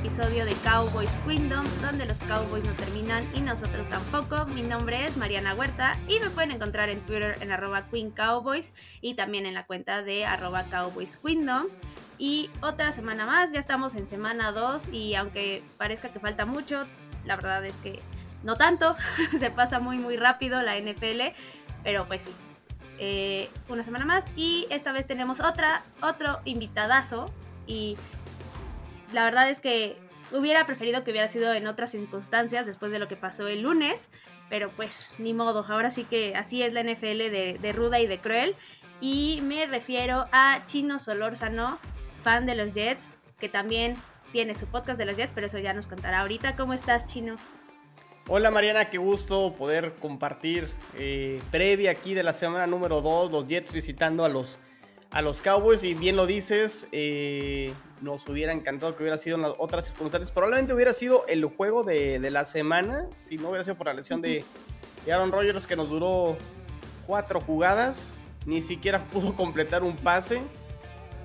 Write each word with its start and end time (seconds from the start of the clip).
episodio 0.00 0.44
de 0.44 0.52
Cowboys 0.64 1.10
Kingdom, 1.26 1.64
donde 1.80 2.04
los 2.06 2.18
Cowboys 2.24 2.64
no 2.64 2.72
terminan 2.72 3.24
y 3.34 3.40
nosotros 3.40 3.88
tampoco. 3.88 4.44
Mi 4.46 4.62
nombre 4.62 5.04
es 5.04 5.16
Mariana 5.16 5.54
Huerta 5.54 5.96
y 6.08 6.20
me 6.20 6.28
pueden 6.28 6.50
encontrar 6.50 6.90
en 6.90 7.00
Twitter 7.00 7.36
en 7.40 7.50
arroba 7.50 7.86
Queen 7.90 8.10
Cowboys 8.10 8.72
y 9.00 9.14
también 9.14 9.46
en 9.46 9.54
la 9.54 9.66
cuenta 9.66 10.02
de 10.02 10.26
arroba 10.26 10.64
Cowboys 10.64 11.16
Kingdom. 11.16 11.66
Y 12.18 12.50
otra 12.60 12.92
semana 12.92 13.26
más, 13.26 13.52
ya 13.52 13.60
estamos 13.60 13.94
en 13.94 14.06
semana 14.06 14.52
2 14.52 14.88
y 14.92 15.14
aunque 15.14 15.62
parezca 15.78 16.10
que 16.10 16.20
falta 16.20 16.44
mucho, 16.44 16.84
la 17.24 17.36
verdad 17.36 17.64
es 17.64 17.76
que 17.78 18.00
no 18.42 18.56
tanto, 18.56 18.96
se 19.38 19.50
pasa 19.50 19.78
muy 19.78 19.98
muy 19.98 20.16
rápido 20.16 20.62
la 20.62 20.78
NFL, 20.78 21.34
pero 21.82 22.06
pues 22.06 22.22
sí, 22.22 22.30
eh, 22.98 23.48
una 23.68 23.82
semana 23.82 24.04
más 24.04 24.26
y 24.36 24.66
esta 24.70 24.92
vez 24.92 25.06
tenemos 25.06 25.40
otra, 25.40 25.82
otro 26.02 26.40
invitadazo 26.44 27.32
y 27.66 27.96
la 29.12 29.24
verdad 29.24 29.50
es 29.50 29.60
que 29.60 29.96
hubiera 30.32 30.66
preferido 30.66 31.04
que 31.04 31.10
hubiera 31.10 31.28
sido 31.28 31.52
en 31.54 31.66
otras 31.66 31.90
circunstancias 31.90 32.66
después 32.66 32.90
de 32.90 32.98
lo 32.98 33.08
que 33.08 33.16
pasó 33.16 33.46
el 33.46 33.62
lunes, 33.62 34.08
pero 34.48 34.70
pues 34.70 35.10
ni 35.18 35.34
modo, 35.34 35.64
ahora 35.68 35.90
sí 35.90 36.04
que 36.04 36.34
así 36.34 36.62
es 36.62 36.72
la 36.72 36.82
NFL 36.82 37.30
de, 37.60 37.72
ruda 37.74 38.00
y 38.00 38.06
de 38.06 38.18
cruel. 38.18 38.54
Y 39.00 39.40
me 39.42 39.66
refiero 39.66 40.26
a 40.32 40.60
Chino 40.66 40.98
Solórzano, 40.98 41.78
fan 42.22 42.46
de 42.46 42.54
los 42.54 42.72
Jets, 42.72 43.10
que 43.38 43.48
también 43.48 43.96
tiene 44.32 44.54
su 44.54 44.66
podcast 44.66 44.98
de 44.98 45.04
los 45.04 45.16
Jets, 45.16 45.32
pero 45.34 45.46
eso 45.46 45.58
ya 45.58 45.74
nos 45.74 45.86
contará 45.86 46.20
ahorita. 46.20 46.56
¿Cómo 46.56 46.72
estás, 46.72 47.06
Chino? 47.06 47.36
Hola 48.28 48.50
Mariana, 48.50 48.90
qué 48.90 48.98
gusto 48.98 49.54
poder 49.54 49.94
compartir 50.00 50.68
eh, 50.98 51.40
previa 51.52 51.92
aquí 51.92 52.12
de 52.12 52.24
la 52.24 52.32
semana 52.32 52.66
número 52.66 53.00
2, 53.00 53.30
los 53.30 53.46
Jets 53.46 53.70
visitando 53.70 54.24
a 54.24 54.28
los 54.28 54.58
a 55.16 55.22
los 55.22 55.40
Cowboys 55.40 55.82
y 55.82 55.94
bien 55.94 56.14
lo 56.14 56.26
dices, 56.26 56.88
eh, 56.92 57.72
nos 58.02 58.28
hubiera 58.28 58.52
encantado 58.52 58.94
que 58.94 59.02
hubiera 59.02 59.16
sido 59.16 59.36
en 59.36 59.42
las 59.42 59.52
otras 59.56 59.86
circunstancias. 59.86 60.30
Probablemente 60.30 60.74
hubiera 60.74 60.92
sido 60.92 61.24
el 61.26 61.42
juego 61.46 61.84
de, 61.84 62.18
la 62.30 62.44
semana, 62.44 63.06
si 63.14 63.38
no 63.38 63.48
hubiera 63.48 63.64
sido 63.64 63.76
por 63.76 63.86
la 63.86 63.94
lesión 63.94 64.20
de, 64.20 64.44
Aaron 65.10 65.32
Rodgers 65.32 65.66
que 65.66 65.74
nos 65.74 65.88
duró 65.88 66.36
cuatro 67.06 67.40
jugadas, 67.40 68.12
ni 68.44 68.60
siquiera 68.60 69.04
pudo 69.10 69.34
completar 69.34 69.84
un 69.84 69.96
pase. 69.96 70.42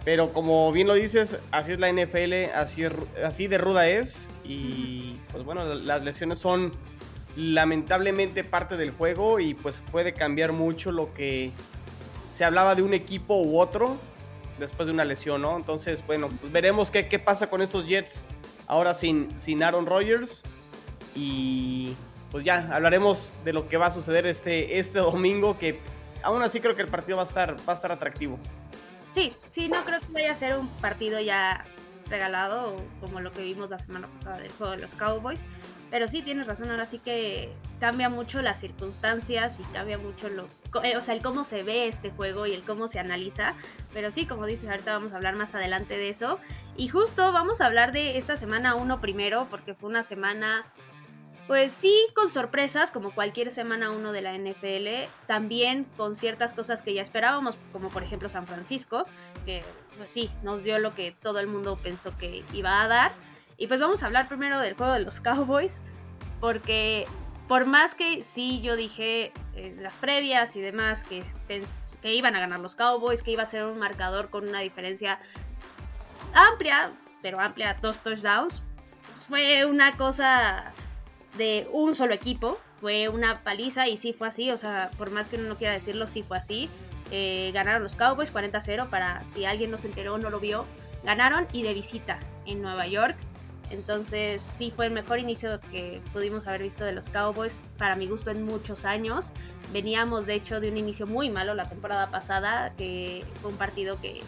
Pero 0.05 0.31
como 0.31 0.71
bien 0.71 0.87
lo 0.87 0.93
dices, 0.93 1.39
así 1.51 1.73
es 1.73 1.79
la 1.81 1.91
NFL, 1.91 2.55
así, 2.55 2.85
así 3.21 3.47
de 3.47 3.57
ruda 3.57 3.89
es. 3.89 4.29
Y 4.45 5.17
pues 5.33 5.43
bueno, 5.43 5.65
las 5.65 6.01
lesiones 6.01 6.39
son 6.39 6.71
lamentablemente 7.35 8.45
parte 8.45 8.77
del 8.77 8.91
juego 8.91 9.41
y 9.41 9.53
pues 9.53 9.83
puede 9.91 10.13
cambiar 10.13 10.53
mucho 10.53 10.93
lo 10.93 11.13
que 11.13 11.51
se 12.31 12.45
hablaba 12.45 12.75
de 12.75 12.81
un 12.81 12.93
equipo 12.93 13.35
u 13.35 13.59
otro 13.59 13.97
después 14.57 14.87
de 14.87 14.93
una 14.93 15.05
lesión, 15.05 15.41
¿no? 15.41 15.57
Entonces, 15.57 16.05
bueno, 16.05 16.29
pues 16.29 16.51
veremos 16.51 16.91
qué, 16.91 17.07
qué 17.07 17.19
pasa 17.19 17.49
con 17.49 17.61
estos 17.61 17.85
Jets 17.85 18.23
ahora 18.67 18.93
sin, 18.93 19.37
sin 19.37 19.61
Aaron 19.63 19.85
Rodgers. 19.85 20.43
Y 21.13 21.95
pues 22.31 22.45
ya 22.45 22.73
hablaremos 22.73 23.33
de 23.43 23.53
lo 23.53 23.67
que 23.67 23.77
va 23.77 23.87
a 23.87 23.91
suceder 23.91 24.25
este, 24.25 24.79
este 24.79 24.99
domingo, 24.99 25.57
que 25.57 25.79
aún 26.23 26.41
así 26.41 26.61
creo 26.61 26.75
que 26.75 26.81
el 26.81 26.87
partido 26.87 27.17
va 27.17 27.23
a 27.23 27.25
estar, 27.25 27.55
va 27.67 27.73
a 27.73 27.75
estar 27.75 27.91
atractivo. 27.91 28.39
Sí, 29.13 29.33
sí, 29.49 29.67
no 29.67 29.83
creo 29.83 29.99
que 29.99 30.07
vaya 30.13 30.31
a 30.31 30.35
ser 30.35 30.57
un 30.57 30.69
partido 30.79 31.19
ya 31.19 31.65
regalado 32.09 32.75
como 33.01 33.19
lo 33.19 33.31
que 33.33 33.43
vimos 33.43 33.69
la 33.69 33.79
semana 33.79 34.07
pasada 34.07 34.37
del 34.37 34.51
juego 34.53 34.71
de 34.71 34.79
los 34.79 34.95
Cowboys. 34.95 35.39
Pero 35.91 36.07
sí, 36.07 36.21
tienes 36.21 36.47
razón, 36.47 36.71
ahora 36.71 36.85
sí 36.85 36.99
que 36.99 37.53
cambia 37.81 38.07
mucho 38.07 38.41
las 38.41 38.61
circunstancias 38.61 39.59
y 39.59 39.63
cambia 39.73 39.97
mucho 39.97 40.29
lo, 40.29 40.47
eh, 40.83 40.95
o 40.95 41.01
sea, 41.01 41.13
el 41.13 41.21
cómo 41.21 41.43
se 41.43 41.63
ve 41.63 41.89
este 41.89 42.11
juego 42.11 42.47
y 42.47 42.53
el 42.53 42.63
cómo 42.63 42.87
se 42.87 42.97
analiza. 42.97 43.55
Pero 43.93 44.09
sí, 44.09 44.25
como 44.25 44.45
dices, 44.45 44.69
ahorita 44.69 44.93
vamos 44.93 45.11
a 45.11 45.17
hablar 45.17 45.35
más 45.35 45.53
adelante 45.53 45.97
de 45.97 46.07
eso. 46.09 46.39
Y 46.77 46.87
justo 46.87 47.33
vamos 47.33 47.59
a 47.59 47.65
hablar 47.65 47.91
de 47.91 48.17
esta 48.17 48.37
semana 48.37 48.73
uno 48.75 49.01
primero, 49.01 49.47
porque 49.49 49.73
fue 49.73 49.89
una 49.89 50.01
semana, 50.01 50.65
pues 51.45 51.73
sí, 51.73 51.93
con 52.15 52.29
sorpresas, 52.29 52.89
como 52.89 53.11
cualquier 53.13 53.51
semana 53.51 53.91
uno 53.91 54.13
de 54.13 54.21
la 54.21 54.33
NFL. 54.33 55.11
También 55.27 55.85
con 55.97 56.15
ciertas 56.15 56.53
cosas 56.53 56.83
que 56.83 56.93
ya 56.93 57.01
esperábamos, 57.01 57.57
como 57.73 57.89
por 57.89 58.03
ejemplo 58.03 58.29
San 58.29 58.47
Francisco, 58.47 59.03
que 59.45 59.61
pues 59.97 60.09
sí, 60.09 60.29
nos 60.41 60.63
dio 60.63 60.79
lo 60.79 60.95
que 60.95 61.11
todo 61.11 61.39
el 61.39 61.47
mundo 61.47 61.77
pensó 61.83 62.17
que 62.17 62.45
iba 62.53 62.81
a 62.81 62.87
dar. 62.87 63.11
Y 63.61 63.67
pues 63.67 63.79
vamos 63.79 64.01
a 64.01 64.07
hablar 64.07 64.27
primero 64.27 64.57
del 64.57 64.73
juego 64.73 64.91
de 64.93 65.01
los 65.01 65.19
Cowboys, 65.19 65.81
porque 66.39 67.05
por 67.47 67.67
más 67.67 67.93
que 67.93 68.23
sí 68.23 68.59
yo 68.59 68.75
dije 68.75 69.31
en 69.55 69.83
las 69.83 69.97
previas 69.97 70.55
y 70.55 70.61
demás 70.61 71.03
que, 71.03 71.23
que 72.01 72.15
iban 72.15 72.35
a 72.35 72.39
ganar 72.39 72.59
los 72.59 72.73
Cowboys, 72.73 73.21
que 73.21 73.29
iba 73.29 73.43
a 73.43 73.45
ser 73.45 73.65
un 73.65 73.77
marcador 73.77 74.31
con 74.31 74.49
una 74.49 74.61
diferencia 74.61 75.19
amplia, 76.33 76.89
pero 77.21 77.39
amplia, 77.39 77.77
dos 77.79 77.99
touchdowns, 77.99 78.63
fue 79.29 79.63
una 79.65 79.91
cosa 79.91 80.71
de 81.37 81.69
un 81.71 81.93
solo 81.93 82.15
equipo, 82.15 82.59
fue 82.79 83.09
una 83.09 83.43
paliza 83.43 83.87
y 83.87 83.97
sí 83.97 84.11
fue 84.11 84.29
así, 84.29 84.49
o 84.49 84.57
sea, 84.57 84.89
por 84.97 85.11
más 85.11 85.27
que 85.27 85.35
uno 85.35 85.49
no 85.49 85.55
quiera 85.55 85.73
decirlo, 85.73 86.07
sí 86.07 86.23
fue 86.23 86.39
así. 86.39 86.67
Eh, 87.11 87.51
ganaron 87.53 87.83
los 87.83 87.95
Cowboys 87.95 88.33
40-0 88.33 88.89
para 88.89 89.23
si 89.27 89.45
alguien 89.45 89.69
no 89.69 89.77
se 89.77 89.85
enteró 89.85 90.15
o 90.15 90.17
no 90.17 90.31
lo 90.31 90.39
vio, 90.39 90.65
ganaron 91.03 91.45
y 91.53 91.61
de 91.61 91.75
visita 91.75 92.17
en 92.47 92.63
Nueva 92.63 92.87
York. 92.87 93.17
Entonces 93.71 94.41
sí 94.57 94.71
fue 94.75 94.85
el 94.87 94.91
mejor 94.91 95.19
inicio 95.19 95.59
que 95.71 96.01
pudimos 96.13 96.47
haber 96.47 96.63
visto 96.63 96.83
de 96.83 96.91
los 96.91 97.09
Cowboys, 97.09 97.55
para 97.77 97.95
mi 97.95 98.07
gusto 98.07 98.29
en 98.29 98.43
muchos 98.43 98.85
años. 98.85 99.31
Veníamos 99.71 100.25
de 100.25 100.35
hecho 100.35 100.59
de 100.59 100.69
un 100.69 100.77
inicio 100.77 101.07
muy 101.07 101.29
malo 101.29 101.53
la 101.53 101.67
temporada 101.67 102.09
pasada, 102.11 102.73
que 102.77 103.23
fue 103.41 103.51
un 103.51 103.57
partido 103.57 103.99
que 104.01 104.21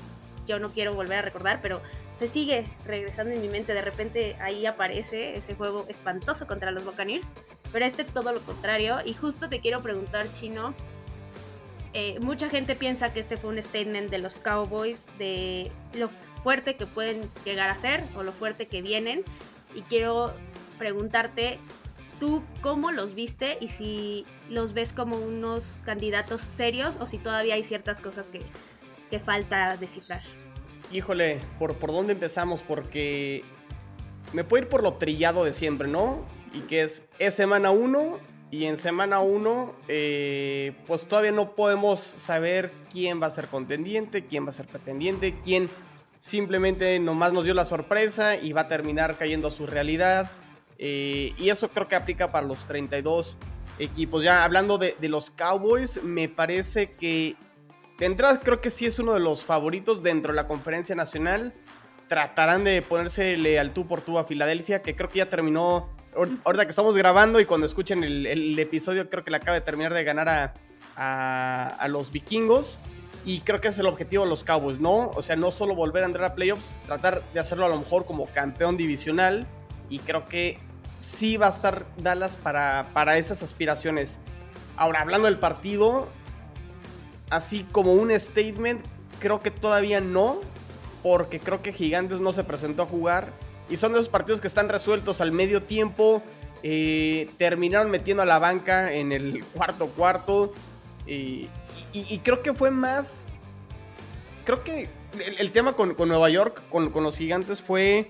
yo 0.47 0.59
no 0.59 0.69
quiero 0.69 0.93
volver 0.93 1.19
a 1.19 1.21
recordar, 1.21 1.59
pero 1.61 1.81
se 2.17 2.27
sigue 2.27 2.63
regresando 2.85 3.33
en 3.33 3.41
mi 3.41 3.47
mente. 3.47 3.73
De 3.73 3.81
repente 3.81 4.35
ahí 4.39 4.65
aparece 4.65 5.35
ese 5.35 5.55
juego 5.55 5.85
espantoso 5.87 6.47
contra 6.47 6.71
los 6.71 6.85
Buccaneers, 6.85 7.31
pero 7.71 7.85
este 7.85 8.03
todo 8.03 8.31
lo 8.33 8.39
contrario. 8.41 8.99
Y 9.05 9.13
justo 9.13 9.49
te 9.49 9.59
quiero 9.59 9.81
preguntar, 9.81 10.27
Chino, 10.33 10.73
eh, 11.93 12.17
mucha 12.21 12.49
gente 12.49 12.75
piensa 12.75 13.13
que 13.13 13.19
este 13.19 13.37
fue 13.37 13.51
un 13.51 13.61
statement 13.61 14.09
de 14.09 14.17
los 14.17 14.39
Cowboys 14.39 15.05
de 15.17 15.71
lo 15.93 16.09
fuerte 16.43 16.75
que 16.75 16.85
pueden 16.85 17.29
llegar 17.45 17.69
a 17.69 17.75
ser 17.75 18.03
o 18.15 18.23
lo 18.23 18.31
fuerte 18.31 18.67
que 18.67 18.81
vienen. 18.81 19.23
Y 19.73 19.81
quiero 19.81 20.33
preguntarte, 20.77 21.57
¿tú 22.19 22.43
cómo 22.61 22.91
los 22.91 23.15
viste 23.15 23.57
y 23.59 23.69
si 23.69 24.25
los 24.49 24.73
ves 24.73 24.93
como 24.93 25.17
unos 25.17 25.81
candidatos 25.85 26.41
serios 26.41 26.97
o 26.99 27.07
si 27.07 27.17
todavía 27.17 27.55
hay 27.55 27.63
ciertas 27.63 28.01
cosas 28.01 28.29
que, 28.29 28.41
que 29.09 29.19
falta 29.19 29.77
descifrar? 29.77 30.21
Híjole, 30.91 31.39
¿por, 31.57 31.73
¿por 31.75 31.91
dónde 31.91 32.13
empezamos? 32.13 32.61
Porque 32.61 33.43
me 34.33 34.43
puedo 34.43 34.63
ir 34.63 34.69
por 34.69 34.83
lo 34.83 34.93
trillado 34.93 35.43
de 35.43 35.53
siempre, 35.53 35.87
¿no? 35.87 36.23
Y 36.53 36.61
que 36.61 36.83
es, 36.83 37.03
es 37.17 37.33
semana 37.33 37.71
1 37.71 38.19
y 38.51 38.65
en 38.65 38.77
semana 38.77 39.19
1 39.19 39.73
eh, 39.87 40.73
pues 40.85 41.07
todavía 41.07 41.31
no 41.31 41.55
podemos 41.55 41.99
saber 41.99 42.71
quién 42.91 43.19
va 43.19 43.27
a 43.27 43.31
ser 43.31 43.47
contendiente, 43.47 44.27
quién 44.27 44.45
va 44.45 44.51
a 44.51 44.53
ser 44.53 44.67
pretendiente, 44.67 45.33
quién 45.43 45.69
simplemente 46.23 46.97
nomás 46.99 47.33
nos 47.33 47.43
dio 47.43 47.53
la 47.53 47.65
sorpresa 47.65 48.37
y 48.37 48.53
va 48.53 48.61
a 48.61 48.67
terminar 48.69 49.17
cayendo 49.17 49.49
a 49.49 49.51
su 49.51 49.67
realidad. 49.67 50.31
Eh, 50.77 51.33
y 51.37 51.49
eso 51.49 51.67
creo 51.67 51.89
que 51.89 51.97
aplica 51.97 52.31
para 52.31 52.47
los 52.47 52.65
32 52.65 53.35
equipos. 53.77 54.23
Ya 54.23 54.45
hablando 54.45 54.77
de, 54.77 54.95
los 55.01 55.31
Cowboys, 55.31 56.01
me 56.01 56.29
parece 56.29 56.93
que 56.93 57.35
de 57.99 58.15
creo 58.41 58.61
que 58.61 58.71
sí 58.71 58.85
es 58.85 58.99
uno 58.99 59.13
de 59.13 59.19
los 59.19 59.43
favoritos 59.43 60.01
dentro 60.01 60.31
de 60.31 60.37
la 60.37 60.47
conferencia 60.47 60.95
nacional. 60.95 61.53
Tratarán 62.07 62.63
de 62.63 62.81
ponérsele 62.81 63.59
al 63.59 63.73
tú 63.73 63.85
por 63.85 63.99
tú 63.99 64.17
a 64.17 64.23
Filadelfia, 64.23 64.81
que 64.81 64.95
creo 64.95 65.09
que 65.09 65.17
ya 65.17 65.29
terminó. 65.29 65.89
Ahorita 66.45 66.63
que 66.63 66.69
estamos 66.69 66.95
grabando 66.95 67.41
y 67.41 67.45
cuando 67.45 67.67
escuchen 67.67 68.01
el, 68.01 68.57
episodio, 68.57 69.09
creo 69.09 69.25
que 69.25 69.31
le 69.31 69.37
acaba 69.37 69.55
de 69.55 69.61
terminar 69.61 69.93
de 69.93 70.05
ganar 70.05 70.29
a, 70.95 71.67
a 71.67 71.87
los 71.89 72.13
vikingos. 72.13 72.79
Y 73.25 73.39
creo 73.41 73.61
que 73.61 73.69
es 73.69 73.79
el 73.79 73.85
objetivo 73.85 74.25
de 74.25 74.29
los 74.29 74.43
Cowboys, 74.43 74.79
¿no? 74.79 75.09
O 75.15 75.21
sea, 75.21 75.35
no 75.35 75.51
solo 75.51 75.75
volver 75.75 76.03
a 76.03 76.07
entrar 76.07 76.31
a 76.31 76.35
playoffs, 76.35 76.71
tratar 76.85 77.23
de 77.33 77.39
hacerlo 77.39 77.65
a 77.65 77.69
lo 77.69 77.79
mejor 77.79 78.05
como 78.05 78.25
campeón 78.27 78.75
divisional. 78.75 79.47
Y 79.89 79.99
creo 79.99 80.27
que 80.27 80.57
sí 80.99 81.37
va 81.37 81.47
a 81.47 81.49
estar 81.49 81.85
Dallas 81.97 82.35
para, 82.35 82.87
para 82.93 83.17
esas 83.17 83.41
aspiraciones. 83.41 84.19
Ahora, 84.75 85.01
hablando 85.01 85.27
del 85.27 85.39
partido, 85.39 86.09
así 87.29 87.65
como 87.71 87.93
un 87.93 88.17
statement, 88.19 88.83
creo 89.19 89.41
que 89.41 89.51
todavía 89.51 90.01
no, 90.01 90.41
porque 91.01 91.39
creo 91.39 91.61
que 91.61 91.71
Gigantes 91.71 92.19
no 92.19 92.33
se 92.33 92.43
presentó 92.43 92.83
a 92.83 92.85
jugar. 92.85 93.31
Y 93.69 93.77
son 93.77 93.93
de 93.93 93.99
esos 93.99 94.09
partidos 94.09 94.41
que 94.41 94.47
están 94.47 94.67
resueltos 94.67 95.21
al 95.21 95.31
medio 95.31 95.63
tiempo. 95.63 96.21
Eh, 96.61 97.29
terminaron 97.37 97.89
metiendo 97.89 98.23
a 98.23 98.25
la 98.25 98.39
banca 98.39 98.93
en 98.93 99.11
el 99.11 99.43
cuarto 99.53 99.87
cuarto. 99.87 100.53
Y, 101.93 102.19
creo 102.19 102.41
que 102.41 102.53
fue 102.53 102.71
más. 102.71 103.27
Creo 104.45 104.63
que 104.63 104.89
el, 105.37 105.51
tema 105.51 105.73
con, 105.73 105.95
Nueva 105.95 106.29
York, 106.29 106.61
con, 106.69 106.91
los 107.03 107.17
gigantes, 107.17 107.61
fue 107.61 108.09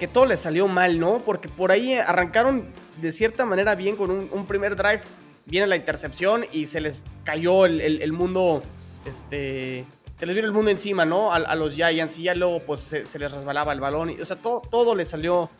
que 0.00 0.08
todo 0.08 0.26
les 0.26 0.40
salió 0.40 0.66
mal, 0.68 0.98
¿no? 0.98 1.20
Porque 1.20 1.48
por 1.48 1.70
ahí 1.70 1.94
arrancaron 1.94 2.66
de 3.00 3.12
cierta 3.12 3.44
manera 3.44 3.74
bien 3.74 3.96
con 3.96 4.10
un, 4.10 4.46
primer 4.46 4.76
drive. 4.76 5.00
Viene 5.46 5.66
la 5.66 5.76
intercepción 5.76 6.44
y 6.50 6.66
se 6.66 6.80
les 6.80 6.98
cayó 7.24 7.66
el, 7.66 8.12
mundo 8.12 8.62
este, 9.06 9.84
se 10.16 10.26
les 10.26 10.34
vino 10.34 10.46
el 10.46 10.52
mundo 10.52 10.70
encima, 10.70 11.04
¿no? 11.04 11.32
A, 11.32 11.54
los 11.54 11.74
Giants 11.74 12.18
y 12.18 12.24
ya 12.24 12.34
luego 12.34 12.60
pues 12.60 12.80
se, 12.80 13.18
les 13.18 13.32
resbalaba 13.32 13.72
el 13.72 13.80
balón. 13.80 14.16
O 14.20 14.24
sea, 14.24 14.36
todo, 14.36 14.60
todo 14.60 14.94
les 14.94 15.08
salió 15.08 15.50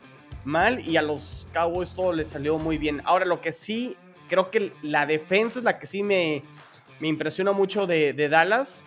mal 0.44 0.81
y 0.87 0.97
a 0.97 1.03
los 1.03 1.47
Cowboys 1.53 1.93
todo 1.93 2.12
les 2.12 2.29
salió 2.29 2.59
muy 2.59 2.79
bien. 2.79 3.03
Ahora, 3.05 3.27
lo 3.27 3.41
que 3.41 3.53
sí, 3.53 3.97
creo 4.29 4.50
que 4.50 4.73
la 4.83 5.05
defensa 5.05 5.59
es 5.59 5.65
la 5.65 5.79
que 5.79 5.87
sí 5.87 6.03
me, 6.03 6.43
me 7.01 7.09
impresiona 7.09 7.53
mucho 7.53 7.87
de, 7.87 8.13
de 8.13 8.29
Dallas. 8.29 8.85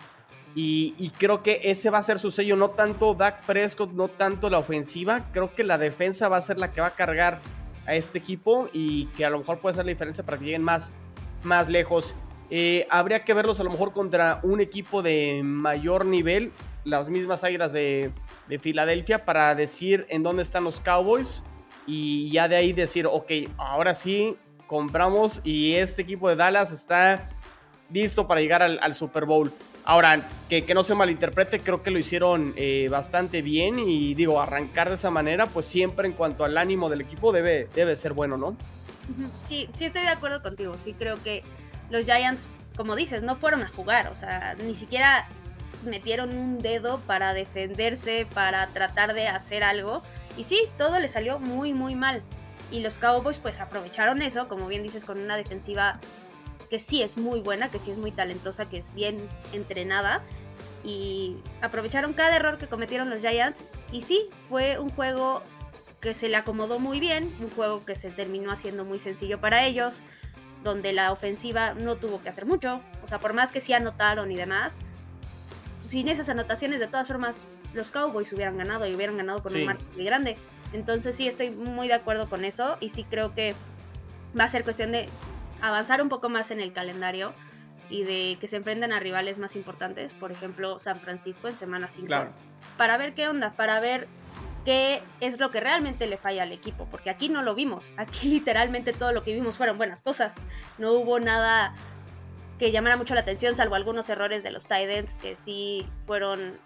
Y, 0.54 1.12
creo 1.16 1.42
que 1.42 1.60
ese 1.64 1.90
va 1.90 1.98
a 1.98 2.02
ser 2.02 2.18
su 2.18 2.30
sello, 2.30 2.56
no 2.56 2.70
tanto 2.70 3.14
Dak 3.14 3.44
Prescott, 3.44 3.92
no 3.92 4.08
tanto 4.08 4.50
la 4.50 4.58
ofensiva. 4.58 5.28
Creo 5.32 5.54
que 5.54 5.62
la 5.62 5.78
defensa 5.78 6.28
va 6.28 6.38
a 6.38 6.42
ser 6.42 6.58
la 6.58 6.72
que 6.72 6.80
va 6.80 6.88
a 6.88 6.94
cargar 6.94 7.40
a 7.86 7.94
este 7.94 8.18
equipo 8.18 8.68
y 8.72 9.06
que 9.16 9.24
a 9.24 9.30
lo 9.30 9.38
mejor 9.38 9.58
puede 9.58 9.74
ser 9.76 9.84
la 9.84 9.90
diferencia 9.90 10.24
para 10.24 10.38
que 10.38 10.46
lleguen 10.46 10.62
más, 10.62 10.90
más 11.44 11.68
lejos. 11.68 12.14
Eh, 12.50 12.86
habría 12.90 13.24
que 13.24 13.32
verlos 13.32 13.60
a 13.60 13.64
lo 13.64 13.70
mejor 13.70 13.92
contra 13.92 14.40
un 14.42 14.60
equipo 14.60 15.02
de 15.02 15.40
mayor 15.44 16.04
nivel, 16.04 16.50
las 16.82 17.08
mismas 17.08 17.44
águilas 17.44 17.72
de, 17.72 18.10
de 18.48 18.58
Filadelfia, 18.58 19.24
para 19.24 19.54
decir 19.54 20.04
en 20.08 20.24
dónde 20.24 20.42
están 20.42 20.64
los 20.64 20.80
Cowboys 20.80 21.44
y 21.86 22.30
ya 22.32 22.48
de 22.48 22.56
ahí 22.56 22.72
decir, 22.72 23.06
ok, 23.06 23.30
ahora 23.56 23.94
sí 23.94 24.36
compramos 24.66 25.40
y 25.44 25.74
este 25.74 26.02
equipo 26.02 26.28
de 26.28 26.36
Dallas 26.36 26.72
está 26.72 27.28
listo 27.92 28.26
para 28.26 28.40
llegar 28.40 28.62
al 28.62 28.94
Super 28.94 29.24
Bowl. 29.24 29.52
Ahora, 29.84 30.20
que, 30.48 30.62
no 30.74 30.82
se 30.82 30.94
malinterprete, 30.94 31.60
creo 31.60 31.82
que 31.82 31.90
lo 31.90 31.98
hicieron 31.98 32.52
eh, 32.56 32.88
bastante 32.90 33.42
bien 33.42 33.78
y 33.78 34.14
digo, 34.14 34.40
arrancar 34.40 34.88
de 34.88 34.94
esa 34.94 35.10
manera, 35.10 35.46
pues 35.46 35.66
siempre 35.66 36.06
en 36.06 36.12
cuanto 36.12 36.44
al 36.44 36.58
ánimo 36.58 36.88
del 36.90 37.00
equipo 37.00 37.32
debe, 37.32 37.68
debe 37.74 37.96
ser 37.96 38.12
bueno, 38.12 38.36
¿no? 38.36 38.56
Sí, 39.46 39.68
sí 39.74 39.86
estoy 39.86 40.02
de 40.02 40.08
acuerdo 40.08 40.42
contigo, 40.42 40.76
sí 40.78 40.94
creo 40.94 41.20
que 41.22 41.42
los 41.88 42.04
Giants, 42.04 42.46
como 42.76 42.94
dices, 42.94 43.22
no 43.22 43.36
fueron 43.36 43.62
a 43.62 43.68
jugar, 43.68 44.08
o 44.08 44.14
sea, 44.14 44.54
ni 44.62 44.76
siquiera 44.76 45.26
metieron 45.84 46.36
un 46.36 46.58
dedo 46.58 47.00
para 47.00 47.32
defenderse, 47.32 48.26
para 48.32 48.66
tratar 48.68 49.14
de 49.14 49.28
hacer 49.28 49.64
algo. 49.64 50.02
Y 50.36 50.44
sí, 50.44 50.68
todo 50.78 51.00
le 51.00 51.08
salió 51.08 51.38
muy, 51.38 51.72
muy 51.72 51.94
mal. 51.94 52.22
Y 52.70 52.80
los 52.80 52.98
Cowboys 52.98 53.38
pues 53.38 53.60
aprovecharon 53.60 54.22
eso, 54.22 54.46
como 54.46 54.68
bien 54.68 54.82
dices, 54.82 55.04
con 55.04 55.18
una 55.18 55.36
defensiva 55.36 55.98
que 56.70 56.80
sí 56.80 57.02
es 57.02 57.18
muy 57.18 57.40
buena, 57.40 57.68
que 57.68 57.78
sí 57.78 57.90
es 57.90 57.98
muy 57.98 58.12
talentosa, 58.12 58.68
que 58.68 58.78
es 58.78 58.94
bien 58.94 59.18
entrenada. 59.52 60.22
Y 60.84 61.36
aprovecharon 61.60 62.14
cada 62.14 62.36
error 62.36 62.56
que 62.56 62.68
cometieron 62.68 63.10
los 63.10 63.20
Giants. 63.20 63.62
Y 63.92 64.02
sí, 64.02 64.30
fue 64.48 64.78
un 64.78 64.88
juego 64.88 65.42
que 66.00 66.14
se 66.14 66.28
le 66.28 66.36
acomodó 66.36 66.78
muy 66.78 67.00
bien, 67.00 67.30
un 67.40 67.50
juego 67.50 67.84
que 67.84 67.94
se 67.94 68.10
terminó 68.10 68.52
haciendo 68.52 68.84
muy 68.84 68.98
sencillo 68.98 69.40
para 69.40 69.66
ellos, 69.66 70.02
donde 70.64 70.92
la 70.92 71.12
ofensiva 71.12 71.74
no 71.74 71.96
tuvo 71.96 72.22
que 72.22 72.30
hacer 72.30 72.46
mucho. 72.46 72.80
O 73.04 73.08
sea, 73.08 73.18
por 73.18 73.34
más 73.34 73.52
que 73.52 73.60
sí 73.60 73.74
anotaron 73.74 74.30
y 74.30 74.36
demás, 74.36 74.78
sin 75.86 76.08
esas 76.08 76.28
anotaciones, 76.28 76.80
de 76.80 76.86
todas 76.86 77.08
formas, 77.08 77.44
los 77.74 77.90
Cowboys 77.90 78.32
hubieran 78.32 78.56
ganado 78.56 78.86
y 78.86 78.94
hubieran 78.94 79.16
ganado 79.16 79.42
con 79.42 79.54
un 79.54 79.64
marco 79.64 79.84
muy 79.94 80.04
grande. 80.04 80.36
Entonces 80.72 81.16
sí 81.16 81.26
estoy 81.26 81.50
muy 81.50 81.88
de 81.88 81.94
acuerdo 81.94 82.28
con 82.28 82.44
eso 82.44 82.76
y 82.80 82.90
sí 82.90 83.04
creo 83.04 83.34
que 83.34 83.54
va 84.38 84.44
a 84.44 84.48
ser 84.48 84.62
cuestión 84.62 84.92
de 84.92 85.08
avanzar 85.60 86.02
un 86.02 86.08
poco 86.08 86.28
más 86.28 86.50
en 86.50 86.60
el 86.60 86.72
calendario 86.72 87.32
y 87.88 88.04
de 88.04 88.38
que 88.40 88.48
se 88.48 88.56
enfrenten 88.56 88.92
a 88.92 89.00
rivales 89.00 89.38
más 89.38 89.56
importantes, 89.56 90.12
por 90.12 90.30
ejemplo 90.30 90.78
San 90.78 91.00
Francisco 91.00 91.48
en 91.48 91.56
semana 91.56 91.88
5, 91.88 92.14
para 92.76 92.96
ver 92.96 93.14
qué 93.14 93.28
onda, 93.28 93.52
para 93.52 93.80
ver 93.80 94.06
qué 94.64 95.02
es 95.20 95.38
lo 95.40 95.50
que 95.50 95.60
realmente 95.60 96.06
le 96.06 96.16
falla 96.16 96.44
al 96.44 96.52
equipo, 96.52 96.86
porque 96.90 97.10
aquí 97.10 97.28
no 97.28 97.42
lo 97.42 97.54
vimos, 97.54 97.84
aquí 97.96 98.28
literalmente 98.30 98.92
todo 98.92 99.12
lo 99.12 99.22
que 99.22 99.34
vimos 99.34 99.56
fueron 99.56 99.76
buenas 99.76 100.02
cosas, 100.02 100.34
no 100.78 100.92
hubo 100.92 101.18
nada 101.18 101.74
que 102.58 102.72
llamara 102.72 102.96
mucho 102.96 103.14
la 103.14 103.22
atención, 103.22 103.56
salvo 103.56 103.74
algunos 103.74 104.08
errores 104.10 104.42
de 104.42 104.50
los 104.50 104.64
Titans 104.64 105.18
que 105.18 105.34
sí 105.34 105.86
fueron 106.06 106.58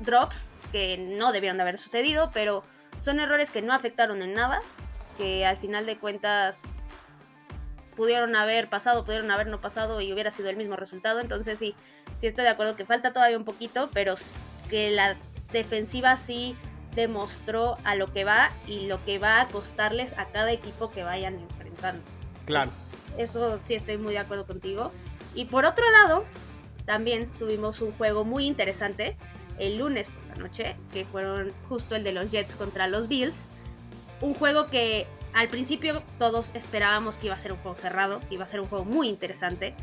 drops, 0.00 0.50
que 0.72 0.98
no 0.98 1.32
debieron 1.32 1.56
de 1.56 1.62
haber 1.62 1.78
sucedido, 1.78 2.30
pero 2.34 2.62
son 3.00 3.18
errores 3.18 3.50
que 3.50 3.62
no 3.62 3.72
afectaron 3.72 4.22
en 4.22 4.34
nada, 4.34 4.60
que 5.16 5.46
al 5.46 5.56
final 5.56 5.86
de 5.86 5.96
cuentas 5.96 6.75
pudieron 7.96 8.36
haber 8.36 8.68
pasado, 8.68 9.04
pudieron 9.04 9.30
haber 9.30 9.48
no 9.48 9.60
pasado 9.60 10.00
y 10.00 10.12
hubiera 10.12 10.30
sido 10.30 10.50
el 10.50 10.56
mismo 10.56 10.76
resultado. 10.76 11.20
Entonces 11.20 11.58
sí, 11.58 11.74
sí 12.18 12.26
estoy 12.26 12.44
de 12.44 12.50
acuerdo 12.50 12.76
que 12.76 12.84
falta 12.84 13.12
todavía 13.12 13.38
un 13.38 13.44
poquito, 13.44 13.90
pero 13.92 14.14
que 14.70 14.90
la 14.90 15.16
defensiva 15.52 16.16
sí 16.16 16.56
demostró 16.94 17.76
a 17.84 17.94
lo 17.94 18.06
que 18.06 18.24
va 18.24 18.50
y 18.66 18.86
lo 18.86 19.04
que 19.04 19.18
va 19.18 19.40
a 19.40 19.48
costarles 19.48 20.16
a 20.18 20.26
cada 20.26 20.52
equipo 20.52 20.90
que 20.90 21.02
vayan 21.02 21.34
enfrentando. 21.38 22.02
Claro. 22.46 22.70
Eso 23.18 23.58
sí 23.60 23.74
estoy 23.74 23.98
muy 23.98 24.12
de 24.12 24.18
acuerdo 24.18 24.46
contigo. 24.46 24.92
Y 25.34 25.46
por 25.46 25.64
otro 25.64 25.84
lado, 25.90 26.24
también 26.84 27.28
tuvimos 27.38 27.80
un 27.80 27.92
juego 27.92 28.24
muy 28.24 28.46
interesante 28.46 29.16
el 29.58 29.76
lunes 29.76 30.08
por 30.08 30.36
la 30.36 30.42
noche, 30.44 30.76
que 30.92 31.04
fueron 31.04 31.52
justo 31.68 31.94
el 31.96 32.04
de 32.04 32.12
los 32.12 32.30
Jets 32.30 32.54
contra 32.54 32.88
los 32.88 33.08
Bills. 33.08 33.46
Un 34.20 34.34
juego 34.34 34.66
que 34.66 35.06
al 35.36 35.48
principio 35.48 36.02
todos 36.18 36.50
esperábamos 36.54 37.18
que 37.18 37.26
iba 37.26 37.36
a 37.36 37.38
ser 37.38 37.52
un 37.52 37.58
juego 37.58 37.76
cerrado, 37.76 38.20
que 38.20 38.36
iba 38.36 38.46
a 38.46 38.48
ser 38.48 38.58
un 38.58 38.68
juego 38.68 38.86
muy 38.86 39.06
interesante, 39.06 39.74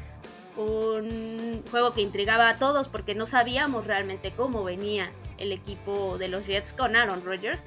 un 0.57 1.63
juego 1.69 1.93
que 1.93 2.01
intrigaba 2.01 2.49
a 2.49 2.57
todos 2.57 2.87
porque 2.87 3.13
no 3.13 3.27
sabíamos 3.27 3.85
realmente 3.85 4.31
cómo 4.31 4.63
venía 4.63 5.11
el 5.37 5.51
equipo 5.51 6.17
de 6.17 6.27
los 6.27 6.47
Jets 6.47 6.73
con 6.73 6.95
Aaron 6.95 7.23
Rodgers, 7.23 7.65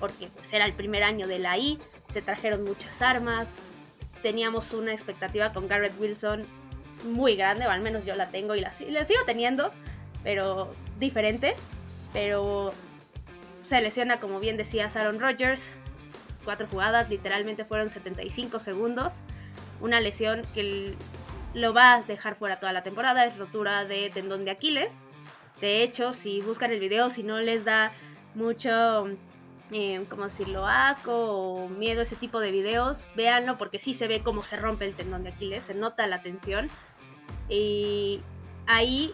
porque 0.00 0.30
pues, 0.34 0.52
era 0.52 0.64
el 0.64 0.72
primer 0.72 1.04
año 1.04 1.28
de 1.28 1.38
la 1.38 1.56
I, 1.56 1.78
se 2.12 2.22
trajeron 2.22 2.64
muchas 2.64 3.02
armas, 3.02 3.54
teníamos 4.20 4.72
una 4.72 4.92
expectativa 4.92 5.52
con 5.52 5.68
Garrett 5.68 5.94
Wilson 6.00 6.42
muy 7.04 7.36
grande, 7.36 7.68
o 7.68 7.70
al 7.70 7.82
menos 7.82 8.04
yo 8.04 8.16
la 8.16 8.30
tengo 8.30 8.56
y 8.56 8.60
la, 8.60 8.72
la 8.88 9.04
sigo 9.04 9.20
teniendo, 9.26 9.70
pero 10.24 10.72
diferente, 10.98 11.54
pero 12.12 12.72
se 13.62 13.80
lesiona, 13.80 14.18
como 14.18 14.40
bien 14.40 14.56
decías, 14.56 14.96
Aaron 14.96 15.20
Rodgers, 15.20 15.70
cuatro 16.48 16.66
jugadas, 16.66 17.10
literalmente 17.10 17.66
fueron 17.66 17.90
75 17.90 18.58
segundos. 18.58 19.20
Una 19.82 20.00
lesión 20.00 20.40
que 20.54 20.94
lo 21.52 21.74
va 21.74 21.96
a 21.96 22.02
dejar 22.04 22.36
fuera 22.36 22.58
toda 22.58 22.72
la 22.72 22.82
temporada, 22.82 23.26
es 23.26 23.36
rotura 23.36 23.84
de 23.84 24.08
tendón 24.08 24.46
de 24.46 24.52
Aquiles. 24.52 25.02
De 25.60 25.82
hecho, 25.82 26.14
si 26.14 26.40
buscan 26.40 26.72
el 26.72 26.80
video, 26.80 27.10
si 27.10 27.22
no 27.22 27.38
les 27.38 27.66
da 27.66 27.92
mucho, 28.34 29.08
eh, 29.72 30.02
¿cómo 30.08 30.24
decirlo?, 30.24 30.66
asco 30.66 31.12
o 31.12 31.68
miedo 31.68 32.00
ese 32.00 32.16
tipo 32.16 32.40
de 32.40 32.50
videos, 32.50 33.08
véanlo 33.14 33.58
porque 33.58 33.78
sí 33.78 33.92
se 33.92 34.08
ve 34.08 34.22
cómo 34.22 34.42
se 34.42 34.56
rompe 34.56 34.86
el 34.86 34.94
tendón 34.94 35.24
de 35.24 35.28
Aquiles, 35.32 35.64
se 35.64 35.74
nota 35.74 36.06
la 36.06 36.22
tensión. 36.22 36.70
Y 37.50 38.22
ahí, 38.66 39.12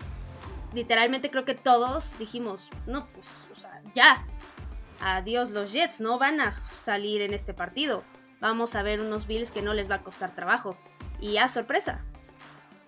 literalmente 0.72 1.32
creo 1.32 1.44
que 1.44 1.56
todos 1.56 2.16
dijimos, 2.16 2.68
no, 2.86 3.08
pues, 3.08 3.34
o 3.52 3.56
sea, 3.56 3.82
ya, 3.92 4.24
adiós 5.00 5.50
los 5.50 5.72
Jets, 5.72 6.00
no 6.00 6.18
van 6.18 6.40
a 6.40 6.60
salir 6.72 7.22
en 7.22 7.34
este 7.34 7.54
partido. 7.54 8.02
Vamos 8.40 8.74
a 8.74 8.82
ver 8.82 9.00
unos 9.00 9.26
Bills 9.26 9.50
que 9.50 9.62
no 9.62 9.74
les 9.74 9.90
va 9.90 9.96
a 9.96 10.02
costar 10.02 10.34
trabajo. 10.34 10.76
Y 11.20 11.38
a 11.38 11.48
sorpresa, 11.48 12.02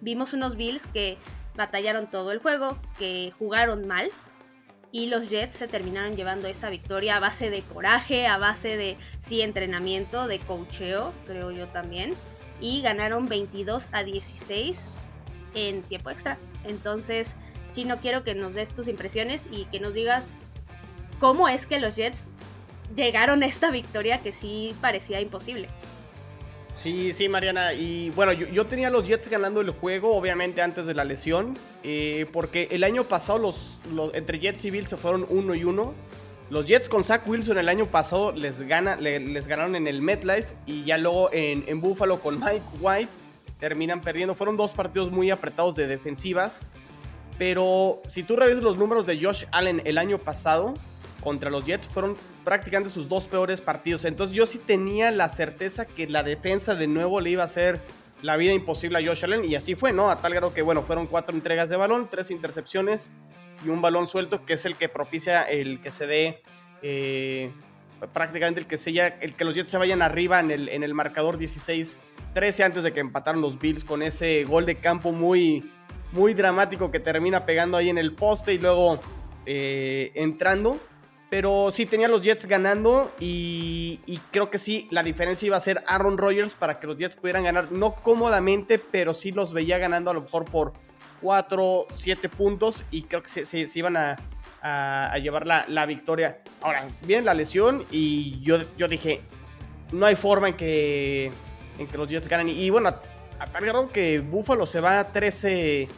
vimos 0.00 0.32
unos 0.32 0.56
Bills 0.56 0.86
que 0.86 1.18
batallaron 1.54 2.10
todo 2.10 2.32
el 2.32 2.38
juego, 2.38 2.78
que 2.98 3.32
jugaron 3.38 3.86
mal. 3.86 4.10
Y 4.92 5.06
los 5.06 5.28
Jets 5.28 5.56
se 5.56 5.68
terminaron 5.68 6.16
llevando 6.16 6.46
esa 6.46 6.70
victoria 6.70 7.16
a 7.16 7.20
base 7.20 7.50
de 7.50 7.62
coraje, 7.62 8.26
a 8.26 8.38
base 8.38 8.76
de, 8.76 8.96
sí, 9.20 9.42
entrenamiento, 9.42 10.26
de 10.26 10.38
cocheo, 10.38 11.12
creo 11.26 11.50
yo 11.50 11.66
también. 11.68 12.14
Y 12.60 12.80
ganaron 12.82 13.26
22 13.26 13.88
a 13.92 14.04
16 14.04 14.88
en 15.54 15.82
tiempo 15.82 16.10
extra. 16.10 16.38
Entonces, 16.64 17.34
Chino, 17.72 17.98
quiero 17.98 18.24
que 18.24 18.34
nos 18.34 18.54
des 18.54 18.74
tus 18.74 18.88
impresiones 18.88 19.48
y 19.50 19.66
que 19.66 19.80
nos 19.80 19.92
digas 19.92 20.34
cómo 21.20 21.48
es 21.48 21.66
que 21.66 21.78
los 21.78 21.94
Jets 21.94 22.24
llegaron 22.94 23.42
a 23.42 23.46
esta 23.46 23.70
victoria 23.70 24.18
que 24.18 24.32
sí 24.32 24.74
parecía 24.80 25.20
imposible. 25.20 25.68
Sí, 26.74 27.14
sí, 27.14 27.28
Mariana. 27.28 27.72
Y 27.72 28.10
bueno, 28.10 28.32
yo, 28.32 28.66
tenía 28.66 28.88
a 28.88 28.90
los 28.90 29.04
Jets 29.04 29.28
ganando 29.28 29.62
el 29.62 29.70
juego, 29.70 30.14
obviamente 30.14 30.60
antes 30.60 30.84
de 30.84 30.92
la 30.92 31.04
lesión, 31.04 31.54
eh, 31.82 32.26
porque 32.32 32.68
el 32.70 32.84
año 32.84 33.04
pasado 33.04 33.38
los, 33.38 33.78
entre 34.12 34.38
Jets 34.38 34.64
y 34.66 34.70
Bills 34.70 34.90
se 34.90 34.96
fueron 34.96 35.26
uno 35.30 35.54
y 35.54 35.64
uno. 35.64 35.94
Los 36.50 36.66
Jets 36.66 36.88
con 36.88 37.02
Zach 37.02 37.26
Wilson 37.26 37.58
el 37.58 37.68
año 37.68 37.86
pasado 37.86 38.30
les, 38.30 38.60
gana, 38.60 38.94
les 38.96 39.46
ganaron 39.48 39.74
en 39.74 39.88
el 39.88 40.00
MetLife 40.00 40.48
y 40.64 40.84
ya 40.84 40.96
luego 40.96 41.30
en, 41.32 41.64
en 41.66 41.80
Buffalo 41.80 42.20
con 42.20 42.38
Mike 42.38 42.62
White 42.80 43.10
terminan 43.58 44.00
perdiendo. 44.00 44.34
Fueron 44.34 44.56
dos 44.56 44.72
partidos 44.72 45.10
muy 45.10 45.30
apretados 45.30 45.74
de 45.74 45.86
defensivas. 45.86 46.60
Pero 47.38 48.00
si 48.06 48.22
tú 48.22 48.36
revisas 48.36 48.62
los 48.62 48.78
números 48.78 49.06
de 49.06 49.22
Josh 49.22 49.44
Allen 49.50 49.82
el 49.84 49.98
año 49.98 50.18
pasado, 50.18 50.74
contra 51.26 51.50
los 51.50 51.66
Jets 51.66 51.88
fueron 51.88 52.16
prácticamente 52.44 52.88
sus 52.88 53.08
dos 53.08 53.26
peores 53.26 53.60
partidos. 53.60 54.04
Entonces 54.04 54.36
yo 54.36 54.46
sí 54.46 54.58
tenía 54.58 55.10
la 55.10 55.28
certeza 55.28 55.84
que 55.84 56.06
la 56.06 56.22
defensa 56.22 56.76
de 56.76 56.86
nuevo 56.86 57.20
le 57.20 57.30
iba 57.30 57.42
a 57.42 57.46
hacer 57.46 57.80
la 58.22 58.36
vida 58.36 58.52
imposible 58.52 58.96
a 58.96 59.04
Josh 59.04 59.24
Allen 59.24 59.44
y 59.44 59.56
así 59.56 59.74
fue, 59.74 59.92
¿no? 59.92 60.08
A 60.08 60.18
tal 60.18 60.34
grado 60.34 60.54
que, 60.54 60.62
bueno, 60.62 60.82
fueron 60.82 61.08
cuatro 61.08 61.34
entregas 61.34 61.68
de 61.68 61.74
balón, 61.74 62.06
tres 62.08 62.30
intercepciones 62.30 63.10
y 63.64 63.70
un 63.70 63.82
balón 63.82 64.06
suelto 64.06 64.46
que 64.46 64.52
es 64.52 64.66
el 64.66 64.76
que 64.76 64.88
propicia 64.88 65.42
el 65.42 65.80
que 65.80 65.90
se 65.90 66.06
dé 66.06 66.42
eh, 66.82 67.50
prácticamente 68.12 68.60
el 68.60 68.68
que, 68.68 68.76
el 69.20 69.34
que 69.34 69.44
los 69.44 69.56
Jets 69.56 69.70
se 69.70 69.78
vayan 69.78 70.02
arriba 70.02 70.38
en 70.38 70.52
el, 70.52 70.68
en 70.68 70.84
el 70.84 70.94
marcador 70.94 71.40
16-13 71.40 71.96
antes 72.64 72.84
de 72.84 72.92
que 72.92 73.00
empataron 73.00 73.40
los 73.40 73.58
Bills 73.58 73.82
con 73.82 74.00
ese 74.02 74.44
gol 74.44 74.64
de 74.64 74.76
campo 74.76 75.10
muy 75.10 75.68
muy 76.12 76.34
dramático 76.34 76.92
que 76.92 77.00
termina 77.00 77.44
pegando 77.44 77.76
ahí 77.76 77.88
en 77.88 77.98
el 77.98 78.12
poste 78.12 78.54
y 78.54 78.58
luego 78.58 79.00
eh, 79.46 80.10
entrando. 80.16 80.80
Pero 81.28 81.72
sí 81.72 81.86
tenía 81.86 82.06
los 82.06 82.22
Jets 82.22 82.46
ganando 82.46 83.12
y, 83.18 83.98
creo 84.30 84.48
que 84.48 84.58
sí, 84.58 84.86
la 84.92 85.02
diferencia 85.02 85.46
iba 85.46 85.56
a 85.56 85.60
ser 85.60 85.82
Aaron 85.86 86.18
Rodgers 86.18 86.54
para 86.54 86.78
que 86.78 86.86
los 86.86 86.98
Jets 86.98 87.16
pudieran 87.16 87.42
ganar, 87.42 87.72
no 87.72 87.96
cómodamente, 87.96 88.78
pero 88.78 89.12
sí 89.12 89.32
los 89.32 89.52
veía 89.52 89.78
ganando 89.78 90.10
a 90.10 90.14
lo 90.14 90.20
mejor 90.20 90.44
por 90.44 90.72
4, 91.22 91.86
7 91.90 92.28
puntos 92.28 92.84
y 92.92 93.02
creo 93.02 93.22
que 93.22 93.44
se, 93.44 93.68
iban 93.74 93.96
a, 93.96 94.16
llevar 95.18 95.46
la, 95.46 95.86
victoria. 95.86 96.42
Ahora, 96.62 96.86
viene 97.02 97.22
la 97.22 97.34
lesión 97.34 97.84
y 97.90 98.40
yo, 98.42 98.58
yo 98.78 98.86
dije, 98.86 99.20
no 99.90 100.06
hay 100.06 100.14
forma 100.14 100.48
en 100.48 100.56
que, 100.56 101.32
en 101.78 101.88
que 101.88 101.98
los 101.98 102.08
Jets 102.08 102.28
ganen. 102.28 102.48
Y, 102.48 102.70
bueno, 102.70 102.90
a, 102.90 103.46
tal 103.46 103.64
grado 103.64 103.88
que 103.88 104.20
Buffalo 104.20 104.64
se 104.64 104.78
va 104.78 105.12
13-3 105.12 105.88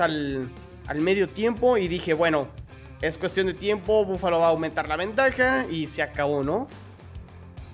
al, 0.00 0.48
al 0.86 1.00
medio 1.02 1.28
tiempo 1.28 1.76
y 1.76 1.88
dije, 1.88 2.14
bueno 2.14 2.48
es 3.00 3.16
cuestión 3.16 3.46
de 3.46 3.54
tiempo, 3.54 4.04
Buffalo 4.04 4.40
va 4.40 4.46
a 4.46 4.50
aumentar 4.50 4.88
la 4.88 4.96
ventaja 4.96 5.66
y 5.70 5.86
se 5.86 6.02
acabó, 6.02 6.42
¿no? 6.42 6.66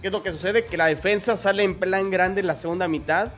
¿Qué 0.00 0.08
es 0.08 0.12
lo 0.12 0.22
que 0.22 0.32
sucede? 0.32 0.66
Que 0.66 0.76
la 0.76 0.86
defensa 0.86 1.36
sale 1.36 1.62
en 1.62 1.76
plan 1.76 2.10
grande 2.10 2.42
en 2.42 2.46
la 2.46 2.54
segunda 2.54 2.88
mitad. 2.88 3.32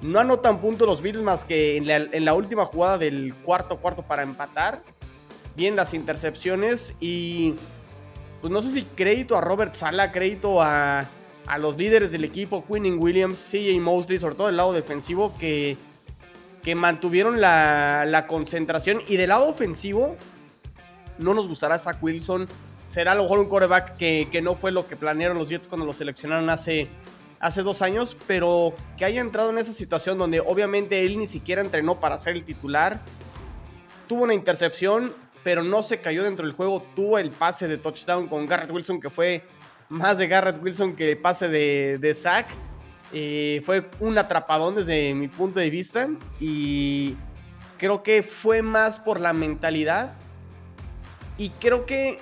No 0.00 0.20
anotan 0.20 0.58
puntos 0.60 0.88
los 0.88 1.02
Bills 1.02 1.20
más 1.20 1.44
que 1.44 1.76
en 1.76 2.24
la, 2.24 2.34
última 2.34 2.64
jugada 2.64 2.96
del 2.96 3.34
cuarto 3.42 3.76
cuarto 3.76 4.02
para 4.02 4.22
empatar. 4.22 4.82
Bien 5.54 5.76
las 5.76 5.92
intercepciones 5.92 6.94
y 7.00 7.56
pues 8.40 8.50
no 8.50 8.62
sé 8.62 8.70
si 8.70 8.84
crédito 8.84 9.36
a 9.36 9.40
Robert 9.40 9.74
Sala, 9.74 10.12
crédito 10.12 10.62
a, 10.62 11.04
a 11.46 11.58
los 11.58 11.76
líderes 11.76 12.10
del 12.10 12.24
equipo, 12.24 12.64
Quinning 12.64 13.02
Williams, 13.02 13.38
CJ 13.50 13.78
Mosley, 13.80 14.18
sobre 14.18 14.36
todo 14.36 14.48
el 14.48 14.56
lado 14.56 14.72
defensivo, 14.72 15.34
que, 15.38 15.76
que 16.62 16.74
mantuvieron 16.74 17.40
la, 17.40 18.04
la 18.06 18.26
concentración. 18.28 19.00
Y 19.08 19.16
del 19.16 19.30
lado 19.30 19.48
ofensivo, 19.48 20.16
no 21.18 21.34
nos 21.34 21.48
gustará 21.48 21.78
Zach 21.78 21.98
Wilson. 22.02 22.48
Será 22.86 23.12
a 23.12 23.14
lo 23.14 23.24
mejor 23.24 23.40
un 23.40 23.48
quarterback 23.48 23.96
que, 23.96 24.40
no 24.42 24.54
fue 24.54 24.72
lo 24.72 24.86
que 24.86 24.96
planearon 24.96 25.38
los 25.38 25.48
Jets 25.48 25.68
cuando 25.68 25.84
lo 25.84 25.92
seleccionaron 25.92 26.48
hace, 26.48 26.88
hace 27.38 27.62
dos 27.62 27.82
años, 27.82 28.16
pero 28.26 28.72
que 28.96 29.04
haya 29.04 29.20
entrado 29.20 29.50
en 29.50 29.58
esa 29.58 29.72
situación 29.72 30.16
donde 30.18 30.40
obviamente 30.40 31.04
él 31.04 31.18
ni 31.18 31.26
siquiera 31.26 31.60
entrenó 31.60 32.00
para 32.00 32.16
ser 32.16 32.36
el 32.36 32.44
titular. 32.44 33.00
Tuvo 34.06 34.24
una 34.24 34.32
intercepción, 34.32 35.12
pero 35.44 35.62
no 35.62 35.82
se 35.82 36.00
cayó 36.00 36.24
dentro 36.24 36.46
del 36.46 36.54
juego. 36.54 36.82
Tuvo 36.96 37.18
el 37.18 37.30
pase 37.30 37.68
de 37.68 37.76
touchdown 37.76 38.26
con 38.26 38.46
Garrett 38.46 38.70
Wilson, 38.70 39.00
que 39.00 39.10
fue 39.10 39.44
más 39.90 40.16
de 40.16 40.26
Garrett 40.26 40.62
Wilson 40.62 40.96
que 40.96 41.12
el 41.12 41.18
pase 41.18 41.48
de, 41.48 41.98
de 42.00 42.14
Zach. 42.14 42.46
Eh, 43.12 43.62
fue 43.64 43.88
un 44.00 44.18
atrapadón 44.18 44.76
desde 44.76 45.14
mi 45.14 45.28
punto 45.28 45.60
de 45.60 45.70
vista 45.70 46.08
y 46.40 47.16
creo 47.78 48.02
que 48.02 48.22
fue 48.22 48.60
más 48.60 49.00
por 49.00 49.18
la 49.18 49.32
mentalidad 49.32 50.12
y 51.38 51.50
creo 51.50 51.86
que 51.86 52.18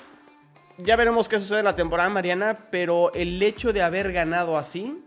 ya 0.78 0.94
veremos 0.94 1.28
qué 1.28 1.40
sucede 1.40 1.60
en 1.60 1.64
la 1.64 1.74
temporada, 1.74 2.10
Mariana, 2.10 2.58
pero 2.70 3.12
el 3.14 3.42
hecho 3.42 3.72
de 3.72 3.82
haber 3.82 4.12
ganado 4.12 4.58
así, 4.58 5.02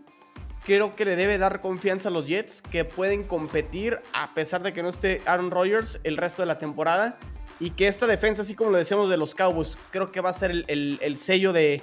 creo 0.66 0.96
que 0.96 1.04
le 1.04 1.14
debe 1.14 1.38
dar 1.38 1.60
confianza 1.60 2.08
a 2.08 2.12
los 2.12 2.26
Jets 2.26 2.60
que 2.60 2.84
pueden 2.84 3.22
competir 3.22 4.00
a 4.12 4.34
pesar 4.34 4.62
de 4.62 4.72
que 4.72 4.82
no 4.82 4.88
esté 4.88 5.22
Aaron 5.26 5.52
Rodgers 5.52 6.00
el 6.02 6.16
resto 6.16 6.42
de 6.42 6.46
la 6.46 6.58
temporada. 6.58 7.18
Y 7.60 7.70
que 7.70 7.86
esta 7.88 8.06
defensa, 8.06 8.42
así 8.42 8.54
como 8.54 8.70
lo 8.70 8.78
decíamos 8.78 9.10
de 9.10 9.18
los 9.18 9.34
Cowboys, 9.34 9.76
creo 9.90 10.10
que 10.10 10.20
va 10.20 10.30
a 10.30 10.32
ser 10.32 10.64
el, 10.66 11.16
sello 11.18 11.52
de, 11.52 11.82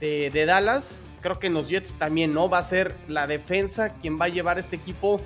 de, 0.00 0.46
Dallas. 0.46 0.98
Creo 1.20 1.38
que 1.38 1.48
en 1.48 1.54
los 1.54 1.68
Jets 1.68 1.96
también, 1.96 2.32
¿no? 2.32 2.48
Va 2.48 2.58
a 2.58 2.62
ser 2.62 2.94
la 3.08 3.26
defensa 3.26 3.90
quien 3.90 4.18
va 4.18 4.24
a 4.24 4.28
llevar 4.28 4.58
este 4.58 4.76
equipo 4.76 5.20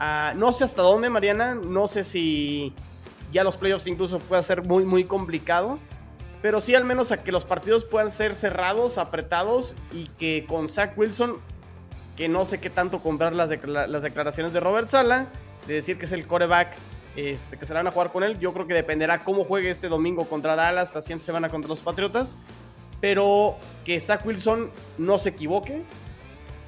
a... 0.00 0.32
No 0.34 0.50
sé 0.52 0.64
hasta 0.64 0.80
dónde, 0.80 1.10
Mariana. 1.10 1.54
No 1.54 1.88
sé 1.88 2.04
si 2.04 2.72
ya 3.34 3.42
los 3.42 3.56
playoffs 3.56 3.88
incluso 3.88 4.20
puede 4.20 4.42
ser 4.44 4.62
muy, 4.62 4.84
muy 4.84 5.04
complicado. 5.04 5.78
Pero 6.40 6.60
sí 6.60 6.74
al 6.74 6.84
menos 6.84 7.10
a 7.10 7.22
que 7.22 7.32
los 7.32 7.44
partidos 7.44 7.84
puedan 7.84 8.10
ser 8.10 8.36
cerrados, 8.36 8.96
apretados 8.96 9.74
y 9.92 10.06
que 10.18 10.44
con 10.46 10.68
Zach 10.68 10.96
Wilson, 10.96 11.38
que 12.16 12.28
no 12.28 12.44
sé 12.44 12.60
qué 12.60 12.70
tanto 12.70 13.00
comprar 13.00 13.34
las, 13.34 13.48
las 13.66 14.02
declaraciones 14.02 14.52
de 14.52 14.60
Robert 14.60 14.88
Sala, 14.88 15.26
de 15.66 15.74
decir 15.74 15.98
que 15.98 16.04
es 16.04 16.12
el 16.12 16.26
coreback 16.26 16.74
este, 17.16 17.56
que 17.56 17.66
se 17.66 17.74
van 17.74 17.86
a 17.86 17.90
jugar 17.90 18.12
con 18.12 18.22
él. 18.22 18.38
Yo 18.38 18.52
creo 18.52 18.66
que 18.68 18.74
dependerá 18.74 19.24
cómo 19.24 19.44
juegue 19.44 19.70
este 19.70 19.88
domingo 19.88 20.26
contra 20.26 20.54
Dallas, 20.54 20.94
la 20.94 21.00
siguiente 21.00 21.24
semana 21.24 21.48
contra 21.48 21.68
los 21.68 21.80
Patriotas. 21.80 22.36
Pero 23.00 23.56
que 23.84 23.98
Zach 23.98 24.24
Wilson 24.24 24.70
no 24.98 25.18
se 25.18 25.30
equivoque 25.30 25.82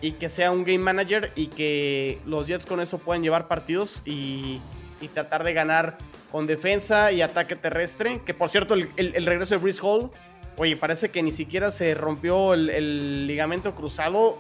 y 0.01 0.13
que 0.13 0.29
sea 0.29 0.51
un 0.51 0.65
game 0.65 0.79
manager 0.79 1.33
y 1.37 1.47
que 1.47 2.19
los 2.27 2.49
Jets 2.49 2.67
con 2.67 2.81
eso 2.81 2.99
puedan 2.99 3.23
llevar 3.23 3.47
partidos 3.47 4.03
y, 4.05 4.61
y 5.01 5.09
tratar 5.09 5.45
de 5.45 5.53
ganar 5.53 5.99
con 6.31 6.47
defensa 6.47 7.13
y 7.13 7.23
ataque 7.23 7.57
terrestre. 7.57 8.21
Que 8.25 8.35
por 8.35 8.51
cierto, 8.51 8.75
el, 8.75 9.27
regreso 9.27 9.55
de 9.55 9.61
Brice 9.61 9.81
Hall, 9.83 10.11
oye, 10.57 10.77
parece 10.77 11.11
que 11.11 11.23
ni 11.23 11.33
siquiera 11.33 11.71
se 11.71 11.95
rompió 11.95 12.55
el, 12.55 13.27
ligamento 13.27 13.75
cruzado. 13.75 14.39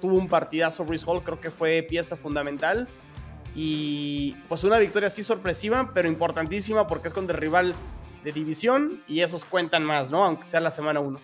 Tuvo 0.00 0.16
un 0.16 0.28
partidazo 0.28 0.84
Brice 0.84 1.04
Hall, 1.06 1.22
creo 1.22 1.40
que 1.40 1.50
fue 1.50 1.82
pieza 1.82 2.16
fundamental. 2.16 2.88
Y 3.54 4.36
pues 4.48 4.62
una 4.62 4.78
victoria 4.78 5.08
así 5.08 5.22
sorpresiva, 5.22 5.90
pero 5.92 6.08
importantísima 6.08 6.86
porque 6.86 7.08
es 7.08 7.14
contra 7.14 7.34
el 7.34 7.40
rival 7.40 7.74
de 8.22 8.32
división 8.32 9.02
y 9.08 9.22
esos 9.22 9.44
cuentan 9.44 9.84
más, 9.84 10.10
¿no? 10.10 10.24
Aunque 10.24 10.44
sea 10.44 10.60
la 10.60 10.70
semana 10.70 11.00
1. 11.00 11.18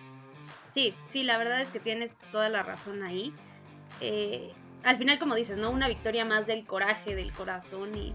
Sí, 0.71 0.93
sí, 1.07 1.23
la 1.23 1.37
verdad 1.37 1.61
es 1.61 1.69
que 1.69 1.79
tienes 1.79 2.15
toda 2.31 2.49
la 2.49 2.63
razón 2.63 3.03
ahí. 3.03 3.33
Eh, 4.01 4.51
al 4.83 4.97
final, 4.97 5.19
como 5.19 5.35
dices, 5.35 5.57
¿no? 5.57 5.71
Una 5.71 5.87
victoria 5.87 6.25
más 6.25 6.45
del 6.45 6.65
coraje, 6.65 7.15
del 7.15 7.31
corazón 7.31 7.95
y, 7.95 8.13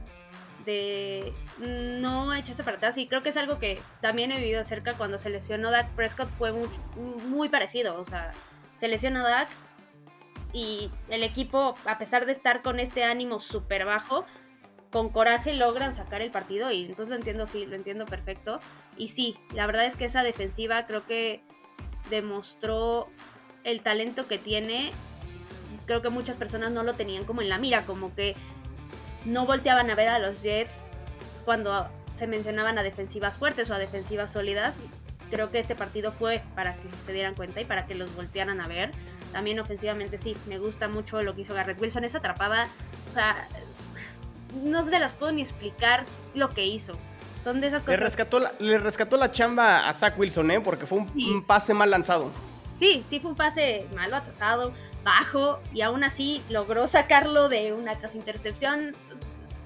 no 1.58 2.34
echarse 2.34 2.64
para 2.64 2.76
atrás. 2.76 2.98
Y 2.98 3.06
creo 3.06 3.22
que 3.22 3.30
es 3.30 3.36
algo 3.36 3.58
que 3.58 3.80
también 4.00 4.32
he 4.32 4.38
vivido 4.38 4.64
cerca 4.64 4.94
cuando 4.94 5.18
se 5.18 5.30
lesionó 5.30 5.70
Dak 5.70 5.90
Prescott 5.90 6.28
fue 6.38 6.52
muy, 6.52 6.68
muy 7.28 7.48
parecido, 7.48 8.00
o 8.00 8.06
sea, 8.06 8.30
se 8.76 8.88
lesionó 8.88 9.22
Dak 9.22 9.48
y 10.52 10.90
el 11.08 11.22
equipo 11.22 11.74
a 11.84 11.98
pesar 11.98 12.26
de 12.26 12.32
estar 12.32 12.62
con 12.62 12.80
este 12.80 13.04
ánimo 13.04 13.40
súper 13.40 13.84
bajo, 13.84 14.24
con 14.90 15.10
coraje 15.10 15.54
logran 15.54 15.92
sacar 15.92 16.20
el 16.22 16.30
partido 16.30 16.70
y 16.72 16.82
entonces 16.82 17.10
lo 17.10 17.16
entiendo, 17.16 17.46
sí, 17.46 17.66
lo 17.66 17.76
entiendo 17.76 18.06
perfecto. 18.06 18.58
Y 18.96 19.08
sí, 19.08 19.36
la 19.54 19.66
verdad 19.66 19.86
es 19.86 19.96
que 19.96 20.06
esa 20.06 20.22
defensiva 20.22 20.86
creo 20.86 21.06
que 21.06 21.42
demostró 22.10 23.08
el 23.62 23.82
talento 23.82 24.26
que 24.26 24.38
tiene, 24.38 24.90
creo 25.86 26.02
que 26.02 26.08
muchas 26.08 26.36
personas 26.36 26.72
no 26.72 26.82
lo 26.82 26.94
tenían 26.94 27.24
como 27.24 27.42
en 27.42 27.48
la 27.48 27.58
mira, 27.58 27.82
como 27.82 28.14
que 28.14 28.34
no 29.24 29.46
volteaban 29.46 29.90
a 29.90 29.94
ver 29.94 30.08
a 30.08 30.18
los 30.18 30.42
Jets 30.42 30.88
cuando 31.44 31.88
se 32.14 32.26
mencionaban 32.26 32.78
a 32.78 32.82
defensivas 32.82 33.36
fuertes 33.36 33.70
o 33.70 33.74
a 33.74 33.78
defensivas 33.78 34.32
sólidas. 34.32 34.76
Creo 35.30 35.50
que 35.50 35.58
este 35.58 35.74
partido 35.74 36.12
fue 36.12 36.42
para 36.54 36.74
que 36.74 36.88
se 37.06 37.12
dieran 37.12 37.34
cuenta 37.34 37.60
y 37.60 37.64
para 37.64 37.86
que 37.86 37.94
los 37.94 38.14
voltearan 38.16 38.60
a 38.60 38.66
ver. 38.66 38.90
También 39.32 39.60
ofensivamente 39.60 40.18
sí, 40.18 40.36
me 40.46 40.58
gusta 40.58 40.88
mucho 40.88 41.22
lo 41.22 41.34
que 41.34 41.42
hizo 41.42 41.54
Garrett 41.54 41.80
Wilson. 41.80 42.04
Esa 42.04 42.18
atrapada, 42.18 42.66
o 43.08 43.12
sea, 43.12 43.46
no 44.64 44.82
se 44.82 44.98
las 44.98 45.12
puedo 45.12 45.30
ni 45.32 45.42
explicar 45.42 46.04
lo 46.34 46.48
que 46.48 46.66
hizo. 46.66 46.92
Son 47.44 47.60
de 47.60 47.68
esas 47.68 47.82
cosas. 47.82 47.98
Le 47.98 48.04
rescató 48.04 48.40
la, 48.40 48.52
le 48.58 48.78
rescató 48.78 49.16
la 49.16 49.30
chamba 49.30 49.88
a 49.88 49.94
Zach 49.94 50.18
Wilson, 50.18 50.50
¿eh? 50.50 50.60
Porque 50.60 50.86
fue 50.86 50.98
un, 50.98 51.10
un 51.14 51.44
pase 51.44 51.72
mal 51.72 51.90
lanzado. 51.90 52.30
Sí, 52.78 53.04
sí 53.06 53.20
fue 53.20 53.30
un 53.30 53.36
pase 53.36 53.86
malo, 53.94 54.16
atrasado 54.16 54.72
bajo 55.04 55.60
y 55.72 55.82
aún 55.82 56.04
así 56.04 56.42
logró 56.50 56.86
sacarlo 56.86 57.48
de 57.48 57.72
una 57.72 57.98
casi 57.98 58.18
intercepción. 58.18 58.94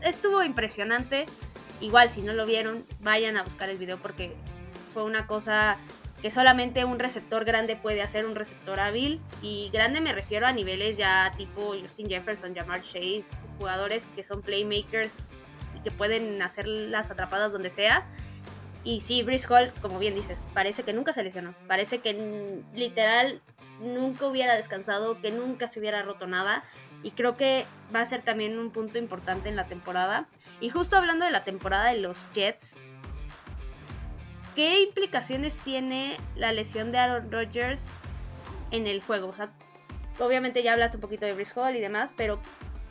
Estuvo 0.01 0.43
impresionante. 0.43 1.27
Igual 1.81 2.09
si 2.11 2.23
no 2.23 2.33
lo 2.33 2.47
vieron, 2.47 2.87
vayan 3.01 3.37
a 3.37 3.43
buscar 3.43 3.69
el 3.69 3.79
video 3.79 3.99
porque 3.99 4.35
fue 4.93 5.03
una 5.05 5.27
cosa 5.27 5.79
que 6.23 6.31
solamente 6.31 6.87
un 6.87 6.99
receptor 6.99 7.45
grande 7.45 7.77
puede 7.77 8.01
hacer, 8.01 8.25
un 8.25 8.35
receptor 8.35 8.81
hábil. 8.81 9.21
Y 9.43 9.69
grande 9.73 10.01
me 10.01 10.13
refiero 10.13 10.47
a 10.47 10.53
niveles 10.53 10.97
ya 10.97 11.31
tipo 11.37 11.75
Justin 11.79 12.09
Jefferson, 12.09 12.55
Jamar 12.55 12.81
Chase, 12.83 13.27
jugadores 13.59 14.07
que 14.15 14.25
son 14.25 14.41
playmakers 14.41 15.19
y 15.77 15.81
que 15.81 15.91
pueden 15.91 16.41
hacer 16.41 16.67
las 16.67 17.11
atrapadas 17.11 17.53
donde 17.53 17.69
sea. 17.69 18.07
Y 18.85 19.01
sí, 19.01 19.23
Brice 19.23 19.47
Hall, 19.49 19.73
como 19.81 19.99
bien 19.99 20.15
dices, 20.15 20.47
parece 20.53 20.83
que 20.83 20.93
nunca 20.93 21.15
se 21.15 21.25
lesionó. 21.25 21.55
Parece 21.67 21.99
que 21.99 22.63
literal 22.75 23.41
nunca 23.81 24.27
hubiera 24.27 24.55
descansado, 24.57 25.21
que 25.21 25.31
nunca 25.31 25.67
se 25.67 25.81
hubiera 25.81 26.03
roto 26.03 26.27
nada. 26.27 26.65
Y 27.03 27.13
creo 27.13 27.37
que 27.37 27.65
va 27.95 28.01
a 28.01 28.05
ser 28.05 28.23
también 28.23 28.59
un 28.59 28.71
punto 28.71 28.99
importante 28.99 29.49
en 29.49 29.57
la 29.57 29.65
temporada. 29.65 30.27
Y 30.61 30.69
justo 30.69 30.97
hablando 30.97 31.25
de 31.25 31.31
la 31.31 31.45
temporada 31.45 31.89
de 31.89 32.01
los 32.01 32.19
Jets, 32.35 32.77
¿qué 34.55 34.83
implicaciones 34.83 35.57
tiene 35.57 36.19
la 36.37 36.53
lesión 36.53 36.93
de 36.93 36.99
Aaron 36.99 37.33
Rodgers 37.33 37.87
en 38.71 38.87
el 38.87 39.03
juego? 39.03 39.29
O 39.29 39.35
sea, 39.35 39.51
obviamente 40.19 40.63
ya 40.63 40.75
hablaste 40.75 40.99
un 40.99 41.01
poquito 41.01 41.25
de 41.25 41.33
Brice 41.33 41.59
Hall 41.59 41.75
y 41.75 41.81
demás, 41.81 42.13
pero 42.17 42.39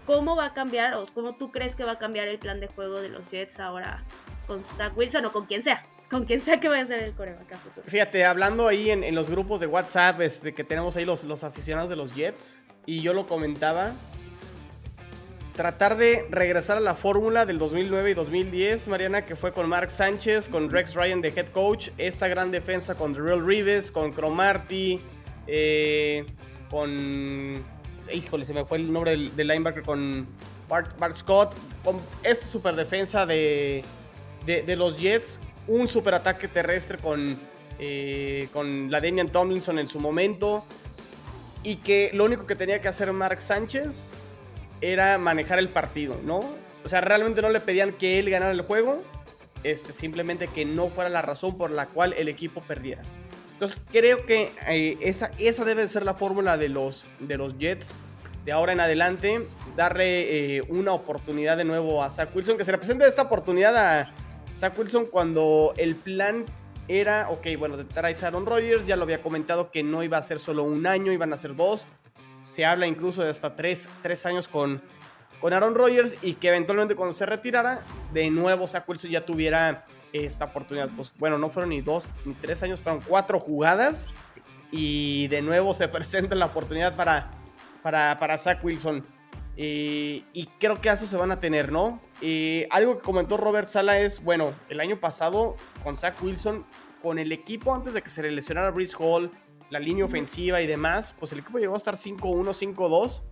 ¿cómo 0.08 0.36
va 0.36 0.48
a 0.48 0.54
cambiar 0.54 0.96
o 0.96 1.06
cómo 1.14 1.34
tú 1.36 1.52
crees 1.52 1.76
que 1.76 1.84
va 1.84 1.94
a 1.94 2.00
cambiar 2.00 2.28
el 2.28 2.40
plan 2.40 2.60
de 2.60 2.68
juego 2.68 3.00
de 3.00 3.10
los 3.10 3.28
Jets 3.30 3.60
ahora 3.60 4.04
con 4.48 4.64
Zach 4.66 4.96
Wilson 4.96 5.26
o 5.26 5.32
con 5.32 5.46
quien 5.46 5.64
sea? 5.64 5.84
con 6.14 6.26
quien 6.26 6.42
sea 6.42 6.60
que 6.60 6.70
vaya 6.70 6.84
a 6.84 6.86
ser 6.86 7.02
el 7.02 7.14
coreback 7.14 7.58
Fíjate, 7.88 8.24
hablando 8.24 8.68
ahí 8.68 8.92
en, 8.92 9.16
los 9.16 9.32
grupos 9.32 9.60
de 9.60 9.66
WhatsApp, 9.66 10.22
este, 10.22 10.54
que 10.54 10.64
tenemos 10.64 10.96
ahí 10.96 11.06
los, 11.06 11.24
los 11.24 11.44
aficionados 11.44 11.90
de 11.90 11.96
los 11.96 12.14
Jets, 12.14 12.62
y 12.86 13.02
yo 13.02 13.14
lo 13.14 13.26
comentaba, 13.26 13.94
tratar 15.56 15.98
de 15.98 16.26
regresar 16.30 16.78
a 16.78 16.82
la 16.82 16.96
fórmula 16.96 17.46
del 17.46 17.58
2009 17.58 18.12
y 18.12 18.14
2010, 18.14 18.88
Mariana, 18.88 19.26
que 19.26 19.36
fue 19.36 19.54
con 19.54 19.68
Mark 19.68 19.92
Sánchez, 19.92 20.50
con 20.50 20.70
Rex 20.70 20.94
Ryan 20.94 21.22
de 21.22 21.30
head 21.30 21.48
coach, 21.48 21.90
esta 21.98 22.28
gran 22.28 22.52
defensa 22.52 22.96
con 22.96 23.16
Real 23.16 23.46
Reeves, 23.46 23.92
con 23.92 24.12
Cromarty, 24.12 25.00
eh, 25.48 26.26
con... 26.70 27.64
Híjole, 28.12 28.46
se 28.46 28.54
me 28.54 28.66
fue 28.66 28.80
el 28.80 28.92
nombre 28.92 29.12
del, 29.12 29.48
linebacker, 29.48 29.82
con 29.84 30.28
Bart, 30.68 31.14
Scott, 31.14 31.56
con 31.84 31.98
esta 32.24 32.46
super 32.46 32.76
defensa 32.76 33.26
de, 33.26 33.84
de, 34.46 34.76
los 34.76 35.00
Jets, 35.00 35.40
un 35.68 35.88
super 35.88 36.14
ataque 36.14 36.48
terrestre 36.48 36.98
con, 36.98 37.38
eh, 37.80 38.48
con 38.54 38.92
la 38.92 39.02
Damian 39.02 39.30
Tomlinson 39.30 39.80
en 39.80 39.88
su 39.88 40.00
momento, 40.00 40.66
y 41.64 41.78
que 41.78 42.12
lo 42.14 42.26
único 42.26 42.46
que 42.46 42.56
tenía 42.56 42.82
que 42.82 42.88
hacer 42.88 43.12
Mark 43.14 43.42
Sánchez 43.42 44.10
era 44.82 45.18
manejar 45.18 45.60
el 45.60 45.70
partido, 45.70 46.20
¿no? 46.24 46.42
O 46.84 46.90
sea, 46.90 47.00
realmente 47.00 47.42
no 47.42 47.50
le 47.50 47.62
pedían 47.62 47.94
que 47.94 48.20
él 48.20 48.30
ganara 48.30 48.52
el 48.52 48.62
juego, 48.62 49.02
este, 49.64 49.94
simplemente 49.94 50.48
que 50.48 50.66
no 50.66 50.90
fuera 50.90 51.10
la 51.10 51.22
razón 51.22 51.58
por 51.58 51.72
la 51.72 51.86
cual 51.86 52.14
el 52.18 52.28
equipo 52.28 52.62
perdiera. 52.62 53.02
Entonces 53.54 53.82
creo 53.92 54.26
que 54.26 54.52
eh, 54.68 54.98
esa, 55.00 55.32
esa 55.40 55.64
debe 55.64 55.88
ser 55.88 56.04
la 56.04 56.16
fórmula 56.16 56.58
de 56.58 56.68
los, 56.68 57.06
de 57.20 57.38
los 57.38 57.58
Jets 57.58 57.94
de 58.46 58.52
ahora 58.52 58.74
en 58.74 58.82
adelante, 58.82 59.42
darle 59.78 60.58
eh, 60.58 60.62
una 60.68 60.92
oportunidad 60.92 61.56
de 61.56 61.64
nuevo 61.64 62.04
a 62.04 62.10
Zach 62.10 62.36
Wilson, 62.36 62.58
que 62.58 62.66
se 62.66 62.72
le 62.72 62.78
presente 62.78 63.08
esta 63.08 63.22
oportunidad 63.22 63.78
a 63.78 64.10
Zach 64.64 64.80
Wilson 64.80 65.08
cuando 65.08 65.74
el 65.76 65.94
plan 65.94 66.46
era, 66.88 67.30
ok, 67.30 67.48
bueno, 67.60 67.76
de 67.76 67.84
traes 67.84 68.24
a 68.24 68.28
Aaron 68.28 68.46
Rodgers, 68.46 68.88
ya 68.88 68.96
lo 68.96 69.04
había 69.04 69.22
comentado 69.22 69.72
que 69.72 69.84
no 69.84 70.04
iba 70.04 70.18
a 70.18 70.22
ser 70.22 70.40
solo 70.40 70.64
un 70.64 70.88
año, 70.88 71.12
iban 71.12 71.34
a 71.34 71.38
ser 71.38 71.54
dos, 71.54 71.86
se 72.42 72.64
habla 72.64 72.88
incluso 72.88 73.24
de 73.24 73.30
hasta 73.30 73.58
tres, 73.58 73.90
años 74.26 74.48
con, 74.48 74.82
con 75.42 75.52
Aaron 75.52 75.76
Rodgers 75.76 76.16
y 76.22 76.36
que 76.36 76.48
eventualmente 76.48 76.96
cuando 76.96 77.12
se 77.12 77.26
retirara, 77.26 77.82
de 78.14 78.30
nuevo 78.30 78.66
Zach 78.66 78.88
Wilson 78.88 79.12
ya 79.12 79.26
tuviera 79.26 79.86
esta 80.14 80.46
oportunidad. 80.46 80.90
Pues 80.96 81.12
bueno, 81.20 81.38
no 81.38 81.50
fueron 81.50 81.72
ni 81.72 81.82
dos 81.82 82.10
ni 82.24 82.34
tres 82.34 82.64
años, 82.64 82.80
fueron 82.80 83.02
cuatro 83.06 83.42
jugadas 83.42 84.14
y 84.72 85.28
de 85.28 85.42
nuevo 85.42 85.74
se 85.74 85.88
presenta 85.90 86.36
la 86.36 86.46
oportunidad 86.46 86.96
para, 86.96 87.32
para, 87.82 88.18
para 88.18 88.38
Zach 88.38 88.64
Wilson. 88.64 89.06
y 89.58 90.50
creo 90.58 90.80
que 90.80 90.88
eso 90.88 91.06
se 91.06 91.18
van 91.18 91.32
a 91.32 91.42
tener, 91.42 91.70
¿no? 91.70 92.00
Algo 92.70 92.98
que 92.98 93.04
comentó 93.04 93.38
Robert 93.38 93.68
Sala 93.68 94.00
es, 94.00 94.24
bueno, 94.24 94.54
el 94.70 94.80
año 94.80 94.98
pasado 94.98 95.56
con 95.84 95.98
Zach 95.98 96.22
Wilson, 96.22 96.66
con 97.02 97.20
el 97.20 97.32
equipo 97.32 97.76
antes 97.76 97.94
de 97.94 98.02
que 98.02 98.10
se 98.10 98.22
le 98.22 98.32
lesionara 98.32 98.72
Brice 98.72 98.96
Hall, 98.98 99.30
la 99.74 99.80
línea 99.80 100.06
ofensiva 100.06 100.62
y 100.62 100.68
demás, 100.68 101.16
pues 101.20 101.32
el 101.34 101.40
equipo 101.40 101.58
llegó 101.58 101.74
a 101.74 101.78
estar 101.78 101.96
5-1, 101.96 102.76
5-2. 102.76 103.24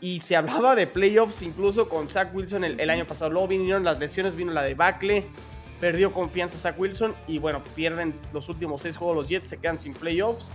Y 0.00 0.20
se 0.20 0.36
hablaba 0.36 0.74
de 0.74 0.86
playoffs 0.86 1.42
incluso 1.42 1.88
con 1.88 2.08
Zach 2.08 2.34
Wilson 2.34 2.64
el, 2.64 2.90
año 2.90 3.06
pasado. 3.06 3.30
Luego 3.30 3.48
vinieron 3.48 3.84
las 3.84 3.98
lesiones, 3.98 4.34
vino 4.34 4.52
la 4.52 4.62
debacle. 4.62 5.26
Perdió 5.80 6.12
confianza 6.12 6.58
Zach 6.58 6.78
Wilson. 6.78 7.14
Y 7.26 7.38
bueno, 7.38 7.62
pierden 7.74 8.14
los 8.32 8.48
últimos 8.48 8.82
seis 8.82 8.96
juegos 8.96 9.16
los 9.16 9.28
Jets, 9.28 9.48
se 9.48 9.58
quedan 9.58 9.78
sin 9.78 9.94
playoffs. 9.94 10.50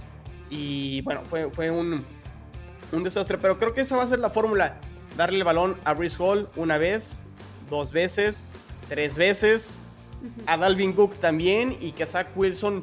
Y 0.50 1.02
bueno, 1.02 1.24
fue, 1.26 1.50
fue 1.52 1.72
un, 1.72 2.06
un 2.92 3.04
desastre. 3.04 3.38
Pero 3.38 3.58
creo 3.58 3.74
que 3.74 3.82
esa 3.82 3.98
va 3.98 4.04
a 4.04 4.08
ser 4.08 4.20
la 4.20 4.30
fórmula. 4.30 4.80
Darle 5.18 5.38
el 5.38 5.44
balón 5.44 5.78
a 5.86 5.94
Brice 5.94 6.18
Hall 6.22 6.50
una 6.56 6.78
vez, 6.78 7.23
dos 7.70 7.92
veces, 7.92 8.44
tres 8.90 9.16
veces. 9.16 9.74
A 10.46 10.58
Dalvin 10.58 10.94
Cook 10.94 11.16
también. 11.18 11.76
Y 11.80 11.92
que 11.92 12.06
Zach 12.06 12.28
Wilson 12.36 12.82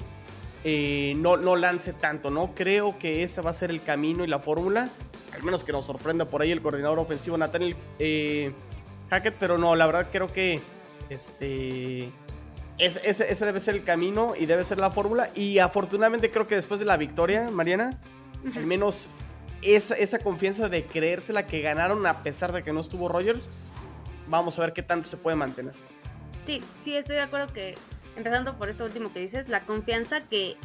eh, 0.64 1.14
no, 1.16 1.36
no 1.36 1.56
lance 1.56 1.92
tanto, 1.92 2.30
¿no? 2.30 2.54
Creo 2.54 2.98
que 2.98 3.22
ese 3.22 3.40
va 3.40 3.50
a 3.50 3.54
ser 3.54 3.70
el 3.70 3.82
camino 3.82 4.24
y 4.24 4.26
la 4.26 4.40
fórmula. 4.40 4.88
Al 5.34 5.42
menos 5.42 5.64
que 5.64 5.72
nos 5.72 5.86
sorprenda 5.86 6.26
por 6.26 6.42
ahí 6.42 6.50
el 6.50 6.60
coordinador 6.60 6.98
ofensivo 6.98 7.38
Nathaniel 7.38 7.76
eh, 7.98 8.52
Hackett, 9.08 9.36
pero 9.38 9.58
no, 9.58 9.74
la 9.74 9.86
verdad 9.86 10.08
creo 10.12 10.26
que 10.26 10.60
este, 11.08 12.10
ese, 12.78 13.44
debe 13.44 13.60
ser 13.60 13.74
el 13.74 13.84
camino 13.84 14.34
y 14.38 14.46
debe 14.46 14.64
ser 14.64 14.78
la 14.78 14.90
fórmula. 14.90 15.30
Y 15.34 15.58
afortunadamente 15.58 16.30
creo 16.30 16.46
que 16.46 16.56
después 16.56 16.80
de 16.80 16.86
la 16.86 16.96
victoria, 16.96 17.48
Mariana, 17.50 17.90
al 18.54 18.66
menos 18.66 19.08
esa, 19.62 19.94
esa 19.94 20.18
confianza 20.18 20.68
de 20.68 20.84
creérsela 20.84 21.46
que 21.46 21.60
ganaron 21.60 22.06
a 22.06 22.22
pesar 22.22 22.52
de 22.52 22.62
que 22.62 22.72
no 22.72 22.80
estuvo 22.80 23.08
Rogers, 23.08 23.48
vamos 24.30 24.58
a 24.58 24.62
ver 24.62 24.72
qué 24.72 24.82
tanto 24.82 25.06
se 25.06 25.16
puede 25.16 25.36
mantener. 25.36 25.74
Sí, 26.46 26.62
sí, 26.80 26.96
estoy 26.96 27.16
de 27.16 27.22
acuerdo 27.22 27.52
que 27.52 27.74
empezando 28.16 28.56
por 28.56 28.70
esto 28.70 28.84
último 28.84 29.12
que 29.12 29.20
dices, 29.20 29.48
la 29.48 29.60
confianza 29.60 30.22
que 30.22 30.56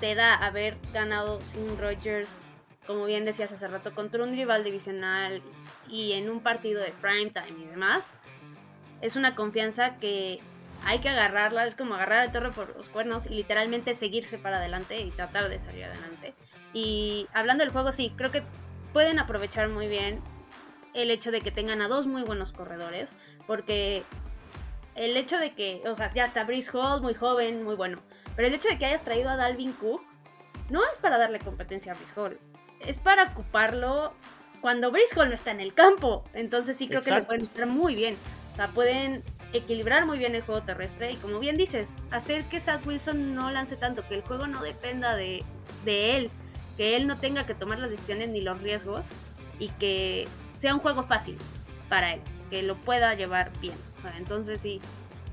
te 0.00 0.14
da 0.14 0.34
haber 0.34 0.76
ganado 0.92 1.40
sin 1.40 1.76
Rogers, 1.78 2.30
como 2.86 3.06
bien 3.06 3.24
decías 3.24 3.50
hace 3.50 3.66
rato, 3.66 3.94
contra 3.94 4.22
un 4.22 4.32
rival 4.32 4.62
divisional 4.62 5.42
y 5.88 6.12
en 6.12 6.30
un 6.30 6.40
partido 6.40 6.80
de 6.80 6.92
prime 7.00 7.30
time 7.30 7.64
y 7.64 7.66
demás, 7.66 8.12
es 9.00 9.16
una 9.16 9.34
confianza 9.34 9.96
que 9.96 10.40
hay 10.84 11.00
que 11.00 11.08
agarrarla, 11.08 11.66
es 11.66 11.74
como 11.74 11.94
agarrar 11.94 12.24
el 12.24 12.32
torre 12.32 12.50
por 12.52 12.76
los 12.76 12.88
cuernos 12.88 13.26
y 13.26 13.30
literalmente 13.30 13.94
seguirse 13.94 14.38
para 14.38 14.58
adelante 14.58 15.00
y 15.00 15.10
tratar 15.10 15.48
de 15.48 15.58
salir 15.58 15.84
adelante. 15.84 16.34
Y 16.72 17.26
hablando 17.34 17.64
del 17.64 17.72
juego, 17.72 17.90
sí, 17.90 18.12
creo 18.16 18.30
que 18.30 18.42
pueden 18.92 19.18
aprovechar 19.18 19.68
muy 19.68 19.88
bien 19.88 20.20
el 21.02 21.10
hecho 21.10 21.30
de 21.30 21.40
que 21.40 21.50
tengan 21.50 21.80
a 21.82 21.88
dos 21.88 22.06
muy 22.06 22.22
buenos 22.22 22.52
corredores, 22.52 23.14
porque 23.46 24.02
el 24.94 25.16
hecho 25.16 25.38
de 25.38 25.54
que, 25.54 25.82
o 25.86 25.94
sea, 25.94 26.12
ya 26.12 26.24
está 26.24 26.44
Brice 26.44 26.70
Hall, 26.72 27.00
muy 27.00 27.14
joven, 27.14 27.62
muy 27.62 27.76
bueno. 27.76 27.98
Pero 28.34 28.48
el 28.48 28.54
hecho 28.54 28.68
de 28.68 28.78
que 28.78 28.86
hayas 28.86 29.02
traído 29.02 29.30
a 29.30 29.36
Dalvin 29.36 29.72
Cook 29.72 30.02
no 30.70 30.80
es 30.90 30.98
para 30.98 31.18
darle 31.18 31.38
competencia 31.38 31.92
a 31.92 31.94
Brice 31.94 32.20
Hall. 32.20 32.38
Es 32.80 32.98
para 32.98 33.24
ocuparlo 33.24 34.12
cuando 34.60 34.90
Brice 34.90 35.18
Hall 35.18 35.28
no 35.28 35.34
está 35.34 35.50
en 35.50 35.60
el 35.60 35.74
campo. 35.74 36.24
Entonces 36.34 36.76
sí 36.76 36.88
creo 36.88 37.00
que 37.00 37.10
lo 37.10 37.24
pueden 37.24 37.46
hacer 37.46 37.66
muy 37.66 37.94
bien. 37.94 38.16
O 38.52 38.56
sea, 38.56 38.68
pueden 38.68 39.22
equilibrar 39.52 40.04
muy 40.04 40.18
bien 40.18 40.34
el 40.34 40.42
juego 40.42 40.62
terrestre 40.62 41.12
y 41.12 41.16
como 41.16 41.38
bien 41.38 41.56
dices, 41.56 41.96
hacer 42.10 42.44
que 42.44 42.60
Zach 42.60 42.84
Wilson 42.86 43.34
no 43.34 43.50
lance 43.50 43.76
tanto, 43.76 44.06
que 44.06 44.16
el 44.16 44.22
juego 44.22 44.46
no 44.46 44.62
dependa 44.62 45.16
de, 45.16 45.42
de 45.84 46.16
él, 46.16 46.30
que 46.76 46.96
él 46.96 47.06
no 47.06 47.16
tenga 47.18 47.46
que 47.46 47.54
tomar 47.54 47.78
las 47.78 47.90
decisiones 47.90 48.28
ni 48.28 48.42
los 48.42 48.60
riesgos 48.60 49.06
y 49.58 49.68
que 49.70 50.26
sea 50.58 50.74
un 50.74 50.80
juego 50.80 51.02
fácil 51.04 51.36
para 51.88 52.14
él, 52.14 52.20
que 52.50 52.62
lo 52.62 52.76
pueda 52.76 53.14
llevar 53.14 53.50
bien. 53.60 53.76
Entonces 54.16 54.60
sí, 54.60 54.80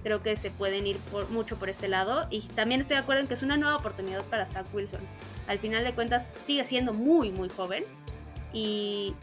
creo 0.04 0.22
que 0.22 0.36
se 0.36 0.52
pueden 0.52 0.86
ir 0.86 0.98
por, 1.12 1.30
mucho 1.30 1.58
por 1.58 1.70
este 1.70 1.88
lado. 1.88 2.28
Y 2.30 2.42
también 2.42 2.82
estoy 2.82 2.98
de 2.98 3.02
acuerdo 3.02 3.22
en 3.22 3.28
que 3.28 3.34
es 3.34 3.42
una 3.42 3.58
nueva 3.58 3.76
oportunidad 3.78 4.24
para 4.26 4.46
Zach 4.46 4.66
Wilson. 4.74 5.02
Al 5.48 5.60
final 5.60 5.84
de 5.84 5.94
cuentas 5.94 6.32
sigue 6.44 6.64
siendo 6.64 6.94
muy, 6.94 7.32
muy 7.32 7.50
joven. 7.50 7.84
Y 8.54 9.16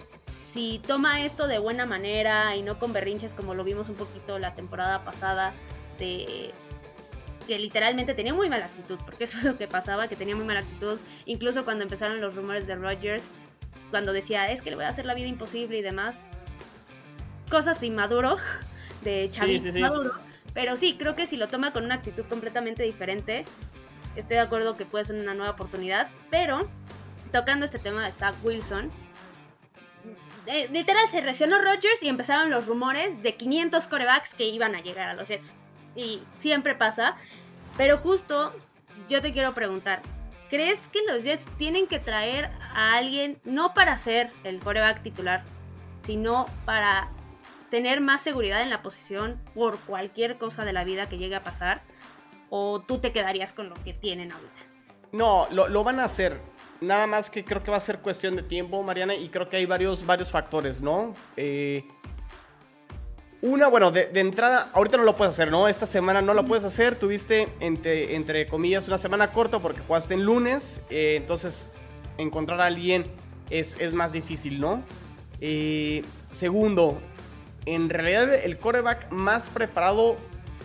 si 0.52 0.80
toma 0.86 1.24
esto 1.24 1.46
de 1.46 1.58
buena 1.58 1.86
manera 1.86 2.56
y 2.56 2.62
no 2.62 2.78
con 2.78 2.92
berrinches 2.92 3.34
como 3.34 3.54
lo 3.54 3.64
vimos 3.64 3.88
un 3.88 3.94
poquito 3.94 4.38
la 4.38 4.54
temporada 4.54 5.04
pasada, 5.04 5.52
de 5.98 6.52
que 7.46 7.58
literalmente 7.58 8.14
tenía 8.14 8.34
muy 8.34 8.48
mala 8.48 8.66
actitud, 8.66 8.98
porque 9.04 9.24
eso 9.24 9.38
es 9.38 9.44
lo 9.44 9.56
que 9.56 9.68
pasaba, 9.68 10.08
que 10.08 10.16
tenía 10.16 10.36
muy 10.36 10.44
mala 10.44 10.60
actitud. 10.60 10.98
Incluso 11.26 11.64
cuando 11.64 11.84
empezaron 11.84 12.20
los 12.20 12.34
rumores 12.34 12.66
de 12.66 12.74
Rodgers, 12.74 13.28
cuando 13.92 14.12
decía, 14.12 14.50
es 14.50 14.62
que 14.62 14.70
le 14.70 14.76
voy 14.76 14.86
a 14.86 14.88
hacer 14.88 15.04
la 15.04 15.14
vida 15.14 15.28
imposible 15.28 15.78
y 15.78 15.82
demás, 15.82 16.32
cosas 17.48 17.80
de 17.80 17.86
inmaduro 17.86 18.38
de 19.04 19.30
Chavis 19.30 19.64
Pero 20.54 20.74
sí, 20.74 20.96
creo 20.98 21.14
que 21.14 21.26
si 21.26 21.36
lo 21.36 21.46
toma 21.46 21.72
con 21.72 21.84
una 21.84 21.96
actitud 21.96 22.24
completamente 22.24 22.82
diferente, 22.82 23.44
estoy 24.16 24.36
de 24.36 24.40
acuerdo 24.40 24.76
que 24.76 24.86
puede 24.86 25.04
ser 25.04 25.16
una 25.16 25.34
nueva 25.34 25.52
oportunidad. 25.52 26.08
Pero, 26.30 26.68
tocando 27.30 27.64
este 27.66 27.78
tema 27.78 28.04
de 28.04 28.10
Zach 28.10 28.34
Wilson, 28.42 28.90
literal 30.70 31.06
se 31.08 31.20
reaccionó 31.20 31.58
Rodgers 31.60 32.02
y 32.02 32.08
empezaron 32.08 32.50
los 32.50 32.66
rumores 32.66 33.22
de 33.22 33.36
500 33.36 33.86
corebacks 33.88 34.34
que 34.34 34.48
iban 34.48 34.74
a 34.74 34.80
llegar 34.80 35.10
a 35.10 35.14
los 35.14 35.28
Jets. 35.28 35.54
Y 35.94 36.22
siempre 36.38 36.74
pasa. 36.74 37.16
Pero 37.76 37.98
justo 37.98 38.52
yo 39.08 39.20
te 39.20 39.32
quiero 39.32 39.52
preguntar, 39.54 40.00
¿crees 40.52 40.86
que 40.88 40.98
los 41.08 41.24
Jets 41.24 41.46
tienen 41.56 41.86
que 41.86 41.98
traer 41.98 42.50
a 42.74 42.94
alguien 42.98 43.40
no 43.42 43.72
para 43.72 43.96
ser 43.96 44.30
el 44.44 44.60
coreback 44.60 45.02
titular, 45.02 45.42
sino 46.00 46.44
para 46.66 47.08
tener 47.70 48.02
más 48.02 48.20
seguridad 48.20 48.60
en 48.60 48.68
la 48.68 48.82
posición 48.82 49.40
por 49.54 49.78
cualquier 49.78 50.36
cosa 50.36 50.66
de 50.66 50.74
la 50.74 50.84
vida 50.84 51.08
que 51.08 51.16
llegue 51.16 51.36
a 51.36 51.42
pasar? 51.42 51.80
¿O 52.50 52.80
tú 52.80 52.98
te 52.98 53.12
quedarías 53.12 53.54
con 53.54 53.70
lo 53.70 53.74
que 53.76 53.94
tienen 53.94 54.30
ahorita? 54.30 54.60
No, 55.12 55.48
lo, 55.50 55.84
van 55.84 56.00
a 56.00 56.04
hacer. 56.04 56.38
Nada 56.82 57.06
más 57.06 57.30
que 57.30 57.46
creo 57.46 57.62
que 57.62 57.70
va 57.70 57.78
a 57.78 57.80
ser 57.80 58.00
cuestión 58.00 58.36
de 58.36 58.42
tiempo, 58.42 58.82
Mariana, 58.82 59.14
y 59.14 59.30
creo 59.30 59.48
que 59.48 59.56
hay 59.56 59.64
varios, 59.64 60.04
varios 60.04 60.30
factores, 60.30 60.82
¿no? 60.82 61.14
Eh, 61.38 61.88
una, 63.42 63.66
bueno, 63.66 63.90
de, 63.90 64.08
entrada, 64.14 64.70
ahorita 64.72 64.96
no 64.96 65.02
lo 65.02 65.16
puedes 65.16 65.34
hacer, 65.34 65.50
¿no? 65.50 65.66
Esta 65.66 65.84
semana 65.84 66.22
no 66.22 66.32
lo 66.32 66.44
puedes 66.44 66.64
hacer. 66.64 66.94
Tuviste, 66.94 67.48
entre, 67.58 68.14
entre 68.14 68.46
comillas, 68.46 68.86
una 68.86 68.98
semana 68.98 69.32
corta 69.32 69.58
porque 69.58 69.80
jugaste 69.80 70.14
en 70.14 70.22
lunes. 70.24 70.80
Eh, 70.90 71.16
entonces, 71.16 71.66
encontrar 72.18 72.60
a 72.60 72.66
alguien 72.66 73.04
es, 73.50 73.80
es 73.80 73.94
más 73.94 74.12
difícil, 74.12 74.60
¿no? 74.60 74.84
Eh, 75.40 76.02
segundo, 76.30 77.00
en 77.66 77.90
realidad 77.90 78.32
el 78.32 78.58
coreback 78.58 79.10
más 79.10 79.48
preparado 79.48 80.16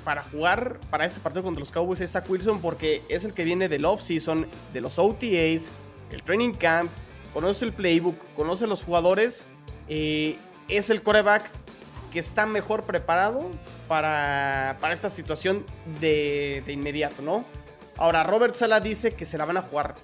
para 0.05 0.21
jugar 0.21 0.79
para 0.91 1.05
este 1.05 1.19
partido 1.19 1.43
contra 1.43 1.59
los 1.59 1.71
Cowboys 1.71 1.99
es 1.99 2.11
Zach 2.11 2.29
Wilson 2.29 2.61
porque 2.61 3.01
es 3.09 3.25
el 3.25 3.33
que 3.33 3.43
viene 3.43 3.67
del 3.67 3.85
off-season, 3.85 4.45
de 4.71 4.81
los 4.81 4.99
OTAs, 4.99 5.65
el 6.11 6.21
training 6.23 6.53
camp, 6.53 6.91
conoce 7.33 7.65
el 7.65 7.73
playbook, 7.73 8.23
conoce 8.35 8.67
los 8.67 8.83
jugadores. 8.83 9.47
Eh, 9.89 10.37
es 10.69 10.91
el 10.91 11.01
coreback 11.01 11.49
que 12.11 12.19
está 12.19 12.45
mejor 12.45 12.83
preparado 12.83 13.49
para, 13.87 14.77
para 14.79 14.93
esta 14.93 15.09
situación 15.09 15.65
de, 15.99 16.63
de, 16.65 16.73
inmediato, 16.73 17.21
¿no? 17.21 17.45
Ahora, 17.97 18.23
Robert 18.23 18.55
Sala 18.55 18.79
dice 18.79 19.11
que 19.11 19.25
se 19.25 19.37
la 19.37 19.45
van 19.45 19.57
a 19.57 19.61
jugar 19.61 19.95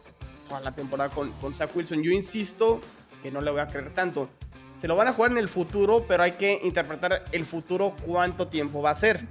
toda 0.47 0.61
la 0.61 0.71
temporada 0.73 1.09
con, 1.09 1.31
con 1.33 1.53
Zach 1.53 1.75
Wilson. 1.75 2.03
Yo 2.03 2.11
insisto 2.11 2.81
que 3.21 3.31
no 3.31 3.41
le 3.41 3.51
voy 3.51 3.61
a 3.61 3.67
creer 3.67 3.93
tanto. 3.93 4.29
Se 4.73 4.87
lo 4.87 4.95
van 4.95 5.07
a 5.07 5.13
jugar 5.13 5.31
en 5.31 5.37
el 5.37 5.49
futuro, 5.49 6.03
pero 6.07 6.23
hay 6.23 6.33
que 6.33 6.59
interpretar 6.63 7.23
el 7.31 7.45
futuro 7.45 7.93
cuánto 8.05 8.47
tiempo 8.47 8.81
va 8.81 8.91
a 8.91 8.95
ser. 8.95 9.25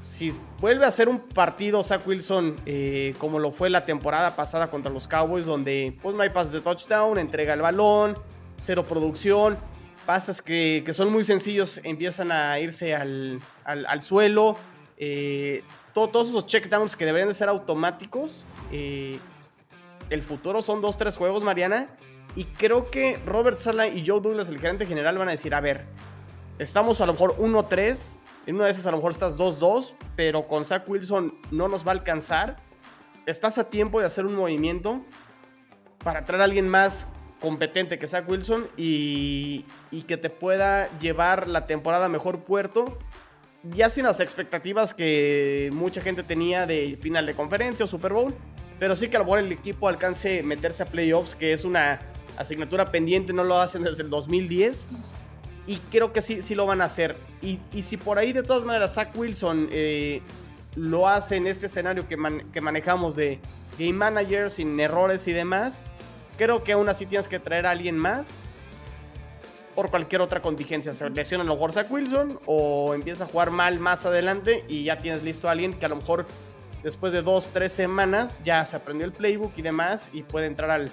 Si 0.00 0.32
vuelve 0.60 0.86
a 0.86 0.90
ser 0.90 1.08
un 1.08 1.18
partido 1.18 1.82
Zach 1.82 2.06
Wilson 2.06 2.54
eh, 2.66 3.14
como 3.18 3.38
lo 3.38 3.50
fue 3.50 3.70
la 3.70 3.84
temporada 3.84 4.36
pasada 4.36 4.70
contra 4.70 4.92
los 4.92 5.08
Cowboys, 5.08 5.46
donde 5.46 5.96
pues 6.00 6.14
no 6.14 6.22
hay 6.22 6.30
pases 6.30 6.52
de 6.52 6.60
touchdown, 6.60 7.18
entrega 7.18 7.54
el 7.54 7.62
balón, 7.62 8.14
cero 8.56 8.84
producción, 8.88 9.58
pases 10.06 10.40
que, 10.40 10.82
que 10.86 10.94
son 10.94 11.12
muy 11.12 11.24
sencillos 11.24 11.80
empiezan 11.82 12.32
a 12.32 12.58
irse 12.60 12.94
al, 12.94 13.40
al, 13.64 14.02
suelo. 14.02 14.56
Eh, 14.96 15.62
todos 15.92 16.28
esos 16.28 16.46
checkdowns 16.46 16.96
que 16.96 17.04
deberían 17.04 17.28
de 17.28 17.34
ser 17.34 17.48
automáticos. 17.48 18.46
Eh, 18.72 19.18
el 20.08 20.22
futuro 20.22 20.62
son 20.62 20.80
dos, 20.80 20.96
tres 20.96 21.16
juegos, 21.16 21.42
Mariana. 21.42 21.88
Y 22.36 22.44
creo 22.44 22.90
que 22.90 23.18
Robert 23.26 23.60
Sala 23.60 23.88
y 23.88 24.06
Joe 24.06 24.20
Douglas, 24.20 24.48
el 24.48 24.60
gerente 24.60 24.86
general, 24.86 25.18
van 25.18 25.28
a 25.28 25.32
decir, 25.32 25.54
a 25.54 25.60
ver, 25.60 25.84
estamos 26.58 27.00
a 27.00 27.06
lo 27.06 27.12
mejor 27.12 27.36
1-3. 27.36 28.20
En 28.46 28.54
una 28.54 28.66
de 28.66 28.70
esas 28.70 28.86
a 28.86 28.92
lo 28.92 28.98
mejor 28.98 29.10
estás 29.10 29.36
2-2, 29.36 29.94
pero 30.14 30.46
con 30.46 30.64
Zach 30.64 30.88
Wilson 30.88 31.34
no 31.50 31.66
nos 31.66 31.84
va 31.84 31.90
a 31.90 31.94
alcanzar. 31.94 32.56
Estás 33.26 33.58
a 33.58 33.64
tiempo 33.64 33.98
de 33.98 34.06
hacer 34.06 34.24
un 34.24 34.36
movimiento 34.36 35.04
para 36.04 36.24
traer 36.24 36.42
a 36.42 36.44
alguien 36.44 36.68
más 36.68 37.08
competente 37.40 37.98
que 37.98 38.08
Zach 38.08 38.28
Wilson 38.28 38.66
y, 38.76 39.64
y 39.90 40.02
que 40.02 40.16
te 40.16 40.30
pueda 40.30 40.88
llevar 40.98 41.48
la 41.48 41.66
temporada 41.66 42.06
a 42.06 42.08
mejor 42.08 42.40
puerto 42.40 42.98
ya 43.74 43.90
sin 43.90 44.04
las 44.04 44.20
expectativas 44.20 44.94
que 44.94 45.70
mucha 45.72 46.00
gente 46.00 46.22
tenía 46.22 46.66
de 46.66 46.98
final 47.00 47.26
de 47.26 47.34
conferencia 47.34 47.84
o 47.84 47.88
Super 47.88 48.12
Bowl, 48.12 48.34
pero 48.78 48.96
sí 48.96 49.08
que 49.08 49.16
a 49.16 49.38
el 49.38 49.52
equipo 49.52 49.88
alcance 49.88 50.42
meterse 50.42 50.82
a 50.82 50.86
playoffs, 50.86 51.34
que 51.34 51.52
es 51.52 51.64
una 51.64 52.00
asignatura 52.36 52.86
pendiente, 52.86 53.32
no 53.32 53.44
lo 53.44 53.58
hacen 53.58 53.82
desde 53.82 54.02
el 54.02 54.10
2010. 54.10 54.88
Y 55.66 55.76
creo 55.90 56.12
que 56.12 56.22
sí, 56.22 56.42
sí 56.42 56.54
lo 56.54 56.66
van 56.66 56.80
a 56.80 56.84
hacer. 56.84 57.16
Y, 57.42 57.58
si 57.82 57.96
por 57.96 58.18
ahí 58.18 58.32
de 58.32 58.42
todas 58.42 58.64
maneras 58.64 58.94
Zach 58.94 59.16
Wilson 59.16 59.68
eh, 59.72 60.22
lo 60.76 61.08
hace 61.08 61.36
en 61.36 61.46
este 61.46 61.66
escenario 61.66 62.06
que, 62.06 62.16
que 62.52 62.60
manejamos 62.60 63.16
de 63.16 63.40
game 63.78 63.94
manager 63.94 64.50
sin 64.50 64.78
errores 64.78 65.26
y 65.26 65.32
demás, 65.32 65.82
creo 66.36 66.62
que 66.62 66.72
aún 66.72 66.88
así 66.88 67.06
tienes 67.06 67.28
que 67.28 67.38
traer 67.38 67.66
a 67.66 67.70
alguien 67.70 67.96
más 67.96 68.46
por 69.76 69.90
cualquier 69.90 70.22
otra 70.22 70.40
contingencia. 70.40 70.94
Se 70.94 71.08
lesiona 71.10 71.44
a 71.44 71.46
lo 71.46 71.54
mejor 71.54 71.70
Wilson 71.90 72.40
o 72.46 72.94
empieza 72.94 73.24
a 73.24 73.26
jugar 73.26 73.50
mal 73.50 73.78
más 73.78 74.06
adelante 74.06 74.64
y 74.68 74.84
ya 74.84 74.98
tienes 74.98 75.22
listo 75.22 75.48
a 75.48 75.52
alguien 75.52 75.74
que 75.74 75.84
a 75.84 75.90
lo 75.90 75.96
mejor 75.96 76.26
después 76.82 77.12
de 77.12 77.22
dos, 77.22 77.50
tres 77.52 77.72
semanas 77.72 78.40
ya 78.42 78.64
se 78.64 78.74
aprendió 78.74 79.06
el 79.06 79.12
playbook 79.12 79.52
y 79.56 79.62
demás 79.62 80.10
y 80.14 80.22
puede 80.22 80.46
entrar 80.46 80.70
al, 80.70 80.90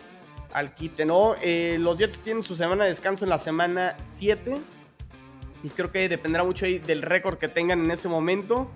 al 0.52 0.74
quite, 0.74 1.06
¿no? 1.06 1.36
Eh, 1.42 1.78
los 1.80 1.98
Jets 1.98 2.22
tienen 2.22 2.44
su 2.44 2.58
semana 2.58 2.84
de 2.84 2.90
descanso 2.90 3.24
en 3.24 3.30
la 3.30 3.40
semana 3.40 3.96
7 4.04 4.58
y 5.64 5.70
creo 5.70 5.90
que 5.90 6.10
dependerá 6.10 6.44
mucho 6.44 6.66
ahí 6.66 6.78
del 6.78 7.02
récord 7.02 7.38
que 7.38 7.48
tengan 7.48 7.86
en 7.86 7.92
ese 7.92 8.10
momento. 8.10 8.70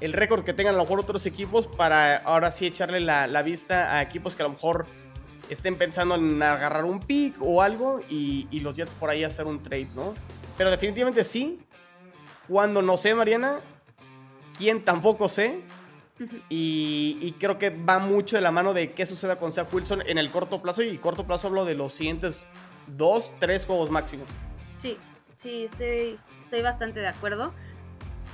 El 0.00 0.12
récord 0.12 0.44
que 0.44 0.52
tengan 0.52 0.74
a 0.74 0.78
lo 0.78 0.84
mejor 0.84 1.00
otros 1.00 1.26
equipos 1.26 1.66
para 1.66 2.16
ahora 2.18 2.52
sí 2.52 2.66
echarle 2.66 3.00
la 3.00 3.42
vista 3.42 3.96
a 3.96 4.02
equipos 4.02 4.36
que 4.36 4.42
a 4.42 4.46
lo 4.46 4.52
mejor 4.52 4.86
estén 5.48 5.76
pensando 5.76 6.14
en 6.14 6.42
agarrar 6.42 6.84
un 6.84 7.00
pick 7.00 7.36
o 7.40 7.62
algo 7.62 8.00
y, 8.08 8.46
los 8.60 8.76
Jets 8.76 8.92
por 8.92 9.10
ahí 9.10 9.24
hacer 9.24 9.46
un 9.46 9.62
trade, 9.62 9.88
¿no? 9.94 10.14
Pero 10.56 10.70
definitivamente 10.70 11.24
sí. 11.24 11.60
Cuando 12.48 12.82
no 12.82 12.96
sé, 12.96 13.14
Mariana, 13.14 13.60
quién 14.58 14.84
tampoco 14.84 15.28
sé. 15.28 15.60
Y, 16.48 17.34
creo 17.40 17.58
que 17.58 17.70
va 17.70 17.98
mucho 17.98 18.36
de 18.36 18.42
la 18.42 18.50
mano 18.50 18.74
de 18.74 18.92
qué 18.92 19.06
suceda 19.06 19.36
con 19.36 19.50
Zach 19.50 19.72
Wilson 19.72 20.02
en 20.06 20.18
el 20.18 20.30
corto 20.30 20.62
plazo. 20.62 20.82
Y 20.82 20.98
corto 20.98 21.26
plazo 21.26 21.48
hablo 21.48 21.64
de 21.64 21.74
los 21.74 21.94
siguientes 21.94 22.46
dos, 22.86 23.32
tres 23.38 23.66
juegos 23.66 23.90
máximo. 23.90 24.24
Sí, 24.78 24.96
sí, 25.36 25.64
estoy, 25.64 26.18
estoy 26.44 26.62
bastante 26.62 27.00
de 27.00 27.08
acuerdo. 27.08 27.52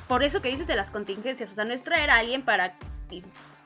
Por 0.06 0.22
eso 0.22 0.42
que 0.42 0.48
dices 0.48 0.66
de 0.66 0.76
las 0.76 0.90
contingencias. 0.90 1.50
O 1.50 1.54
sea, 1.54 1.64
no 1.64 1.72
es 1.72 1.82
traer 1.82 2.10
a 2.10 2.18
alguien 2.18 2.42
para 2.42 2.76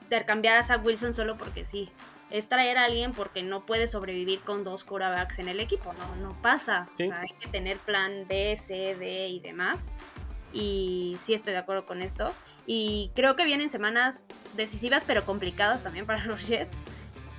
intercambiar 0.03 0.57
a 0.57 0.63
Zach 0.63 0.85
Wilson 0.85 1.13
solo 1.13 1.37
porque 1.37 1.65
sí 1.65 1.89
es 2.33 2.49
traer 2.49 2.79
a 2.79 2.85
alguien 2.85 3.13
porque 3.13 3.43
no 3.43 3.63
puede 3.63 3.85
sobrevivir 3.85 4.39
con 4.39 4.63
dos 4.63 4.83
quarterbacks 4.83 5.37
en 5.37 5.49
el 5.49 5.59
equipo, 5.59 5.93
no, 5.93 6.15
no 6.15 6.41
pasa. 6.41 6.89
O 6.95 6.97
sea, 6.97 7.21
hay 7.21 7.29
que 7.39 7.47
tener 7.47 7.77
plan 7.77 8.25
B, 8.27 8.57
C, 8.57 8.95
D 8.95 9.27
y 9.27 9.39
demás. 9.39 9.87
Y 10.51 11.15
sí 11.21 11.35
estoy 11.35 11.53
de 11.53 11.59
acuerdo 11.59 11.85
con 11.85 12.01
esto. 12.01 12.33
Y 12.65 13.11
creo 13.13 13.35
que 13.35 13.45
vienen 13.45 13.69
semanas 13.69 14.25
decisivas 14.55 15.03
pero 15.05 15.23
complicadas 15.25 15.83
también 15.83 16.07
para 16.07 16.25
los 16.25 16.47
Jets. 16.47 16.81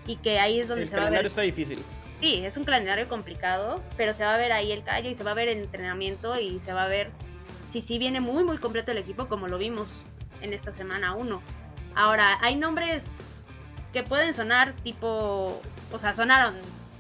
Y 0.06 0.16
que 0.16 0.38
ahí 0.38 0.60
es 0.60 0.68
donde 0.68 0.86
se 0.86 0.94
va 0.94 1.02
a 1.02 1.10
ver. 1.10 1.14
El 1.14 1.22
calendario 1.22 1.28
está 1.28 1.42
difícil. 1.42 1.82
Sí, 2.18 2.44
es 2.44 2.56
un 2.56 2.62
calendario 2.62 3.08
complicado, 3.08 3.82
pero 3.96 4.12
se 4.14 4.22
va 4.24 4.36
a 4.36 4.38
ver 4.38 4.52
ahí 4.52 4.70
el 4.70 4.84
callo 4.84 5.10
y 5.10 5.16
se 5.16 5.24
va 5.24 5.32
a 5.32 5.34
ver 5.34 5.48
el 5.48 5.58
entrenamiento 5.58 6.38
y 6.38 6.60
se 6.60 6.72
va 6.72 6.84
a 6.84 6.88
ver 6.88 7.10
si 7.68 7.80
sí 7.80 7.98
viene 7.98 8.20
muy, 8.20 8.44
muy 8.44 8.58
completo 8.58 8.92
el 8.92 8.98
equipo 8.98 9.26
como 9.26 9.48
lo 9.48 9.58
vimos 9.58 9.88
en 10.40 10.52
esta 10.52 10.70
semana 10.70 11.16
1. 11.16 11.42
Ahora, 11.96 12.38
hay 12.42 12.54
nombres 12.54 13.16
que 13.94 14.02
pueden 14.02 14.34
sonar 14.34 14.74
tipo, 14.82 15.62
o 15.92 15.98
sea, 15.98 16.12
sonaron 16.12 16.54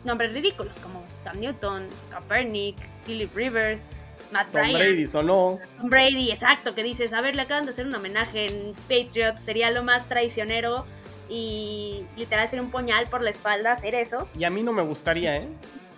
nombres 0.04 0.32
ridículos 0.32 0.78
como 0.78 1.04
Cam 1.24 1.40
Newton, 1.40 1.88
Kaepernick, 2.10 2.76
Philip 3.04 3.34
Rivers, 3.34 3.82
Matt 4.30 4.52
Tom 4.52 4.72
Brady 4.72 5.06
sonó. 5.06 5.58
Tom 5.78 5.90
Brady, 5.90 6.30
exacto, 6.30 6.74
que 6.74 6.84
dices, 6.84 7.12
a 7.12 7.20
ver, 7.20 7.34
le 7.34 7.42
acaban 7.42 7.66
de 7.66 7.72
hacer 7.72 7.86
un 7.86 7.94
homenaje 7.94 8.46
en 8.46 8.74
Patriots, 8.88 9.42
sería 9.42 9.70
lo 9.72 9.82
más 9.82 10.08
traicionero 10.08 10.86
y 11.28 12.04
literal 12.16 12.48
sería 12.48 12.62
un 12.62 12.70
puñal 12.70 13.08
por 13.08 13.22
la 13.22 13.30
espalda 13.30 13.72
hacer 13.72 13.96
eso. 13.96 14.28
Y 14.38 14.44
a 14.44 14.50
mí 14.50 14.62
no 14.62 14.72
me 14.72 14.82
gustaría, 14.82 15.36
¿eh? 15.36 15.48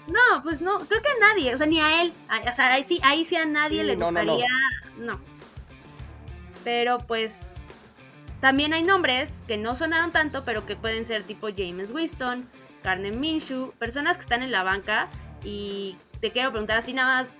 No, 0.08 0.42
pues 0.42 0.62
no, 0.62 0.78
creo 0.78 1.02
que 1.02 1.08
a 1.08 1.28
nadie, 1.28 1.52
o 1.52 1.58
sea, 1.58 1.66
ni 1.66 1.80
a 1.80 2.00
él, 2.00 2.12
o 2.48 2.52
sea, 2.54 2.72
ahí 2.72 2.84
sí, 2.84 3.00
ahí 3.02 3.24
sí 3.24 3.36
a 3.36 3.44
nadie 3.44 3.84
le 3.84 3.96
gustaría, 3.96 4.48
no. 4.96 5.20
Pero 6.64 6.98
pues 6.98 7.55
también 8.46 8.72
hay 8.72 8.84
nombres 8.84 9.40
que 9.48 9.56
no 9.56 9.74
sonaron 9.74 10.12
tanto, 10.12 10.44
pero 10.44 10.64
que 10.64 10.76
pueden 10.76 11.04
ser 11.04 11.24
tipo 11.24 11.48
James 11.48 11.90
Winston, 11.90 12.48
Carmen 12.80 13.18
Minshew, 13.18 13.72
personas 13.72 14.16
que 14.16 14.22
están 14.22 14.40
en 14.40 14.52
la 14.52 14.62
banca. 14.62 15.08
Y 15.42 15.96
te 16.20 16.30
quiero 16.30 16.52
preguntar 16.52 16.78
así 16.78 16.92
nada 16.92 17.22
más, 17.22 17.32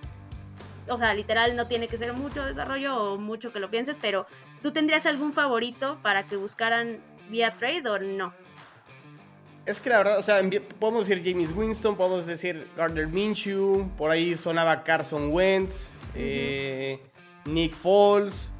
o 0.89 0.97
sea, 0.97 1.13
literal 1.13 1.55
no 1.55 1.65
tiene 1.65 1.87
que 1.87 1.97
ser 1.97 2.11
mucho 2.11 2.43
desarrollo 2.43 2.97
o 2.97 3.17
mucho 3.17 3.53
que 3.53 3.61
lo 3.61 3.71
pienses, 3.71 3.95
pero 4.01 4.27
¿tú 4.61 4.73
tendrías 4.73 5.05
algún 5.05 5.31
favorito 5.31 5.97
para 6.03 6.25
que 6.25 6.35
buscaran 6.35 6.97
vía 7.29 7.51
trade 7.51 7.87
o 7.87 7.99
no? 7.99 8.33
Es 9.65 9.79
que 9.79 9.89
la 9.89 9.99
verdad, 9.99 10.19
o 10.19 10.21
sea, 10.21 10.41
podemos 10.77 11.07
decir 11.07 11.23
James 11.23 11.55
Winston, 11.55 11.95
podemos 11.95 12.25
decir 12.25 12.67
Gardner 12.75 13.07
Minshew, 13.07 13.89
por 13.97 14.11
ahí 14.11 14.35
sonaba 14.35 14.83
Carson 14.83 15.31
Wentz, 15.31 15.87
eh, 16.15 16.99
Nick 17.45 17.73
Foles, 17.73 18.51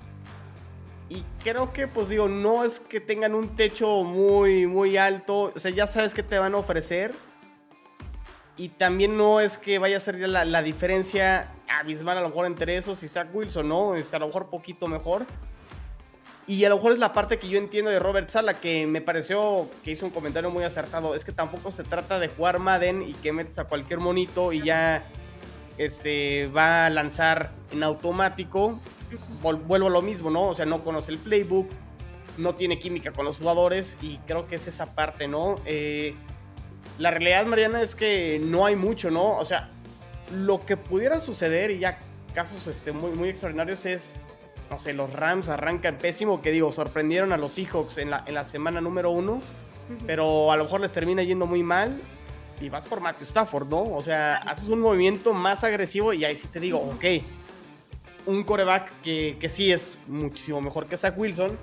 y 1.10 1.24
creo 1.42 1.72
que, 1.72 1.88
pues 1.88 2.10
digo, 2.10 2.28
no 2.28 2.66
es 2.66 2.80
que 2.82 3.00
tengan 3.00 3.34
un 3.34 3.56
techo 3.56 4.04
muy, 4.04 4.68
muy 4.68 4.98
alto. 4.98 5.54
O 5.56 5.60
sea, 5.60 5.72
ya 5.72 5.88
sabes 5.88 6.14
qué 6.14 6.22
te 6.22 6.38
van 6.38 6.54
a 6.54 6.58
ofrecer. 6.58 7.14
Y 8.58 8.70
también 8.70 9.16
no 9.16 9.40
es 9.40 9.58
que 9.58 9.80
vaya 9.80 9.98
a 9.98 10.00
ser 10.00 10.18
ya 10.18 10.28
la, 10.28 10.62
diferencia 10.64 11.48
abismal 11.70 12.18
a 12.18 12.22
lo 12.22 12.30
mejor 12.30 12.46
entre 12.46 12.76
esos 12.76 13.04
y 13.04 13.08
Zach 13.08 13.30
Wilson, 13.34 13.70
¿no? 13.70 13.96
Es 13.96 14.14
a 14.14 14.20
lo 14.20 14.28
mejor 14.28 14.50
poquito 14.50 14.88
mejor. 14.88 15.26
Y 16.46 16.66
a 16.66 16.70
lo 16.70 16.78
mejor 16.78 16.94
es 16.94 17.00
la 17.00 17.14
parte 17.14 17.38
que 17.38 17.48
yo 17.48 17.58
entiendo 17.58 17.92
de 17.92 18.00
Robert 18.00 18.30
Sala, 18.30 18.56
que 18.56 18.88
me 18.88 19.00
pareció 19.00 19.70
que 19.84 19.92
hizo 19.92 20.06
un 20.06 20.12
comentario 20.12 20.50
muy 20.50 20.64
acertado. 20.64 21.14
Es 21.14 21.24
que 21.24 21.32
tampoco 21.32 21.72
se 21.72 21.84
trata 21.84 22.20
de 22.20 22.30
jugar 22.30 22.60
Madden 22.60 23.04
y 23.04 23.14
que 23.14 23.32
metes 23.32 23.60
a 23.60 23.66
cualquier 23.66 24.00
monito 24.00 24.52
y 24.52 24.64
ya 24.64 25.06
este, 25.78 26.48
va 26.48 26.88
a 26.88 26.90
lanzar 26.90 27.52
en 27.72 27.84
automático 27.84 28.80
vuelvo 29.42 29.88
a 29.88 29.90
lo 29.90 30.02
mismo, 30.02 30.30
¿no? 30.30 30.50
O 30.50 30.54
sea, 30.54 30.66
no 30.66 30.84
conoce 30.84 31.12
el 31.12 31.18
playbook, 31.18 31.68
no 32.38 32.56
tiene 32.56 32.80
química 32.80 33.12
con 33.12 33.26
los 33.26 33.38
jugadores 33.38 33.98
y 34.02 34.18
creo 34.20 34.48
que 34.48 34.56
es 34.56 34.68
esa 34.68 34.94
parte, 34.94 35.28
¿no? 35.28 35.56
Eh, 35.66 36.16
la 36.98 37.12
realidad, 37.12 37.46
Mariana, 37.46 37.82
es 37.82 37.96
que 37.96 38.40
no 38.44 38.66
hay 38.66 38.76
mucho, 38.76 39.12
¿no? 39.12 39.38
O 39.38 39.46
sea, 39.46 39.70
lo 40.34 40.66
que 40.66 40.78
pudiera 40.78 41.20
suceder 41.20 41.72
y 41.72 41.80
ya 41.80 42.00
casos 42.34 42.68
este, 42.68 42.92
muy, 42.92 43.12
muy 43.12 43.30
extraordinarios 43.30 43.86
es, 43.86 44.14
no 44.70 44.80
sé, 44.80 44.94
los 44.94 45.14
Rams 45.14 45.50
arrancan 45.50 45.98
pésimo, 45.98 46.42
que 46.42 46.52
digo, 46.52 46.72
sorprendieron 46.72 47.32
a 47.34 47.38
los 47.38 47.54
Seahawks 47.54 47.98
en 47.98 48.12
la, 48.12 48.24
en 48.26 48.34
la 48.34 48.44
semana 48.44 48.82
número 48.82 49.12
uno, 49.12 49.42
pero 50.06 50.52
a 50.52 50.58
lo 50.58 50.66
mejor 50.66 50.82
les 50.82 50.92
termina 50.92 51.24
yendo 51.24 51.46
muy 51.46 51.64
mal 51.64 52.00
y 52.60 52.70
vas 52.70 52.86
por 52.86 53.00
Matthew 53.00 53.24
Stafford, 53.24 53.68
¿no? 53.68 53.84
O 53.84 54.04
sea, 54.04 54.38
haces 54.38 54.68
un 54.70 54.82
movimiento 54.82 55.34
más 55.34 55.64
agresivo 55.64 56.14
y 56.14 56.26
ahí 56.26 56.36
sí 56.36 56.48
te 56.48 56.60
digo, 56.60 56.80
ok, 56.80 57.06
un 58.28 58.44
coreback 58.44 58.92
que, 59.02 59.38
que, 59.40 59.50
sí 59.50 59.72
es 59.72 59.98
muchísimo 60.08 60.62
mejor 60.62 60.86
que 60.86 60.98
Zach 60.98 61.18
Wilson, 61.18 61.58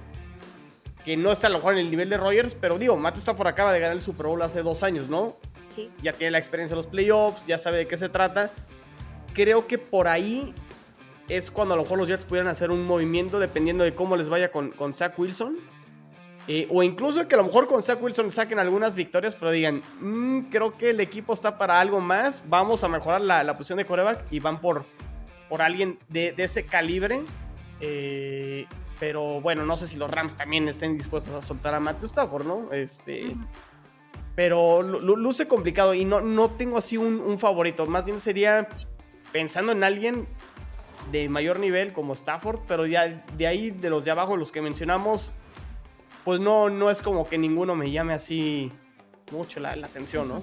que 1.05 1.17
no 1.17 1.31
está 1.31 1.47
a 1.47 1.51
lo 1.51 1.59
mejor 1.59 1.75
en 1.75 1.81
el 1.81 1.91
nivel 1.91 2.09
de 2.09 2.17
Rogers, 2.17 2.57
pero 2.59 2.79
digo, 2.79 2.97
Matt 2.97 3.19
Stafford 3.19 3.49
acaba 3.49 3.73
de 3.73 3.81
ganar 3.81 3.97
el 3.97 4.03
Super 4.03 4.27
Bowl 4.27 4.43
hace 4.43 4.63
dos 4.63 4.83
años, 4.83 5.09
¿no? 5.09 5.37
Sí. 5.75 5.91
Ya 6.03 6.13
tiene 6.13 6.33
la 6.33 6.39
experiencia 6.39 6.75
en 6.75 6.79
los 6.79 6.87
playoffs, 6.87 7.47
ya 7.47 7.59
sabe 7.59 7.79
de 7.79 7.87
qué 7.87 7.97
se 7.97 8.09
trata. 8.09 8.51
creo 9.35 9.67
que 9.67 9.79
por 9.79 10.09
ahí 10.09 10.55
es 11.29 11.51
cuando 11.51 11.75
a 11.75 11.77
lo 11.77 11.83
mejor 11.83 11.99
los 11.99 12.09
Jets 12.09 12.25
pudieran 12.25 12.49
hacer 12.49 12.71
un 12.71 12.87
movimiento 12.87 13.39
dependiendo 13.39 13.85
de 13.85 13.95
cómo 13.95 14.17
les 14.17 14.29
vaya 14.29 14.51
con, 14.51 14.71
con 14.71 14.93
Zach 14.93 15.19
Wilson. 15.19 15.59
Eh, 16.47 16.69
o 16.71 16.83
incluso 16.83 17.27
que 17.27 17.35
a 17.35 17.39
lo 17.39 17.45
mejor 17.45 17.67
con 17.67 17.83
Zach 17.83 18.03
Wilson 18.03 18.31
saquen 18.31 18.59
algunas 18.59 18.95
victorias, 18.95 19.35
pero 19.35 19.51
digan, 19.51 19.83
mm, 20.01 20.51
creo 20.51 20.77
que 20.77 20.91
el 20.91 21.01
equipo 21.01 21.33
está 21.33 21.57
para 21.57 21.81
algo 21.81 22.01
más, 22.01 22.43
vamos 22.47 22.85
a 22.85 22.89
mejorar 22.89 23.23
la, 23.23 23.43
la 23.43 23.57
posición 23.57 23.79
de 23.79 23.87
coreback 23.87 24.25
y 24.31 24.41
van 24.41 24.61
por, 24.61 24.85
por 25.49 25.63
alguien 25.63 25.99
de, 26.09 26.33
de 26.33 26.45
ese 26.45 26.65
calibre. 26.67 27.23
Eh, 27.81 28.67
pero 29.01 29.41
bueno, 29.41 29.65
no 29.67 29.77
sé 29.77 29.89
si 29.89 29.97
los 29.97 30.11
Rams 30.11 30.37
también 30.37 30.69
estén 30.69 30.97
dispuestos 30.97 31.35
a 31.35 31.41
soltar 31.47 31.75
a 31.75 31.81
Matthew 31.81 32.07
Stafford, 32.07 32.47
¿no? 32.47 32.73
Este, 32.73 33.35
Pero 34.37 34.83
luce 34.83 35.49
complicado 35.49 35.95
y 35.95 36.05
no, 36.05 36.21
no 36.21 36.51
tengo 36.51 36.79
así 36.79 36.97
un, 36.97 37.21
un 37.21 37.39
favorito. 37.39 37.87
Más 37.87 38.07
bien 38.07 38.21
sería 38.21 38.69
pensando 39.33 39.73
en 39.73 39.85
alguien 39.85 40.27
de 41.11 41.29
mayor 41.29 41.59
nivel 41.59 41.93
como 41.93 42.15
Stafford, 42.15 42.61
pero 42.67 42.87
ya 42.87 43.25
de 43.37 43.47
ahí, 43.47 43.71
de 43.71 43.91
los 43.91 44.05
de 44.05 44.11
abajo, 44.11 44.37
los 44.37 44.53
que 44.53 44.63
mencionamos, 44.63 45.35
pues 46.25 46.41
no, 46.41 46.71
no 46.71 46.91
es 46.91 47.03
como 47.03 47.29
que 47.29 47.37
ninguno 47.37 47.75
me 47.75 47.91
llame 47.91 48.15
así 48.15 48.73
mucho 49.31 49.61
la, 49.61 49.71
atención, 49.71 50.29
¿no? 50.29 50.43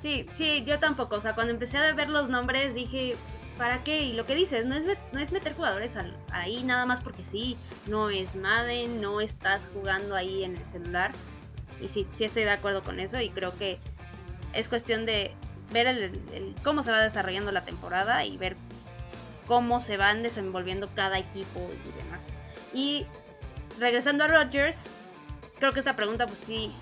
Sí, 0.00 0.26
sí, 0.34 0.64
yo 0.66 0.78
tampoco. 0.78 1.16
O 1.16 1.22
sea, 1.22 1.34
cuando 1.34 1.52
empecé 1.52 1.78
a 1.78 1.94
ver 1.94 2.10
los 2.10 2.28
nombres 2.28 2.74
dije, 2.74 3.16
¿para 3.58 3.82
qué? 3.84 4.02
Y 4.02 4.12
lo 4.12 4.26
que 4.26 4.34
dices, 4.34 4.66
no 4.66 4.74
es, 4.74 4.84
no 5.12 5.20
es 5.20 5.32
meter 5.32 5.54
jugadores 5.54 5.96
ahí 6.30 6.62
nada 6.64 6.86
más 6.86 7.00
porque 7.00 7.24
sí, 7.24 7.56
no 7.86 8.10
es 8.10 8.34
Madden, 8.34 9.00
no 9.00 9.20
estás 9.20 9.68
jugando 9.72 10.16
ahí 10.16 10.44
en 10.44 10.56
el 10.56 10.64
celular. 10.64 11.12
Y 11.80 11.88
sí, 11.88 12.06
sí 12.16 12.24
estoy 12.24 12.44
de 12.44 12.50
acuerdo 12.50 12.82
con 12.82 13.00
eso 13.00 13.20
y 13.20 13.30
creo 13.30 13.56
que 13.56 13.78
es 14.52 14.68
cuestión 14.68 15.06
de 15.06 15.32
ver 15.72 15.86
el, 15.86 16.54
cómo 16.62 16.82
se 16.82 16.90
va 16.90 17.02
desarrollando 17.02 17.50
la 17.52 17.64
temporada 17.64 18.24
y 18.24 18.36
ver 18.36 18.56
cómo 19.46 19.80
se 19.80 19.96
van 19.96 20.22
desenvolviendo 20.22 20.88
cada 20.94 21.18
equipo 21.18 21.60
y 21.60 22.02
demás. 22.04 22.28
Y 22.72 23.06
regresando 23.78 24.24
a 24.24 24.28
Rodgers, 24.28 24.84
creo 25.58 25.72
que 25.72 25.80
esta 25.80 25.96
pregunta 25.96 26.26
pues 26.26 26.38
sí 26.38 26.72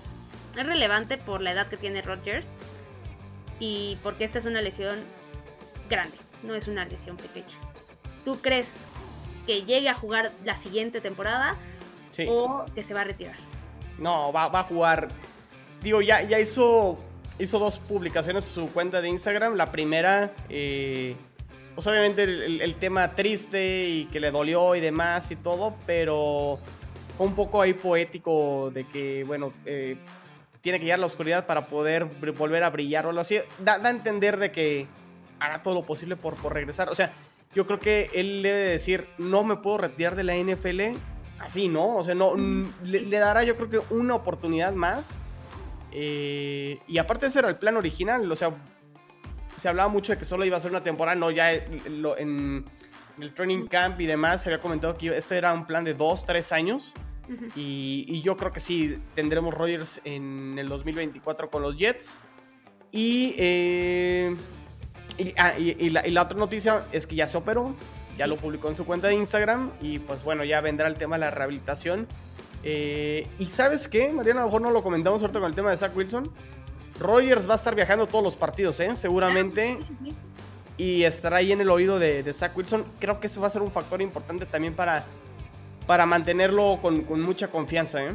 es 0.55 0.65
relevante 0.65 1.17
por 1.17 1.41
la 1.41 1.51
edad 1.51 1.67
que 1.67 1.77
tiene 1.77 2.01
Rodgers 2.01 2.49
y 3.59 3.97
porque 4.03 4.23
esta 4.25 4.39
es 4.39 4.45
una 4.45 4.61
lesión 4.61 4.99
grande, 5.89 6.17
no 6.43 6.55
es 6.55 6.67
una 6.67 6.85
lesión 6.85 7.17
pequeña. 7.17 7.57
¿Tú 8.25 8.37
crees 8.41 8.83
que 9.45 9.63
llegue 9.63 9.89
a 9.89 9.93
jugar 9.93 10.31
la 10.45 10.57
siguiente 10.57 11.01
temporada 11.01 11.55
o 12.27 12.65
que 12.73 12.83
se 12.83 12.93
va 12.93 13.01
a 13.01 13.05
retirar? 13.05 13.35
No, 13.97 14.31
va, 14.31 14.45
a 14.45 14.63
jugar. 14.63 15.09
Digo, 15.81 16.01
ya, 16.01 16.21
ya 16.21 16.39
hizo, 16.39 16.97
hizo 17.39 17.59
dos 17.59 17.79
publicaciones 17.79 18.45
en 18.45 18.51
su 18.51 18.73
cuenta 18.73 19.01
de 19.01 19.09
Instagram. 19.09 19.55
La 19.55 19.71
primera, 19.71 20.31
eh, 20.49 21.15
pues 21.75 21.85
obviamente 21.87 22.23
el, 22.23 22.75
tema 22.75 23.15
triste 23.15 23.87
y 23.89 24.05
que 24.05 24.19
le 24.19 24.31
dolió 24.31 24.75
y 24.75 24.79
demás 24.79 25.31
y 25.31 25.35
todo, 25.35 25.75
pero 25.85 26.59
fue 27.17 27.27
un 27.27 27.35
poco 27.35 27.61
ahí 27.61 27.73
poético 27.73 28.71
de 28.73 28.85
que, 28.85 29.23
bueno, 29.25 29.51
eh, 29.65 29.97
tiene 30.61 30.79
que 30.79 30.85
llegar 30.85 30.99
a 30.99 31.01
la 31.01 31.07
oscuridad 31.07 31.45
para 31.45 31.67
poder 31.67 32.05
volver 32.05 32.63
a 32.63 32.69
brillar 32.69 33.05
o 33.05 33.09
algo 33.09 33.21
así. 33.21 33.37
Da, 33.59 33.75
a 33.83 33.89
entender 33.89 34.37
de 34.37 34.51
que 34.51 34.87
hará 35.43 35.61
todo 35.61 35.73
lo 35.73 35.83
posible 35.83 36.15
por, 36.15 36.35
por 36.35 36.53
regresar. 36.53 36.89
O 36.89 36.95
sea, 36.95 37.13
yo 37.53 37.67
creo 37.67 37.79
que 37.79 38.09
él 38.13 38.41
le 38.41 38.51
debe 38.51 38.69
decir, 38.71 39.07
no 39.17 39.43
me 39.43 39.57
puedo 39.57 39.77
retirar 39.79 40.15
de 40.15 40.23
la 40.23 40.35
NFL 40.35 40.97
así, 41.39 41.67
¿no? 41.67 41.97
O 41.97 42.03
sea, 42.03 42.15
no, 42.15 42.35
le, 42.83 43.09
dará 43.09 43.43
yo 43.43 43.55
creo 43.55 43.69
que 43.69 43.93
una 43.93 44.15
oportunidad 44.15 44.73
más. 44.73 45.19
Eh, 45.91 46.79
y 46.87 46.97
aparte 46.97 47.27
ese 47.27 47.39
era 47.39 47.49
el 47.49 47.57
plan 47.57 47.77
original, 47.77 48.31
o 48.31 48.35
sea, 48.35 48.51
se 49.57 49.69
hablaba 49.69 49.89
mucho 49.89 50.13
de 50.13 50.17
que 50.17 50.25
solo 50.25 50.43
iba 50.45 50.57
a 50.57 50.59
ser 50.59 50.71
una 50.71 50.81
temporada, 50.81 51.15
no, 51.15 51.29
ya 51.29 51.53
en, 51.53 52.65
el 53.19 53.33
training 53.35 53.67
camp 53.67 54.01
y 54.01 54.07
demás 54.07 54.41
se 54.41 54.49
había 54.49 54.59
comentado 54.59 54.97
que 54.97 55.15
esto 55.15 55.35
era 55.35 55.53
un 55.53 55.67
plan 55.67 55.83
de 55.83 55.93
dos, 55.93 56.25
tres 56.25 56.51
años. 56.51 56.93
y, 57.55 58.21
yo 58.21 58.35
creo 58.37 58.51
que 58.51 58.59
sí, 58.59 58.99
tendremos 59.13 59.53
Rogers 59.53 60.01
en 60.03 60.57
el 60.57 60.67
2024 60.67 61.51
con 61.51 61.61
los 61.61 61.77
Jets. 61.77 62.17
Y, 62.91 63.35
eh, 63.37 64.35
ah, 65.37 65.53
y, 65.57 65.89
la, 65.89 66.05
y, 66.05 66.11
la, 66.11 66.21
otra 66.23 66.37
noticia 66.37 66.85
es 66.91 67.07
que 67.07 67.15
ya 67.15 67.27
se 67.27 67.37
operó, 67.37 67.75
ya 68.17 68.27
lo 68.27 68.37
publicó 68.37 68.69
en 68.69 68.75
su 68.75 68.85
cuenta 68.85 69.07
de 69.07 69.15
Instagram 69.15 69.71
y 69.81 69.99
pues 69.99 70.23
bueno, 70.23 70.43
ya 70.43 70.61
vendrá 70.61 70.87
el 70.87 70.95
tema 70.95 71.15
de 71.15 71.21
la 71.21 71.31
rehabilitación. 71.31 72.07
Eh, 72.63 73.27
y 73.39 73.45
sabes 73.47 73.87
qué, 73.87 74.11
Mariana, 74.11 74.41
a 74.41 74.43
lo 74.43 74.47
mejor 74.47 74.61
no 74.61 74.71
lo 74.71 74.83
comentamos 74.83 75.21
ahorita 75.21 75.39
con 75.39 75.49
el 75.49 75.55
tema 75.55 75.71
de 75.71 75.77
Zach 75.77 75.95
Wilson. 75.95 76.31
Rogers 76.99 77.47
va 77.47 77.53
a 77.53 77.57
estar 77.57 77.75
viajando 77.75 78.07
todos 78.07 78.23
los 78.23 78.35
partidos, 78.35 78.79
¿eh? 78.79 78.95
Seguramente. 78.95 79.77
Y 80.77 81.03
estará 81.03 81.37
ahí 81.37 81.51
en 81.51 81.61
el 81.61 81.69
oído 81.69 81.99
de, 81.99 82.31
Zach 82.33 82.55
Wilson. 82.55 82.85
Creo 82.99 83.19
que 83.19 83.27
eso 83.27 83.41
va 83.41 83.47
a 83.47 83.49
ser 83.49 83.61
un 83.61 83.71
factor 83.71 84.01
importante 84.01 84.45
también 84.45 84.73
para, 84.73 85.03
para 85.85 86.05
mantenerlo 86.05 86.79
con, 86.81 87.01
con 87.01 87.21
mucha 87.21 87.49
confianza, 87.49 88.03
¿eh? 88.03 88.13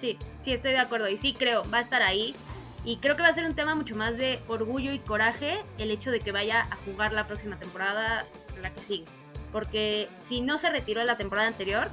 Sí, 0.00 0.16
sí, 0.42 0.52
estoy 0.52 0.72
de 0.72 0.78
acuerdo. 0.78 1.08
Y 1.08 1.18
sí, 1.18 1.34
creo, 1.34 1.68
va 1.72 1.78
a 1.78 1.80
estar 1.80 2.02
ahí. 2.02 2.34
Y 2.84 2.98
creo 2.98 3.16
que 3.16 3.22
va 3.22 3.28
a 3.28 3.32
ser 3.32 3.44
un 3.44 3.54
tema 3.54 3.74
mucho 3.74 3.96
más 3.96 4.16
de 4.16 4.40
orgullo 4.48 4.92
y 4.92 4.98
coraje 4.98 5.64
el 5.78 5.90
hecho 5.90 6.10
de 6.10 6.20
que 6.20 6.32
vaya 6.32 6.66
a 6.70 6.76
jugar 6.84 7.12
la 7.12 7.26
próxima 7.26 7.58
temporada, 7.58 8.26
la 8.62 8.72
que 8.72 8.82
sigue. 8.82 9.04
Porque 9.52 10.08
si 10.16 10.40
no 10.40 10.58
se 10.58 10.70
retiró 10.70 11.02
la 11.04 11.16
temporada 11.16 11.48
anterior, 11.48 11.88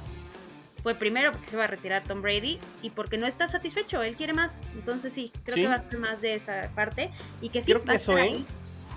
fue 0.82 0.94
primero 0.94 1.32
porque 1.32 1.50
se 1.50 1.56
va 1.56 1.64
a 1.64 1.66
retirar 1.66 2.04
Tom 2.04 2.22
Brady 2.22 2.60
y 2.82 2.90
porque 2.90 3.18
no 3.18 3.26
está 3.26 3.48
satisfecho, 3.48 4.02
él 4.02 4.14
quiere 4.14 4.32
más. 4.32 4.60
Entonces 4.74 5.12
sí, 5.12 5.32
creo 5.44 5.56
que 5.56 5.66
va 5.66 5.74
a 5.74 5.90
ser 5.90 5.98
más 5.98 6.20
de 6.20 6.34
esa 6.34 6.70
parte 6.74 7.10
y 7.40 7.48
que 7.48 7.60
sí. 7.60 7.72
Creo 7.72 7.82
que 7.82 7.94
eso, 7.94 8.16
¿eh? 8.16 8.44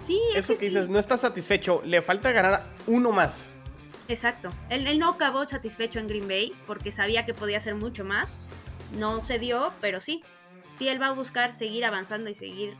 Sí, 0.04 0.21
eso 0.36 0.58
que, 0.58 0.65
dices, 0.65 0.88
no 0.88 0.99
está 0.99 1.17
satisfecho, 1.17 1.82
le 1.84 2.02
falta 2.02 2.32
ganar 2.32 2.65
uno 2.86 3.12
más. 3.12 3.49
Exacto. 4.08 4.49
Él, 4.69 4.88
él, 4.88 4.99
no 4.99 5.10
acabó 5.10 5.47
satisfecho 5.47 5.99
en 5.99 6.08
Green 6.08 6.28
Bay 6.28 6.54
porque 6.67 6.91
sabía 6.91 7.25
que 7.25 7.34
podía 7.34 7.58
hacer 7.58 7.75
mucho 7.75 8.06
más. 8.06 8.38
No 8.97 9.21
se 9.21 9.39
dio, 9.39 9.71
pero 9.82 9.99
sí. 10.02 10.23
Sí, 10.80 10.88
él 10.88 11.02
va 11.02 11.08
a 11.08 11.12
buscar 11.12 11.52
seguir 11.52 11.84
avanzando 11.84 12.30
y 12.30 12.36
seguir 12.36 12.78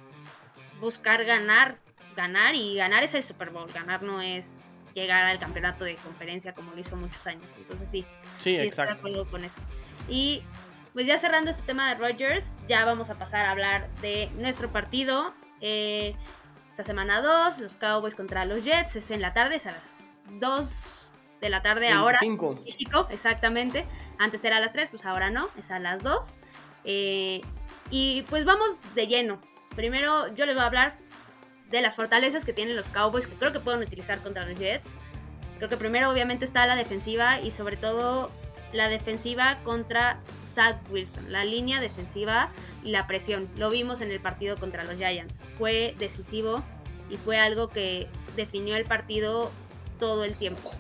buscar 0.80 1.26
ganar, 1.26 1.80
ganar 2.16 2.56
y 2.56 2.76
ganar 2.76 3.04
es 3.04 3.14
el 3.14 3.24
Super 3.24 3.50
Bowl. 3.50 3.70
Ganar 3.74 4.04
no 4.04 4.22
es 4.22 4.86
llegar 4.94 5.26
al 5.26 5.38
campeonato 5.38 5.84
de 5.84 5.96
conferencia 5.96 6.54
como 6.54 6.72
lo 6.72 6.80
hizo 6.80 6.96
muchos 6.96 7.28
años. 7.28 7.46
Entonces 7.58 7.90
sí, 7.90 8.06
sí, 8.38 8.56
exacto. 8.56 8.94
Estoy 8.94 9.12
de 9.12 9.20
acuerdo 9.20 9.32
con 9.32 9.44
eso. 9.44 9.60
Y 10.08 10.44
pues 10.94 11.08
ya 11.08 11.18
cerrando 11.18 11.52
este 11.52 11.64
tema 11.64 11.94
de 11.94 11.96
Rogers, 11.96 12.56
ya 12.70 12.86
vamos 12.86 13.10
a 13.10 13.16
pasar 13.16 13.46
a 13.46 13.52
hablar 13.52 13.90
de 14.02 14.30
nuestro 14.38 14.70
partido. 14.70 15.34
Eh, 15.60 16.16
esta 16.70 16.86
semana 16.86 17.22
2, 17.22 17.60
los 17.60 17.76
Cowboys 17.76 18.16
contra 18.16 18.46
los 18.46 18.64
Jets, 18.64 18.96
es 18.96 19.12
en 19.12 19.22
la 19.22 19.34
tarde, 19.34 19.58
es 19.58 19.68
a 19.68 19.74
las 19.74 20.20
2 20.40 21.10
de 21.42 21.50
la 21.50 21.62
tarde 21.62 21.90
ahora. 21.90 22.18
México, 22.66 23.08
exactamente. 23.12 23.86
Antes 24.18 24.46
era 24.46 24.56
a 24.56 24.60
las 24.62 24.72
3, 24.72 24.88
pues 24.88 25.06
ahora 25.06 25.30
no, 25.30 25.50
es 25.58 25.70
a 25.70 25.80
las 25.80 26.02
2. 26.02 26.40
Eh, 26.86 27.42
y 27.92 28.24
pues 28.24 28.46
vamos 28.46 28.72
de 28.96 29.08
lleno. 29.08 29.40
Primero 29.76 30.34
yo 30.36 30.46
les 30.46 30.56
voy 30.56 30.64
a 30.64 30.68
hablar 30.68 30.98
de 31.70 31.82
las 31.82 31.96
fortalezas 31.96 32.46
que 32.46 32.54
tienen 32.54 32.76
los 32.76 32.88
Cowboys 32.88 33.28
que 33.28 33.36
creo 33.36 33.54
que 33.54 33.60
pueden 33.60 33.82
utilizar 33.82 34.20
contra 34.22 34.46
los 34.46 34.58
Jets. 34.60 34.90
Creo 35.58 35.70
que 35.70 35.78
primero 35.78 36.10
obviamente 36.10 36.46
está 36.46 36.66
la 36.66 36.76
defensiva 36.76 37.40
y 37.42 37.52
sobre 37.52 37.78
todo 37.78 38.32
la 38.72 38.88
defensiva 38.88 39.58
contra 39.64 40.20
Zach 40.46 40.78
Wilson, 40.90 41.32
la 41.32 41.44
línea 41.44 41.80
defensiva 41.82 42.50
y 42.84 42.92
la 42.92 43.08
presión. 43.08 43.50
Lo 43.58 43.70
vimos 43.70 44.02
en 44.02 44.12
el 44.12 44.20
partido 44.20 44.56
contra 44.58 44.84
los 44.86 44.96
Giants. 44.96 45.44
Fue 45.58 45.96
decisivo 45.98 46.64
y 47.10 47.18
fue 47.18 47.38
algo 47.38 47.70
que 47.70 48.08
definió 48.36 48.76
el 48.76 48.86
partido 48.86 49.52
todo 50.00 50.24
el 50.24 50.34
tiempo. 50.34 50.72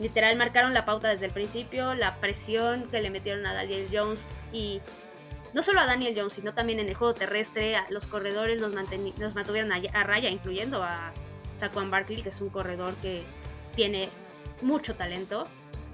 Literal 0.00 0.36
marcaron 0.36 0.74
la 0.74 0.84
pauta 0.84 1.08
desde 1.08 1.26
el 1.26 1.32
principio, 1.32 1.94
la 1.94 2.16
presión 2.16 2.88
que 2.90 3.00
le 3.00 3.10
metieron 3.10 3.46
a 3.46 3.52
Daniel 3.52 3.88
Jones 3.92 4.26
y 4.52 4.80
no 5.52 5.62
solo 5.62 5.80
a 5.80 5.86
Daniel 5.86 6.14
Jones, 6.16 6.34
sino 6.34 6.52
también 6.52 6.80
en 6.80 6.88
el 6.88 6.94
juego 6.94 7.14
terrestre, 7.14 7.76
los 7.90 8.06
corredores 8.06 8.60
los, 8.60 8.72
mantuvieron 8.72 9.72
a, 9.72 10.02
raya, 10.04 10.30
incluyendo 10.30 10.82
a 10.82 11.12
Saquon 11.56 11.90
Barkley, 11.90 12.22
que 12.22 12.28
es 12.28 12.40
un 12.40 12.50
corredor 12.50 12.94
que 12.96 13.22
tiene 13.74 14.08
mucho 14.60 14.94
talento. 14.94 15.46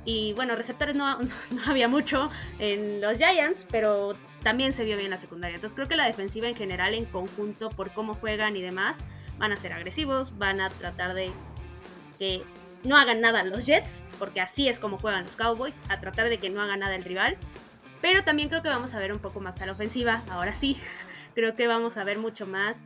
Y 0.04 0.32
bueno, 0.34 0.56
receptores 0.56 0.94
no, 0.96 1.18
había 1.66 1.88
mucho 1.88 2.30
en 2.58 3.00
los 3.00 3.16
Giants, 3.18 3.66
pero 3.70 4.14
también 4.42 4.72
se 4.72 4.84
vio 4.84 4.96
bien 4.96 5.10
la 5.10 5.18
secundaria. 5.18 5.54
Entonces 5.54 5.74
creo 5.74 5.88
que 5.88 5.96
la 5.96 6.06
defensiva 6.06 6.48
en 6.48 6.56
general, 6.56 6.94
en 6.94 7.06
conjunto, 7.06 7.70
por 7.70 7.92
cómo 7.92 8.14
juegan 8.14 8.56
y 8.56 8.62
demás, 8.62 8.98
van 9.38 9.52
a 9.52 9.56
ser 9.56 9.72
agresivos, 9.72 10.36
van 10.38 10.60
a 10.60 10.68
tratar 10.70 11.14
de 11.14 11.30
que 12.18 12.42
no 12.84 12.96
hagan 12.98 13.20
nada 13.20 13.42
los 13.44 13.64
Jets, 13.64 14.00
porque 14.18 14.40
así 14.40 14.68
es 14.68 14.78
como 14.78 14.98
juegan 14.98 15.24
los 15.24 15.36
Cowboys, 15.36 15.76
a 15.88 16.00
tratar 16.00 16.28
de 16.28 16.38
que 16.38 16.50
no 16.50 16.60
haga 16.60 16.76
nada 16.76 16.94
el 16.94 17.04
rival 17.04 17.38
pero 18.04 18.22
también 18.22 18.50
creo 18.50 18.60
que 18.60 18.68
vamos 18.68 18.92
a 18.92 18.98
ver 18.98 19.14
un 19.14 19.18
poco 19.18 19.40
más 19.40 19.62
a 19.62 19.64
la 19.64 19.72
ofensiva, 19.72 20.22
ahora 20.28 20.54
sí. 20.54 20.78
Creo 21.34 21.56
que 21.56 21.66
vamos 21.66 21.96
a 21.96 22.04
ver 22.04 22.18
mucho 22.18 22.44
más 22.46 22.82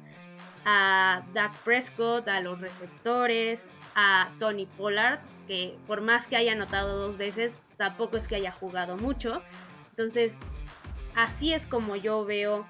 a 0.64 1.24
Dak 1.34 1.52
Prescott, 1.64 2.28
a 2.28 2.40
los 2.40 2.60
receptores, 2.60 3.66
a 3.96 4.30
Tony 4.38 4.66
Pollard, 4.66 5.18
que 5.48 5.76
por 5.88 6.02
más 6.02 6.28
que 6.28 6.36
haya 6.36 6.52
anotado 6.52 6.96
dos 6.96 7.18
veces, 7.18 7.60
tampoco 7.76 8.16
es 8.16 8.28
que 8.28 8.36
haya 8.36 8.52
jugado 8.52 8.96
mucho. 8.96 9.42
Entonces, 9.90 10.38
así 11.16 11.52
es 11.52 11.66
como 11.66 11.96
yo 11.96 12.24
veo 12.24 12.64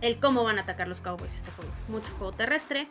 el 0.00 0.18
cómo 0.18 0.42
van 0.42 0.58
a 0.58 0.62
atacar 0.62 0.88
los 0.88 1.00
Cowboys 1.00 1.36
este 1.36 1.52
juego. 1.52 1.70
Mucho 1.86 2.08
juego 2.18 2.32
terrestre. 2.32 2.88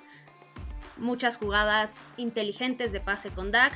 muchas 0.95 1.35
jugadas 1.35 1.95
inteligentes 2.15 2.93
de 2.93 3.01
pase 3.01 3.29
con 3.29 3.51
Dak, 3.51 3.73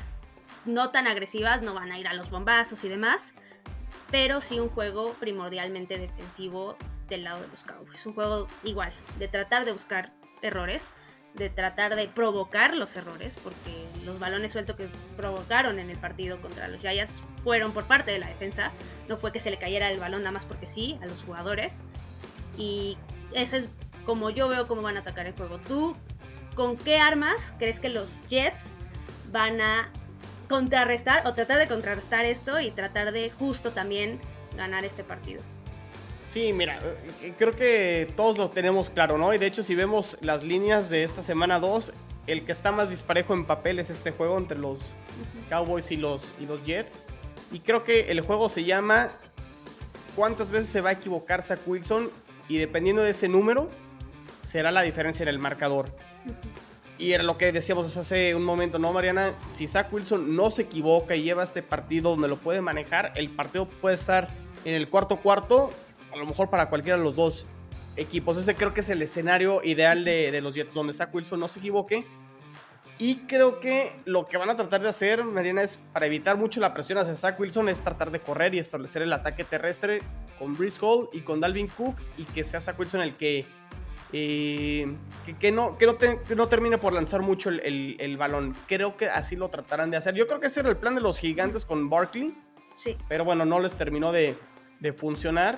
no 0.64 0.92
tan 0.92 1.08
agresivas, 1.08 1.62
no 1.62 1.74
van 1.74 1.92
a 1.92 2.00
ir 2.00 2.08
a 2.08 2.14
los 2.14 2.30
bombazos 2.30 2.86
y 2.86 2.88
demás, 2.88 3.34
pero 4.12 4.42
sí 4.42 4.60
un 4.60 4.70
juego 4.70 5.14
primordialmente 5.14 5.98
defensivo 5.98 6.76
del 7.10 7.24
lado 7.24 7.42
de 7.42 7.48
los 7.48 7.64
Cowboys. 7.64 8.06
Un 8.06 8.14
juego 8.14 8.48
igual, 8.64 8.94
de 9.18 9.28
tratar 9.28 9.66
de 9.66 9.72
buscar 9.72 10.12
errores, 10.42 10.90
de 11.34 11.50
tratar 11.50 11.96
de 11.96 12.08
provocar 12.08 12.76
los 12.76 12.96
errores, 12.96 13.38
porque 13.42 13.72
los 14.06 14.20
balones 14.20 14.52
sueltos 14.52 14.76
que 14.76 14.90
provocaron 15.16 15.80
en 15.80 15.90
el 15.90 15.98
partido 15.98 16.42
contra 16.42 16.68
los 16.68 16.82
Giants 16.82 17.22
fueron 17.44 17.72
por 17.72 17.86
parte 17.86 18.12
de 18.12 18.20
la 18.20 18.28
defensa, 18.28 18.72
no 19.08 19.18
fue 19.18 19.32
que 19.32 19.40
se 19.40 19.50
le 19.50 19.58
cayera 19.58 19.90
el 19.90 20.00
balón 20.00 20.22
nada 20.22 20.34
más 20.34 20.46
porque 20.46 20.68
sí 20.68 21.00
a 21.02 21.06
los 21.06 21.24
jugadores. 21.24 21.80
Y 22.58 22.98
ese 23.34 23.58
es 23.58 23.66
como 24.06 24.30
yo 24.30 24.50
veo 24.50 24.68
cómo 24.68 24.82
van 24.82 24.98
a 24.98 25.02
atacar 25.02 25.26
el 25.26 25.34
juego. 25.34 25.60
¿Tú 25.60 25.96
con 26.56 26.76
qué 26.76 26.98
armas 26.98 27.54
crees 27.58 27.80
que 27.80 27.90
los 27.90 28.28
Jets 28.28 28.66
van 29.32 29.62
a 29.62 29.90
contrarrestar 30.52 31.26
o 31.26 31.34
tratar 31.34 31.58
de 31.58 31.68
contrarrestar 31.68 32.26
esto 32.26 32.60
y 32.60 32.70
tratar 32.70 33.12
de 33.12 33.32
justo 33.32 33.72
también 33.72 34.20
ganar 34.56 34.86
este 34.86 35.04
partido? 35.04 35.42
Sí, 36.28 36.54
mira, 36.54 36.80
eh, 37.22 37.34
creo 37.38 37.54
que 37.54 38.14
todos 38.16 38.38
lo 38.38 38.52
tenemos 38.52 38.90
claro, 38.90 39.18
¿no? 39.18 39.34
Y 39.34 39.40
de 39.40 39.48
hecho, 39.48 39.64
si 39.64 39.74
vemos 39.74 40.18
las 40.22 40.44
líneas 40.44 40.90
de 40.90 41.04
esta 41.04 41.24
semana 41.24 41.60
2, 41.60 41.92
el 42.28 42.46
que 42.46 42.52
está 42.52 42.72
más 42.72 42.90
disparejo 42.90 43.34
en 43.34 43.46
papel 43.46 43.80
es 43.80 43.90
este 43.90 44.12
juego 44.12 44.38
entre 44.38 44.58
los 44.58 44.94
Cowboys 45.50 45.90
y 45.92 45.98
los, 45.98 46.34
y 46.40 46.46
los 46.46 46.64
Jets. 46.64 47.04
Y 47.52 47.60
creo 47.60 47.84
que 47.84 48.12
el 48.12 48.22
juego 48.22 48.48
se 48.48 48.64
llama 48.64 49.10
¿Cuántas 50.16 50.52
veces 50.52 50.70
se 50.70 50.82
va 50.82 50.90
a 50.90 50.94
equivocar 50.94 51.42
Zach 51.42 51.60
Wilson? 51.66 52.10
Y 52.48 52.58
dependiendo 52.58 53.02
de 53.02 53.12
ese 53.12 53.28
número, 53.28 53.70
será 54.42 54.72
la 54.72 54.82
diferencia 54.82 55.24
en 55.24 55.30
el 55.30 55.40
marcador. 55.40 55.86
Y 57.02 57.14
era 57.14 57.24
lo 57.24 57.36
que 57.36 57.52
decíamos 57.52 57.98
hace 57.98 58.36
un 58.36 58.44
momento, 58.44 58.78
¿no, 58.78 58.94
Mariana? 58.94 59.34
Si 59.48 59.66
Zach 59.66 59.92
Wilson 59.92 60.36
no 60.36 60.52
se 60.52 60.62
equivoca 60.62 61.16
y 61.16 61.24
lleva 61.24 61.44
este 61.44 61.64
partido 61.64 62.12
donde 62.12 62.28
lo 62.28 62.38
puede 62.38 62.62
manejar, 62.62 63.12
el 63.16 63.32
partido 63.32 63.68
puede 63.68 63.96
estar 63.96 64.28
en 64.66 64.76
el 64.76 64.88
cuarto 64.88 65.16
cuarto 65.16 65.72
a 66.14 66.18
lo 66.18 66.28
mejor 66.28 66.52
para 66.52 66.70
cualquiera 66.70 67.00
de 67.00 67.04
los 67.04 67.16
dos 67.16 67.48
equipos. 67.98 68.38
Ese 68.38 68.54
creo 68.54 68.76
que 68.76 68.82
es 68.82 68.90
el 68.90 69.02
escenario 69.02 69.64
ideal 69.64 70.06
de, 70.06 70.40
los 70.42 70.54
Jets, 70.54 70.76
donde 70.76 70.94
Zach 70.94 71.10
Wilson 71.12 71.40
no 71.40 71.48
se 71.48 71.58
equivoque. 71.58 72.06
Y 73.00 73.16
creo 73.26 73.60
que 73.60 73.94
lo 74.06 74.28
que 74.28 74.38
van 74.38 74.52
a 74.52 74.56
tratar 74.56 74.84
de 74.84 74.90
hacer, 74.90 75.24
Mariana, 75.24 75.64
es 75.64 75.80
para 75.94 76.06
evitar 76.06 76.38
mucho 76.38 76.60
la 76.60 76.72
presión 76.72 77.00
hacia 77.00 77.16
Zach 77.16 77.40
Wilson, 77.40 77.68
es 77.70 77.82
tratar 77.82 78.12
de 78.12 78.20
correr 78.20 78.54
y 78.54 78.60
establecer 78.60 79.02
el 79.02 79.12
ataque 79.12 79.44
terrestre 79.44 80.04
con 80.38 80.56
Brice 80.56 80.78
Hall 80.80 81.10
y 81.14 81.22
con 81.22 81.40
Dalvin 81.40 81.68
Cook 81.68 81.96
y 82.18 82.26
que 82.26 82.44
sea 82.44 82.62
Zach 82.62 82.78
Wilson 82.78 83.02
el 83.02 83.16
que, 83.16 83.48
eh, 84.14 84.94
que, 85.40 85.52
no, 85.52 85.78
que, 85.78 85.86
no, 86.36 86.48
termine 86.48 86.78
por 86.78 86.94
lanzar 86.94 87.22
mucho 87.22 87.50
el, 87.50 87.98
el, 88.00 88.18
balón. 88.18 88.56
Creo 88.68 88.98
que 88.98 89.10
así 89.10 89.36
lo 89.36 89.50
tratarán 89.50 89.92
de 89.92 89.98
hacer. 89.98 90.16
Yo 90.16 90.28
creo 90.28 90.40
que 90.40 90.48
ese 90.48 90.62
era 90.62 90.70
el 90.70 90.78
plan 90.78 90.96
de 90.96 91.02
los 91.02 91.18
gigantes 91.18 91.66
con 91.66 91.90
Barkley. 91.90 92.34
Sí. 92.78 92.98
Pero 93.08 93.24
bueno, 93.26 93.46
no 93.46 93.60
les 93.60 93.74
terminó 93.76 94.12
de, 94.12 94.36
de 94.80 94.94
funcionar. 94.94 95.58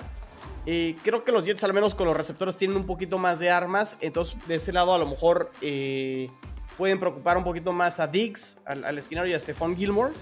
Eh, 0.66 0.96
creo 1.02 1.24
que 1.24 1.32
los 1.32 1.44
Jets, 1.44 1.64
al 1.64 1.74
menos 1.74 1.94
con 1.94 2.06
los 2.06 2.16
receptores, 2.16 2.56
tienen 2.56 2.76
un 2.76 2.86
poquito 2.86 3.18
más 3.18 3.38
de 3.38 3.50
armas. 3.50 3.96
Entonces, 4.00 4.36
de 4.46 4.56
ese 4.56 4.72
lado, 4.72 4.94
a 4.94 4.98
lo 4.98 5.06
mejor 5.06 5.50
eh, 5.60 6.30
pueden 6.76 7.00
preocupar 7.00 7.36
un 7.36 7.44
poquito 7.44 7.72
más 7.72 8.00
a 8.00 8.06
Diggs, 8.06 8.58
al, 8.64 8.84
al 8.84 8.98
esquinero 8.98 9.26
y 9.26 9.32
a 9.32 9.40
Stephon 9.40 9.76
Gilmore. 9.76 10.12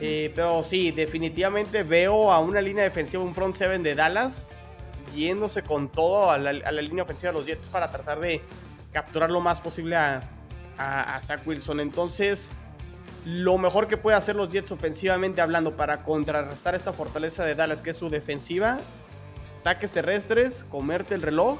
Eh, 0.00 0.32
pero 0.34 0.64
sí, 0.64 0.90
definitivamente 0.90 1.82
veo 1.82 2.32
a 2.32 2.40
una 2.40 2.60
línea 2.60 2.84
defensiva, 2.84 3.22
un 3.22 3.34
front 3.34 3.54
seven 3.54 3.82
de 3.82 3.94
Dallas, 3.94 4.50
yéndose 5.14 5.62
con 5.62 5.88
todo 5.88 6.30
a 6.30 6.38
la, 6.38 6.52
línea 6.52 7.04
ofensiva 7.04 7.32
de 7.32 7.38
los 7.38 7.46
Jets 7.46 7.68
para 7.68 7.90
tratar 7.90 8.20
de 8.20 8.40
capturar 8.92 9.30
lo 9.30 9.40
más 9.40 9.60
posible 9.60 9.96
a, 9.96 10.20
a 10.78 11.20
Zach 11.20 11.46
Wilson. 11.46 11.80
Entonces, 11.80 12.50
lo 13.26 13.58
mejor 13.58 13.88
que 13.88 13.96
puede 13.96 14.16
hacer 14.16 14.36
los 14.36 14.50
Jets 14.50 14.70
ofensivamente 14.72 15.40
hablando 15.40 15.76
para 15.76 16.04
contrarrestar 16.04 16.74
esta 16.74 16.92
fortaleza 16.92 17.44
de 17.44 17.54
Dallas, 17.54 17.82
que 17.82 17.90
es 17.90 17.96
su 17.96 18.08
defensiva, 18.08 18.78
ataques 19.60 19.90
terrestres, 19.90 20.64
comerte 20.70 21.16
el 21.16 21.22
reloj 21.22 21.58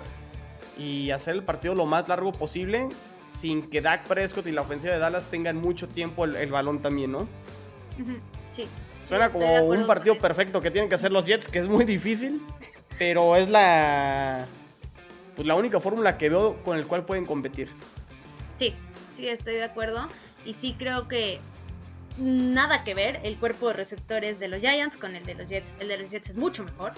y 0.78 1.10
hacer 1.10 1.34
el 1.34 1.42
partido 1.42 1.74
lo 1.74 1.86
más 1.86 2.08
largo 2.08 2.30
posible 2.30 2.88
sin 3.26 3.68
que 3.68 3.80
Dak 3.80 4.06
Prescott 4.06 4.46
y 4.46 4.52
la 4.52 4.60
ofensiva 4.60 4.94
de 4.94 5.00
Dallas 5.00 5.26
tengan 5.26 5.56
mucho 5.56 5.88
tiempo 5.88 6.24
el, 6.24 6.50
balón 6.52 6.80
también, 6.80 7.12
¿no? 7.12 7.26
Sí. 8.52 8.68
Suena 9.02 9.30
como 9.30 9.64
un 9.64 9.86
partido 9.86 10.16
perfecto 10.18 10.60
que 10.60 10.70
tienen 10.70 10.88
que 10.88 10.94
hacer 10.94 11.12
los 11.12 11.26
Jets, 11.26 11.48
que 11.48 11.58
es 11.58 11.66
muy 11.66 11.84
difícil, 11.84 12.40
pero 12.98 13.36
es 13.36 13.48
la, 13.48 14.46
pues 15.34 15.46
la 15.46 15.54
única 15.54 15.80
fórmula 15.80 16.18
que 16.18 16.28
veo 16.28 16.62
con 16.64 16.76
el 16.76 16.86
cual 16.86 17.04
pueden 17.04 17.26
competir. 17.26 17.68
Sí, 18.58 18.74
sí, 19.14 19.28
estoy 19.28 19.54
de 19.54 19.64
acuerdo. 19.64 20.08
Y 20.44 20.54
sí 20.54 20.74
creo 20.78 21.08
que 21.08 21.40
nada 22.18 22.84
que 22.84 22.94
ver 22.94 23.20
el 23.24 23.36
cuerpo 23.36 23.68
de 23.68 23.74
receptores 23.74 24.38
de 24.38 24.48
los 24.48 24.60
Giants 24.60 24.96
con 24.96 25.16
el 25.16 25.24
de 25.24 25.34
los 25.34 25.48
Jets. 25.48 25.76
El 25.80 25.88
de 25.88 25.98
los 25.98 26.10
Jets 26.10 26.30
es 26.30 26.36
mucho 26.36 26.64
mejor 26.64 26.92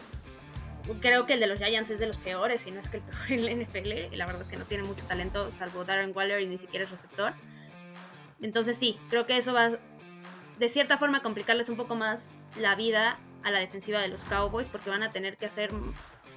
creo 0.97 1.27
que 1.27 1.35
el 1.35 1.41
de 1.41 1.47
los 1.47 1.59
Giants 1.59 1.91
es 1.91 1.99
de 1.99 2.07
los 2.07 2.17
peores, 2.17 2.63
si 2.63 2.71
no 2.71 2.81
es 2.81 2.89
que 2.89 2.99
el 2.99 3.03
peor 3.03 3.31
en 3.31 3.45
la 3.45 3.65
NFL. 3.65 4.17
La 4.17 4.27
verdad 4.27 4.43
es 4.43 4.49
que 4.49 4.57
no 4.57 4.65
tiene 4.65 4.85
mucho 4.85 5.05
talento, 5.05 5.51
salvo 5.53 5.85
Darren 5.85 6.13
Waller 6.15 6.41
y 6.41 6.47
ni 6.47 6.59
siquiera 6.59 6.85
es 6.85 6.91
receptor. 6.91 7.35
Entonces 8.41 8.77
sí, 8.77 8.99
creo 9.09 9.27
que 9.27 9.37
eso 9.37 9.53
va 9.53 9.73
de 10.59 10.69
cierta 10.69 10.99
forma 10.99 11.19
a 11.19 11.23
complicarles 11.23 11.69
un 11.69 11.77
poco 11.77 11.95
más 11.95 12.31
la 12.61 12.75
vida 12.75 13.19
a 13.45 13.51
la 13.51 13.59
defensiva 13.59 14.01
de 14.01 14.09
los 14.09 14.25
Cowboys 14.25 14.69
porque 14.69 14.91
van 14.91 15.03
a 15.03 15.13
tener 15.13 15.37
que 15.37 15.47
hacer 15.47 15.71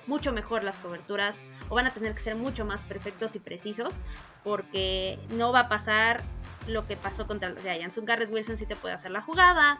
mucho 0.08 0.32
mejor 0.32 0.64
las 0.64 0.78
coberturas 0.78 1.42
o 1.70 1.76
van 1.76 1.88
a 1.88 1.92
tener 1.92 2.14
que 2.14 2.22
ser 2.22 2.36
mucho 2.36 2.66
más 2.66 2.84
perfectos 2.84 3.36
y 3.36 3.40
precisos 3.40 3.96
porque 4.44 5.20
no 5.30 5.52
va 5.52 5.62
a 5.62 5.70
pasar 5.70 6.24
lo 6.68 6.88
que 6.88 6.98
pasó 6.98 7.28
contra 7.28 7.50
los 7.50 7.62
Giants. 7.62 7.98
Un 7.98 8.06
Garrett 8.06 8.32
Wilson 8.32 8.58
sí 8.58 8.66
te 8.66 8.76
puede 8.76 8.94
hacer 8.94 9.12
la 9.12 9.22
jugada, 9.22 9.80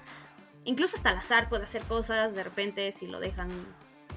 incluso 0.64 0.96
hasta 0.96 1.14
Lazar 1.14 1.50
puede 1.50 1.64
hacer 1.64 1.84
cosas 1.84 2.36
de 2.36 2.44
repente 2.44 2.92
si 2.92 3.08
lo 3.08 3.20
dejan 3.20 3.50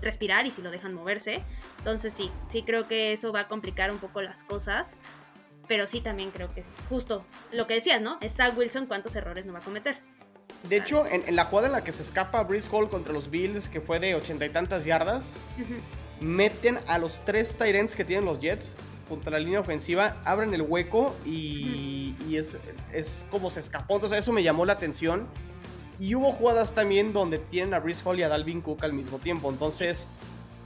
respirar 0.01 0.47
y 0.47 0.51
si 0.51 0.63
lo 0.63 0.71
dejan 0.71 0.95
moverse. 0.95 1.43
Entonces 1.79 2.13
sí, 2.13 2.31
sí 2.49 2.63
creo 2.63 2.87
que 2.87 3.13
eso 3.13 3.33
va 3.33 3.41
a 3.41 3.49
complicar 3.49 3.91
un 3.91 3.99
poco 3.99 4.23
las 4.23 4.43
cosas. 4.43 4.97
Pero 5.67 5.87
sí 5.87 6.03
también 6.03 6.31
creo 6.31 6.53
que 6.53 6.63
justo 6.91 7.25
lo 7.51 7.67
que 7.67 7.75
decías, 7.75 8.01
¿no? 8.03 8.19
Es 8.21 8.37
Zach 8.37 8.55
Wilson 8.55 8.85
cuántos 8.85 9.17
errores 9.17 9.47
no 9.47 9.55
va 9.55 9.61
a 9.61 9.63
cometer. 9.63 9.99
De 10.69 10.77
hecho, 10.77 11.05
en, 11.07 11.37
la 11.37 11.45
jugada 11.45 11.69
en 11.69 11.73
la 11.73 11.85
que 11.85 11.93
se 11.93 12.03
escapa 12.03 12.43
Brice 12.43 12.69
Hall 12.73 12.89
contra 12.89 13.13
los 13.13 13.31
Bills, 13.31 13.69
que 13.69 13.81
fue 13.81 14.01
de 14.01 14.15
ochenta 14.15 14.47
y 14.47 14.51
tantas 14.51 14.85
yardas, 14.85 15.35
meten 16.21 16.79
a 16.87 16.99
los 16.99 17.25
tres 17.25 17.57
Tyrants 17.57 17.95
que 17.95 18.05
tienen 18.05 18.25
los 18.25 18.39
Jets 18.39 18.77
contra 19.09 19.33
la 19.33 19.39
línea 19.39 19.61
ofensiva, 19.61 20.17
abren 20.25 20.55
el 20.55 20.63
hueco 20.63 21.15
y, 21.27 22.15
es, 22.33 22.59
es, 22.93 23.27
como 23.31 23.51
se 23.51 23.61
escapó. 23.61 23.95
Entonces, 23.95 24.19
eso 24.19 24.33
me 24.33 24.43
llamó 24.43 24.65
la 24.65 24.73
atención. 24.73 25.27
Y 26.01 26.15
hubo 26.17 26.33
jugadas 26.33 26.73
también 26.73 27.13
donde 27.13 27.39
tienen 27.39 27.73
a 27.75 27.79
Brice 27.79 28.03
Hall 28.05 28.19
y 28.19 28.23
a 28.25 28.29
Dalvin 28.29 28.61
Cook 28.61 28.83
al 28.83 28.93
mismo 28.93 29.19
tiempo. 29.19 29.49
Entonces 29.51 30.07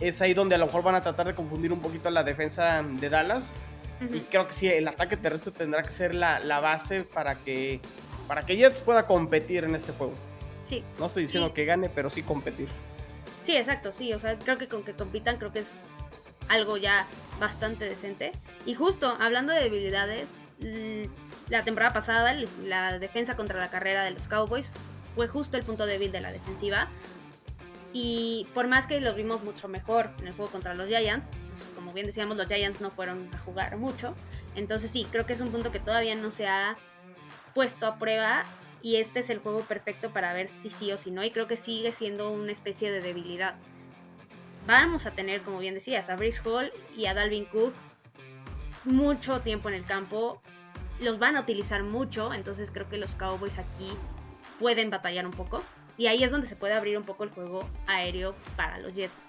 es 0.01 0.23
ahí 0.23 0.35
donde 0.35 0.55
a 0.55 0.59
lo 0.59 0.67
mejor 0.67 0.83
van 0.83 0.95
a 0.95 1.03
tratar 1.03 1.27
de 1.27 1.35
confundir 1.35 1.73
un 1.73 1.81
poquito 1.81 2.11
la 2.11 2.23
defensa 2.23 2.83
de 2.83 3.09
Dallas. 3.09 3.51
Y 4.01 4.21
creo 4.21 4.47
que 4.47 4.53
sí, 4.53 4.69
el 4.69 4.87
ataque 4.87 5.17
terrestre 5.17 5.51
tendrá 5.51 5.83
que 5.83 5.91
ser 5.91 6.15
la, 6.15 6.61
base 6.61 7.03
para 7.03 7.35
que, 7.35 7.81
para 8.29 8.43
que 8.43 8.57
Jets 8.57 8.81
pueda 8.81 9.07
competir 9.07 9.65
en 9.65 9.75
este 9.75 9.93
juego. 9.93 10.13
Sí. 10.65 10.85
No 10.99 11.07
estoy 11.07 11.23
diciendo 11.23 11.53
que 11.55 11.65
gane, 11.65 11.89
pero 11.89 12.11
sí 12.11 12.23
competir. 12.23 12.69
Sí, 13.45 13.57
exacto, 13.57 13.93
sí. 13.95 14.13
O 14.13 14.21
sea, 14.21 14.39
creo 14.39 14.59
que 14.59 14.69
con 14.69 14.85
que 14.85 14.93
compitan, 14.93 15.39
creo 15.39 15.51
que 15.51 15.61
es 15.61 15.87
algo 16.49 16.77
ya 16.77 17.07
bastante 17.41 17.87
decente. 17.87 18.33
Y 18.67 18.75
justo, 18.75 19.17
hablando 19.19 19.53
de 19.53 19.63
debilidades, 19.63 20.41
la 21.49 21.65
temporada 21.65 21.95
pasada, 21.95 22.37
la 22.65 22.99
defensa 22.99 23.35
contra 23.35 23.59
la 23.59 23.71
carrera 23.71 24.05
de 24.05 24.11
los 24.11 24.29
Cowboys 24.29 24.73
fue 25.17 25.27
justo 25.27 25.57
el 25.57 25.65
punto 25.65 25.87
débil 25.87 26.13
de 26.13 26.21
la 26.21 26.31
defensiva. 26.31 26.89
Y 27.95 28.47
por 28.53 28.67
más 28.69 28.87
que 28.87 29.01
lo 29.01 29.15
vimos 29.15 29.43
mucho 29.43 29.67
mejor 29.67 30.11
en 30.21 30.29
el 30.29 30.35
juego 30.35 30.53
contra 30.53 30.75
los 30.75 30.89
Giants, 30.89 31.33
pues, 31.51 31.67
como 31.75 31.95
bien 31.95 32.05
decíamos, 32.05 32.37
los 32.37 32.47
Giants 32.47 32.83
no 32.83 32.91
fueron 32.91 33.31
a 33.35 33.39
jugar 33.39 33.79
mucho. 33.79 34.15
Entonces 34.55 34.91
sí, 34.91 35.07
creo 35.11 35.25
que 35.25 35.33
es 35.33 35.41
un 35.41 35.51
punto 35.51 35.73
que 35.73 35.81
todavía 35.81 36.15
no 36.15 36.31
se 36.31 36.47
ha 36.47 36.77
puesto 37.59 37.89
a 37.89 37.99
prueba 37.99 38.45
y 38.83 38.99
este 38.99 39.19
es 39.19 39.31
el 39.31 39.41
juego 39.41 39.63
perfecto 39.63 40.13
para 40.13 40.33
ver 40.33 40.49
si 40.49 40.71
sí 40.71 40.93
o 40.93 40.97
si 40.97 41.11
no. 41.11 41.25
Y 41.25 41.33
creo 41.33 41.49
que 41.49 41.57
sigue 41.57 41.91
siendo 41.91 42.31
una 42.31 42.53
especie 42.53 42.93
de 42.93 43.01
debilidad. 43.01 43.57
Vamos 44.65 45.07
a 45.07 45.11
tener, 45.11 45.41
como 45.41 45.59
bien 45.59 45.75
decías, 45.75 46.09
a 46.09 46.15
Brice 46.15 46.41
Hall 46.49 46.73
y 46.97 47.07
a 47.07 47.15
Dalvin 47.15 47.47
Cook 47.47 47.75
mucho 48.85 49.41
tiempo 49.41 49.69
en 49.69 49.75
el 49.75 49.85
campo. 49.85 50.41
Los 51.01 51.19
van 51.19 51.37
a 51.37 51.41
utilizar 51.41 51.83
mucho, 51.83 52.33
entonces 52.33 52.71
creo 52.71 52.89
que 52.89 52.97
los 52.97 53.17
Cowboys 53.17 53.59
aquí 53.59 53.91
pueden 54.61 54.89
batallar 54.91 55.27
un 55.27 55.33
poco. 55.33 55.61
Y 55.97 56.07
ahí 56.07 56.23
es 56.23 56.31
donde 56.31 56.47
se 56.47 56.55
puede 56.55 56.75
abrir 56.75 56.97
un 56.97 57.03
poco 57.03 57.25
el 57.25 57.31
juego 57.31 57.69
aéreo 57.89 58.37
para 58.55 58.79
los 58.79 58.95
Jets. 58.95 59.27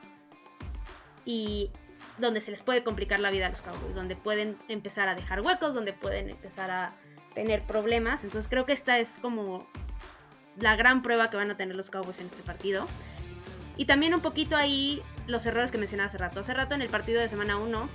Y 1.26 1.72
donde 2.20 2.42
se 2.42 2.52
les 2.52 2.62
puede 2.62 2.84
complicar 2.84 3.22
la 3.22 3.32
vida 3.32 3.48
a 3.48 3.50
los 3.50 3.64
Cowboys, 3.64 3.96
donde 3.96 4.16
pueden 4.16 4.56
empezar 4.68 5.10
a 5.10 5.16
dejar 5.16 5.42
huecos, 5.42 5.74
donde 5.74 5.94
pueden 5.94 6.30
empezar 6.30 6.70
a 6.70 6.94
tener 7.34 7.64
problemas. 7.64 8.24
Entonces 8.24 8.50
creo 8.50 8.66
que 8.66 8.74
esta 8.74 9.00
es 9.00 9.18
como 9.22 9.68
la 10.58 10.76
gran 10.76 11.02
prueba 11.02 11.30
que 11.30 11.38
van 11.38 11.52
a 11.52 11.58
tener 11.58 11.76
los 11.76 11.90
Cowboys 11.90 12.20
en 12.20 12.28
este 12.28 12.44
partido. 12.44 12.88
Y 13.78 13.86
también 13.86 14.14
un 14.14 14.22
poquito 14.22 14.56
ahí 14.56 15.02
los 15.28 15.46
errores 15.46 15.72
que 15.72 15.78
mencionaba 15.78 16.08
hace 16.08 16.18
rato. 16.18 16.42
Hace 16.42 16.54
rato 16.54 16.76
en 16.76 16.82
el 16.82 16.90
partido 16.90 17.22
de 17.22 17.30
semana 17.30 17.58
1, 17.58 17.90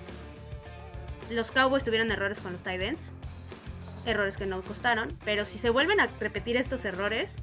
los 1.30 1.50
Cowboys 1.50 1.84
tuvieron 1.84 2.10
errores 2.10 2.40
con 2.40 2.52
los 2.52 2.62
tight 2.62 2.82
ends. 2.82 3.12
errores 4.06 4.36
que 4.36 4.44
no 4.44 4.62
costaron, 4.62 5.08
pero 5.24 5.46
si 5.46 5.58
se 5.58 5.70
vuelven 5.70 5.98
a 5.98 6.08
repetir 6.20 6.58
estos 6.58 6.84
errores, 6.84 7.34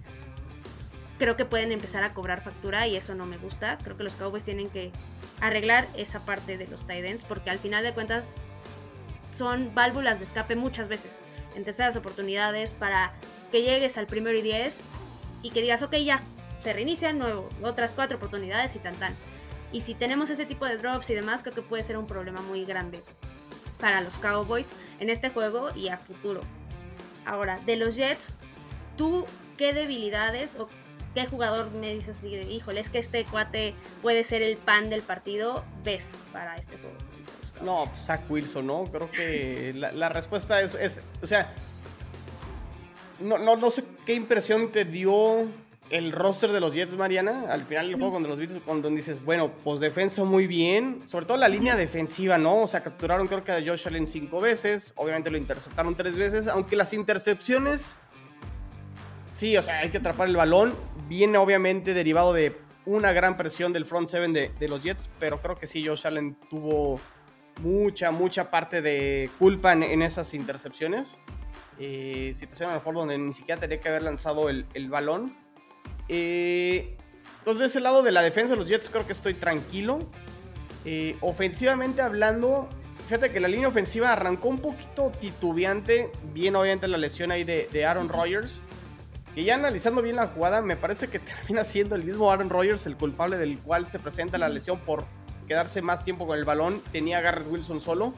creo 1.17 1.35
que 1.35 1.43
pueden 1.43 1.71
empezar 1.71 2.03
a 2.03 2.13
cobrar 2.13 2.41
factura 2.41 2.87
y 2.87 2.95
eso 2.95 3.15
no 3.15 3.25
me 3.25 3.37
gusta. 3.37 3.77
Creo 3.83 3.97
que 3.97 4.03
los 4.03 4.15
Cowboys 4.15 4.43
tienen 4.43 4.69
que 4.69 4.91
arreglar 5.39 5.87
esa 5.95 6.23
parte 6.25 6.57
de 6.57 6.67
los 6.67 6.85
tight 6.85 7.05
ends 7.05 7.23
porque 7.23 7.49
al 7.49 7.59
final 7.59 7.83
de 7.83 7.93
cuentas 7.93 8.35
son 9.29 9.73
válvulas 9.73 10.19
de 10.19 10.25
escape 10.25 10.55
muchas 10.55 10.87
veces 10.87 11.19
en 11.55 11.63
terceras 11.63 11.95
oportunidades 11.95 12.73
para 12.73 13.13
que 13.51 13.61
llegues 13.61 13.97
al 13.97 14.07
primero 14.07 14.37
y 14.37 14.41
diez 14.41 14.79
y 15.41 15.49
que 15.49 15.61
digas, 15.61 15.81
ok, 15.81 15.95
ya, 15.97 16.21
se 16.61 16.73
reinicia 16.73 17.13
nuevo, 17.13 17.49
otras 17.63 17.93
cuatro 17.93 18.17
oportunidades 18.17 18.75
y 18.75 18.79
tan 18.79 18.95
tan. 18.95 19.15
Y 19.71 19.81
si 19.81 19.95
tenemos 19.95 20.29
ese 20.29 20.45
tipo 20.45 20.65
de 20.65 20.77
drops 20.77 21.09
y 21.09 21.15
demás, 21.15 21.41
creo 21.41 21.55
que 21.55 21.61
puede 21.61 21.83
ser 21.83 21.97
un 21.97 22.07
problema 22.07 22.41
muy 22.41 22.65
grande 22.65 23.03
para 23.79 24.01
los 24.01 24.17
Cowboys 24.17 24.69
en 24.99 25.09
este 25.09 25.29
juego 25.29 25.69
y 25.75 25.89
a 25.89 25.97
futuro. 25.97 26.41
Ahora, 27.25 27.59
de 27.65 27.77
los 27.77 27.95
Jets, 27.95 28.35
¿tú 28.97 29.25
qué 29.57 29.73
debilidades 29.73 30.55
o 30.55 30.67
qué 31.13 31.25
jugador 31.25 31.71
me 31.71 31.93
dices 31.93 32.17
así 32.17 32.35
de, 32.35 32.43
híjole, 32.43 32.79
es 32.79 32.89
que 32.89 32.99
este 32.99 33.25
cuate 33.25 33.73
puede 34.01 34.23
ser 34.23 34.41
el 34.41 34.57
pan 34.57 34.89
del 34.89 35.01
partido, 35.01 35.63
ves 35.83 36.15
para 36.31 36.55
este 36.55 36.77
juego? 36.77 36.97
No, 37.63 37.83
pues, 37.89 38.05
Zach 38.05 38.21
Wilson, 38.29 38.67
¿no? 38.67 38.83
Creo 38.85 39.09
que 39.11 39.73
la, 39.75 40.09
respuesta 40.09 40.61
es, 40.61 40.75
es, 40.75 41.01
o 41.21 41.27
sea, 41.27 41.53
no, 43.19 43.37
no, 43.37 43.55
no 43.55 43.69
sé 43.69 43.83
qué 44.05 44.13
impresión 44.13 44.71
te 44.71 44.85
dio 44.85 45.47
el 45.91 46.13
roster 46.13 46.51
de 46.51 46.61
los 46.61 46.73
Jets, 46.73 46.95
Mariana, 46.95 47.45
al 47.49 47.65
final 47.65 47.87
del 47.87 47.95
juego, 47.97 48.11
cuando 48.11 48.29
los 48.29 48.39
viste, 48.39 48.59
cuando 48.61 48.89
dices, 48.89 49.23
bueno, 49.23 49.51
pues 49.63 49.81
defensa 49.81 50.23
muy 50.23 50.47
bien, 50.47 51.01
sobre 51.05 51.25
todo 51.25 51.37
la 51.37 51.49
línea 51.49 51.75
defensiva, 51.75 52.37
¿no? 52.37 52.61
O 52.61 52.67
sea, 52.67 52.81
capturaron 52.81 53.27
creo 53.27 53.43
que 53.43 53.51
a 53.51 53.61
Josh 53.63 53.87
Allen 53.87 54.07
cinco 54.07 54.39
veces, 54.39 54.93
obviamente 54.95 55.29
lo 55.29 55.37
interceptaron 55.37 55.93
tres 55.95 56.15
veces, 56.15 56.47
aunque 56.47 56.77
las 56.77 56.93
intercepciones, 56.93 57.97
sí, 59.29 59.57
o 59.57 59.61
sea, 59.61 59.79
hay 59.79 59.89
que 59.89 59.97
atrapar 59.97 60.29
el 60.29 60.37
balón, 60.37 60.73
viene 61.09 61.37
obviamente 61.37 61.93
derivado 61.93 62.31
de 62.31 62.55
una 62.85 63.11
gran 63.11 63.35
presión 63.35 63.73
del 63.73 63.85
front 63.85 64.07
seven 64.07 64.31
de, 64.31 64.51
los 64.67 64.83
Jets, 64.83 65.09
pero 65.19 65.41
creo 65.41 65.57
que 65.57 65.67
sí, 65.67 65.85
Josh 65.85 66.07
Allen 66.07 66.37
tuvo 66.49 66.99
mucha, 67.59 68.11
mucha 68.11 68.49
parte 68.49 68.81
de 68.81 69.29
culpa 69.39 69.73
en, 69.73 70.01
esas 70.01 70.33
intercepciones. 70.33 71.17
Eh, 71.79 72.31
situación 72.35 72.69
a 72.69 72.73
lo 72.73 72.79
mejor 72.79 72.95
donde 72.95 73.17
ni 73.17 73.33
siquiera 73.33 73.59
tenía 73.59 73.79
que 73.79 73.89
haber 73.89 74.03
lanzado 74.03 74.49
el, 74.49 74.65
el 74.73 74.89
balón. 74.89 75.35
Eh, 76.07 76.97
entonces, 77.39 77.59
de 77.59 77.65
ese 77.65 77.79
lado 77.79 78.03
de 78.03 78.11
la 78.11 78.21
defensa 78.21 78.51
de 78.51 78.57
los 78.57 78.67
Jets, 78.67 78.87
creo 78.89 79.07
que 79.07 79.13
estoy 79.13 79.33
tranquilo. 79.33 79.97
Eh, 80.85 81.17
ofensivamente 81.21 82.01
hablando, 82.01 82.67
fíjate 83.05 83.31
que 83.31 83.39
la 83.39 83.47
línea 83.47 83.67
ofensiva 83.67 84.11
arrancó 84.11 84.49
un 84.49 84.59
poquito 84.59 85.11
titubeante. 85.19 86.11
Bien, 86.33 86.55
obviamente, 86.55 86.87
la 86.87 86.97
lesión 86.97 87.31
ahí 87.31 87.43
de, 87.43 87.85
Aaron 87.85 88.09
Rodgers. 88.09 88.61
Que 89.33 89.43
ya 89.43 89.55
analizando 89.55 90.03
bien 90.03 90.17
la 90.17 90.27
jugada, 90.27 90.61
me 90.61 90.75
parece 90.75 91.07
que 91.07 91.17
termina 91.19 91.63
siendo 91.63 91.95
el 91.95 92.03
mismo 92.03 92.31
Aaron 92.31 92.49
Rodgers 92.49 92.85
el 92.85 92.95
culpable 92.95 93.37
del 93.37 93.57
cual 93.57 93.87
se 93.87 93.97
presenta 93.97 94.37
la 94.37 94.49
lesión 94.49 94.77
por 94.77 95.05
quedarse 95.51 95.81
más 95.81 96.05
tiempo 96.05 96.25
con 96.25 96.39
el 96.39 96.45
balón. 96.45 96.81
Tenía 96.93 97.17
a 97.17 97.21
Garrett 97.21 97.45
Wilson 97.45 97.81
solo. 97.81 98.13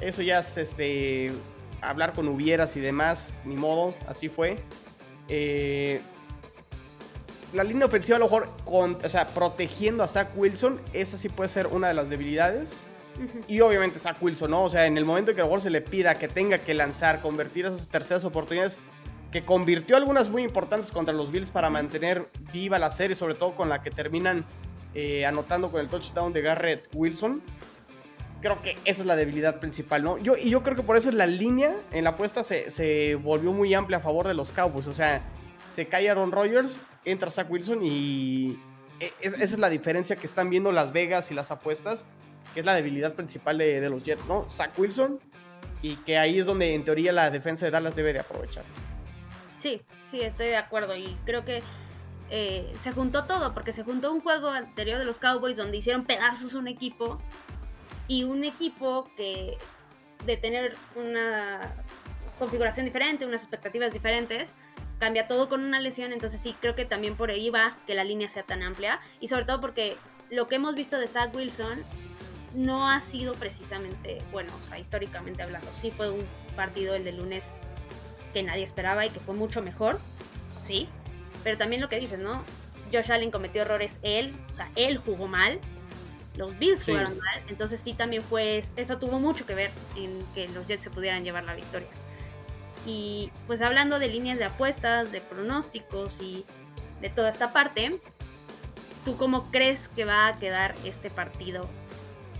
Eso 0.00 0.20
ya 0.20 0.40
es 0.40 0.56
este, 0.56 1.30
hablar 1.80 2.12
con 2.12 2.26
hubieras 2.26 2.76
y 2.76 2.80
demás. 2.80 3.30
Ni 3.44 3.54
modo, 3.54 3.94
así 4.08 4.28
fue. 4.28 4.56
Eh, 5.28 6.00
la 7.52 7.62
línea 7.62 7.86
ofensiva 7.86 8.16
a 8.16 8.18
lo 8.18 8.24
mejor, 8.24 8.48
con, 8.64 8.98
o 9.04 9.08
sea, 9.08 9.28
protegiendo 9.28 10.02
a 10.02 10.08
Zach 10.08 10.30
Wilson, 10.34 10.80
esa 10.92 11.16
sí 11.16 11.28
puede 11.28 11.48
ser 11.48 11.68
una 11.68 11.86
de 11.86 11.94
las 11.94 12.10
debilidades. 12.10 12.72
Y 13.46 13.60
obviamente 13.60 14.00
Zach 14.00 14.20
Wilson, 14.20 14.50
¿no? 14.50 14.64
O 14.64 14.68
sea, 14.68 14.86
en 14.86 14.98
el 14.98 15.04
momento 15.04 15.30
en 15.30 15.36
que 15.36 15.42
a 15.42 15.44
lo 15.44 15.50
mejor 15.50 15.60
se 15.60 15.70
le 15.70 15.82
pida 15.82 16.16
que 16.16 16.26
tenga 16.26 16.58
que 16.58 16.74
lanzar, 16.74 17.20
convertir 17.20 17.66
esas 17.66 17.86
terceras 17.86 18.24
oportunidades, 18.24 18.80
que 19.30 19.44
convirtió 19.44 19.96
algunas 19.96 20.28
muy 20.28 20.42
importantes 20.42 20.90
contra 20.90 21.14
los 21.14 21.30
Bills 21.30 21.50
para 21.50 21.70
mantener 21.70 22.28
viva 22.52 22.80
la 22.80 22.90
serie, 22.90 23.14
sobre 23.14 23.36
todo 23.36 23.54
con 23.54 23.68
la 23.68 23.82
que 23.82 23.90
terminan 23.90 24.44
eh, 24.98 25.26
anotando 25.26 25.70
con 25.70 25.82
el 25.82 25.88
touchdown 25.88 26.32
de 26.32 26.40
Garrett 26.40 26.88
Wilson. 26.94 27.42
Creo 28.40 28.62
que 28.62 28.78
esa 28.86 29.02
es 29.02 29.06
la 29.06 29.14
debilidad 29.14 29.60
principal, 29.60 30.02
¿no? 30.02 30.16
Yo, 30.16 30.38
y 30.38 30.48
yo 30.48 30.62
creo 30.62 30.74
que 30.74 30.82
por 30.82 30.96
eso 30.96 31.10
la 31.10 31.26
línea 31.26 31.76
en 31.92 32.04
la 32.04 32.10
apuesta 32.10 32.42
se, 32.42 32.70
se 32.70 33.14
volvió 33.14 33.52
muy 33.52 33.74
amplia 33.74 33.98
a 33.98 34.00
favor 34.00 34.26
de 34.26 34.32
los 34.32 34.52
Cowboys. 34.52 34.86
O 34.86 34.94
sea, 34.94 35.20
se 35.70 35.86
cae 35.86 36.08
Aaron 36.08 36.32
Rodgers, 36.32 36.80
entra 37.04 37.28
Zach 37.28 37.50
Wilson 37.50 37.80
y 37.84 38.58
e, 38.98 39.12
esa 39.20 39.36
es 39.36 39.58
la 39.58 39.68
diferencia 39.68 40.16
que 40.16 40.26
están 40.26 40.48
viendo 40.48 40.72
Las 40.72 40.94
Vegas 40.94 41.30
y 41.30 41.34
las 41.34 41.50
apuestas, 41.50 42.06
que 42.54 42.60
es 42.60 42.66
la 42.66 42.74
debilidad 42.74 43.12
principal 43.12 43.58
de, 43.58 43.86
los 43.90 44.02
Jets, 44.02 44.26
¿no? 44.26 44.48
Zach 44.48 44.70
Wilson 44.78 45.20
y 45.82 45.96
que 45.96 46.16
ahí 46.16 46.38
es 46.38 46.46
donde 46.46 46.74
en 46.74 46.86
teoría 46.86 47.12
la 47.12 47.30
defensa 47.30 47.66
de 47.66 47.70
Dallas 47.70 47.96
debe 47.96 48.14
de 48.14 48.20
aprovechar. 48.20 48.64
Sí, 49.58 49.82
sí, 50.06 50.22
estoy 50.22 50.46
de 50.46 50.56
acuerdo 50.56 50.96
y 50.96 51.18
creo 51.26 51.44
que 51.44 51.62
eh, 52.30 52.74
se 52.80 52.92
juntó 52.92 53.24
todo, 53.24 53.54
porque 53.54 53.72
se 53.72 53.84
juntó 53.84 54.12
un 54.12 54.20
juego 54.20 54.48
anterior 54.48 54.98
de 54.98 55.04
los 55.04 55.18
Cowboys 55.18 55.56
donde 55.56 55.76
hicieron 55.76 56.04
pedazos 56.04 56.54
un 56.54 56.66
equipo 56.68 57.20
y 58.08 58.24
un 58.24 58.44
equipo 58.44 59.08
que 59.16 59.56
de 60.24 60.36
tener 60.36 60.76
una 60.96 61.74
configuración 62.38 62.84
diferente, 62.86 63.26
unas 63.26 63.42
expectativas 63.42 63.92
diferentes, 63.92 64.54
cambia 64.98 65.26
todo 65.26 65.48
con 65.48 65.64
una 65.64 65.80
lesión, 65.80 66.12
entonces 66.12 66.40
sí, 66.40 66.54
creo 66.60 66.74
que 66.74 66.84
también 66.84 67.16
por 67.16 67.30
ahí 67.30 67.50
va 67.50 67.76
que 67.86 67.94
la 67.94 68.04
línea 68.04 68.28
sea 68.28 68.42
tan 68.42 68.62
amplia. 68.62 69.00
Y 69.20 69.28
sobre 69.28 69.44
todo 69.44 69.60
porque 69.60 69.96
lo 70.30 70.48
que 70.48 70.56
hemos 70.56 70.74
visto 70.74 70.98
de 70.98 71.06
Zach 71.06 71.34
Wilson 71.34 71.78
no 72.54 72.88
ha 72.88 73.00
sido 73.00 73.34
precisamente, 73.34 74.18
bueno, 74.32 74.52
o 74.60 74.68
sea, 74.68 74.78
históricamente 74.78 75.42
hablando, 75.42 75.68
sí 75.74 75.90
fue 75.90 76.10
un 76.10 76.24
partido 76.56 76.94
el 76.94 77.04
de 77.04 77.12
lunes 77.12 77.50
que 78.32 78.42
nadie 78.42 78.64
esperaba 78.64 79.04
y 79.04 79.10
que 79.10 79.20
fue 79.20 79.34
mucho 79.34 79.62
mejor, 79.62 79.98
sí, 80.62 80.88
pero 81.46 81.58
también 81.58 81.80
lo 81.80 81.88
que 81.88 82.00
dices, 82.00 82.18
¿no? 82.18 82.42
Josh 82.92 83.12
Allen 83.12 83.30
cometió 83.30 83.62
errores 83.62 84.00
él, 84.02 84.34
o 84.50 84.56
sea, 84.56 84.68
él 84.74 84.98
jugó 84.98 85.28
mal, 85.28 85.60
los 86.36 86.58
Bills 86.58 86.84
jugaron 86.84 87.16
mal, 87.18 87.40
entonces 87.46 87.80
sí 87.80 87.92
también 87.92 88.20
fue, 88.20 88.60
eso 88.74 88.98
tuvo 88.98 89.20
mucho 89.20 89.46
que 89.46 89.54
ver 89.54 89.70
en 89.96 90.20
que 90.34 90.48
los 90.48 90.66
Jets 90.66 90.82
se 90.82 90.90
pudieran 90.90 91.22
llevar 91.22 91.44
la 91.44 91.54
victoria. 91.54 91.86
Y 92.84 93.30
pues 93.46 93.62
hablando 93.62 94.00
de 94.00 94.08
líneas 94.08 94.40
de 94.40 94.46
apuestas, 94.46 95.12
de 95.12 95.20
pronósticos 95.20 96.20
y 96.20 96.44
de 97.00 97.10
toda 97.10 97.28
esta 97.28 97.52
parte, 97.52 97.96
¿tú 99.04 99.16
cómo 99.16 99.48
crees 99.52 99.86
que 99.86 100.04
va 100.04 100.26
a 100.26 100.36
quedar 100.40 100.74
este 100.82 101.10
partido 101.10 101.60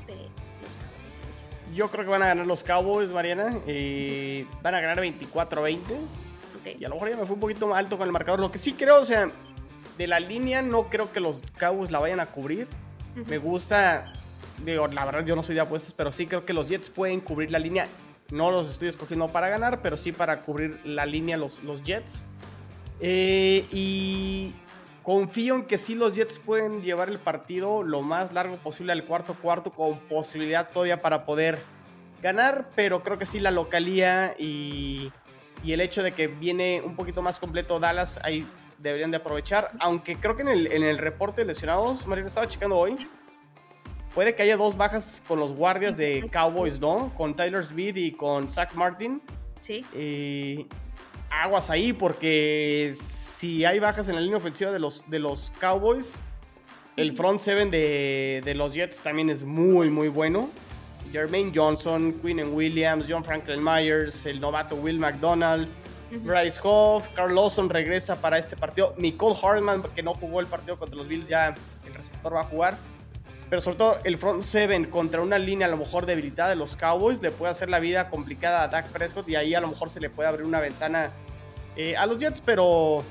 de 0.09 0.15
los 0.17 0.75
Cowboys? 0.81 1.77
Yo 1.77 1.93
creo 1.93 2.05
que 2.05 2.11
van 2.11 2.25
a 2.25 2.27
ganar 2.27 2.47
los 2.49 2.65
Cowboys, 2.65 3.11
Mariana. 3.11 3.57
y 3.69 4.49
van 4.65 4.75
a 4.75 4.81
ganar 4.81 4.99
24-20. 4.99 5.79
Y 6.79 6.85
a 6.85 6.89
lo 6.89 6.97
mejor 6.97 7.11
ya 7.11 7.17
me 7.17 7.27
fue 7.27 7.35
un 7.35 7.41
poquito 7.41 7.67
más 7.67 7.79
alto 7.79 7.99
con 7.99 8.07
el 8.07 8.13
marcador. 8.13 8.41
Lo 8.41 8.51
que 8.51 8.59
sí 8.59 8.73
creo, 8.73 9.01
o 9.01 9.05
sea, 9.05 9.31
de 9.99 10.07
la 10.07 10.21
línea 10.21 10.63
no 10.63 10.89
creo 10.89 11.13
que 11.13 11.21
los 11.21 11.43
Cowboys 11.59 11.91
la 11.91 11.99
vayan 11.99 12.21
a 12.21 12.27
cubrir. 12.27 12.69
Me 13.27 13.39
gusta, 13.39 14.13
digo, 14.65 14.87
la 14.89 15.05
verdad 15.05 15.25
yo 15.25 15.37
no 15.37 15.43
soy 15.43 15.55
de 15.55 15.61
apuestas, 15.63 15.93
pero 15.93 16.13
sí 16.13 16.27
creo 16.27 16.45
que 16.45 16.53
los 16.53 16.69
Jets 16.69 16.91
pueden 16.91 17.21
cubrir 17.21 17.51
la 17.51 17.59
línea 17.59 17.87
no 18.31 18.51
los 18.51 18.71
estoy 18.71 18.89
escogiendo 18.89 19.29
para 19.29 19.49
ganar, 19.49 19.81
pero 19.83 19.97
sí 19.97 20.13
para 20.13 20.43
cubrir 20.43 20.81
la 20.85 21.07
línea 21.07 21.37
los, 21.37 21.63
los 21.63 21.83
Jets. 21.85 22.23
Eh, 23.01 23.65
y 23.73 24.53
confío 25.03 25.55
en 25.55 25.65
que 25.65 25.79
sí 25.79 25.95
los 25.95 26.17
Jets 26.17 26.39
pueden 26.39 26.83
llevar 26.83 27.09
el 27.09 27.19
partido 27.19 27.83
lo 27.83 28.03
más 28.03 28.33
largo 28.33 28.57
posible 28.57 28.93
al 28.93 29.05
cuarto 29.05 29.35
cuarto 29.35 29.71
con 29.71 29.99
posibilidad 30.01 30.71
todavía 30.71 31.01
para 31.01 31.25
poder 31.25 31.59
ganar, 32.23 32.71
pero 32.75 33.03
creo 33.03 33.19
que 33.19 33.27
sí 33.27 33.39
la 33.39 33.51
localía 33.51 34.35
y, 34.39 35.13
y 35.65 35.73
el 35.73 35.81
hecho 35.81 36.03
de 36.03 36.13
que 36.13 36.29
viene 36.29 36.83
un 36.85 36.97
poquito 36.97 37.23
más 37.23 37.39
completo 37.39 37.81
Dallas 37.81 38.19
ahí 38.23 38.47
deberían 38.79 39.11
de 39.11 39.17
aprovechar, 39.17 39.71
aunque 39.81 40.17
creo 40.17 40.37
que 40.37 40.43
en 40.43 40.49
el, 40.49 40.67
en 40.73 40.83
el 40.83 40.99
reporte 40.99 41.41
de 41.41 41.47
lesionados, 41.47 42.07
Marina 42.07 42.29
estaba 42.29 42.49
checando 42.49 42.77
hoy, 42.77 42.97
Puede 44.17 44.35
que 44.35 44.43
haya 44.43 44.57
dos 44.57 44.79
bajas 44.79 45.23
con 45.29 45.39
los 45.39 45.53
guardias 45.53 45.99
de 45.99 46.27
Cowboys, 46.33 46.81
¿no? 46.81 47.13
Con 47.19 47.37
Tyler 47.37 47.61
Speed 47.61 47.97
y 47.97 48.13
con 48.13 48.49
Zach 48.49 48.73
Martin. 48.73 49.21
Sí. 49.61 49.85
Eh, 49.93 50.65
aguas 51.29 51.69
ahí, 51.69 51.93
porque 51.93 52.95
si 52.99 53.67
hay 53.67 53.79
bajas 53.79 54.09
en 54.09 54.15
la 54.15 54.23
línea 54.23 54.39
ofensiva 54.39 54.73
de 54.73 54.79
los, 54.79 55.05
de 55.11 55.19
los 55.19 55.53
Cowboys, 55.61 56.15
el 56.97 57.15
front 57.15 57.41
seven 57.41 57.71
de, 57.71 58.41
de 58.43 58.55
los 58.55 58.73
Jets 58.73 59.01
también 59.01 59.29
es 59.29 59.43
muy, 59.43 59.91
muy 59.91 60.09
bueno. 60.09 60.49
Jermaine 61.17 61.51
Johnson, 61.55 62.13
Quinn 62.21 62.55
Williams, 62.55 63.07
John 63.09 63.25
Franklin 63.25 63.63
Myers, 63.65 64.27
el 64.27 64.39
novato 64.39 64.77
Will 64.77 64.99
McDonald, 64.99 65.67
Bryce 66.11 66.61
Hoff, 66.63 67.09
Carl 67.15 67.35
Lawson 67.35 67.71
regresa 67.71 68.17
para 68.17 68.37
este 68.37 68.55
partido. 68.55 68.95
Nicole 68.99 69.35
Hartman, 69.43 69.83
que 69.95 70.03
no 70.03 70.13
jugó 70.13 70.41
el 70.41 70.47
partido 70.47 70.79
contra 70.79 70.95
los 70.95 71.09
Bills, 71.09 71.27
ya 71.27 71.55
el 71.87 71.95
receptor 71.95 72.35
va 72.35 72.41
a 72.41 72.45
jugar. 72.45 72.77
Pero 73.49 73.63
sobre 73.63 73.79
todo 73.79 73.97
el 74.05 74.19
front 74.19 74.43
seven 74.43 74.91
contra 74.91 75.23
una 75.23 75.39
línea 75.39 75.67
a 75.67 75.71
lo 75.71 75.79
mejor 75.79 76.05
debilitada 76.05 76.51
de 76.51 76.57
los 76.57 76.77
Cowboys 76.77 77.23
le 77.23 77.31
puede 77.31 77.51
hacer 77.51 77.71
la 77.71 77.79
vida 77.79 78.11
complicada 78.11 78.65
a 78.65 78.69
Dak 78.69 78.89
Prescott 78.89 79.27
y 79.27 79.37
ahí 79.37 79.55
a 79.55 79.61
lo 79.61 79.69
mejor 79.69 79.89
se 79.89 80.01
le 80.01 80.11
puede 80.11 80.29
abrir 80.29 80.45
una 80.45 80.61
ventana 80.61 81.13
eh, 81.77 81.97
a 81.97 82.05
los 82.05 82.21
Jets, 82.21 82.43
pero 82.45 83.03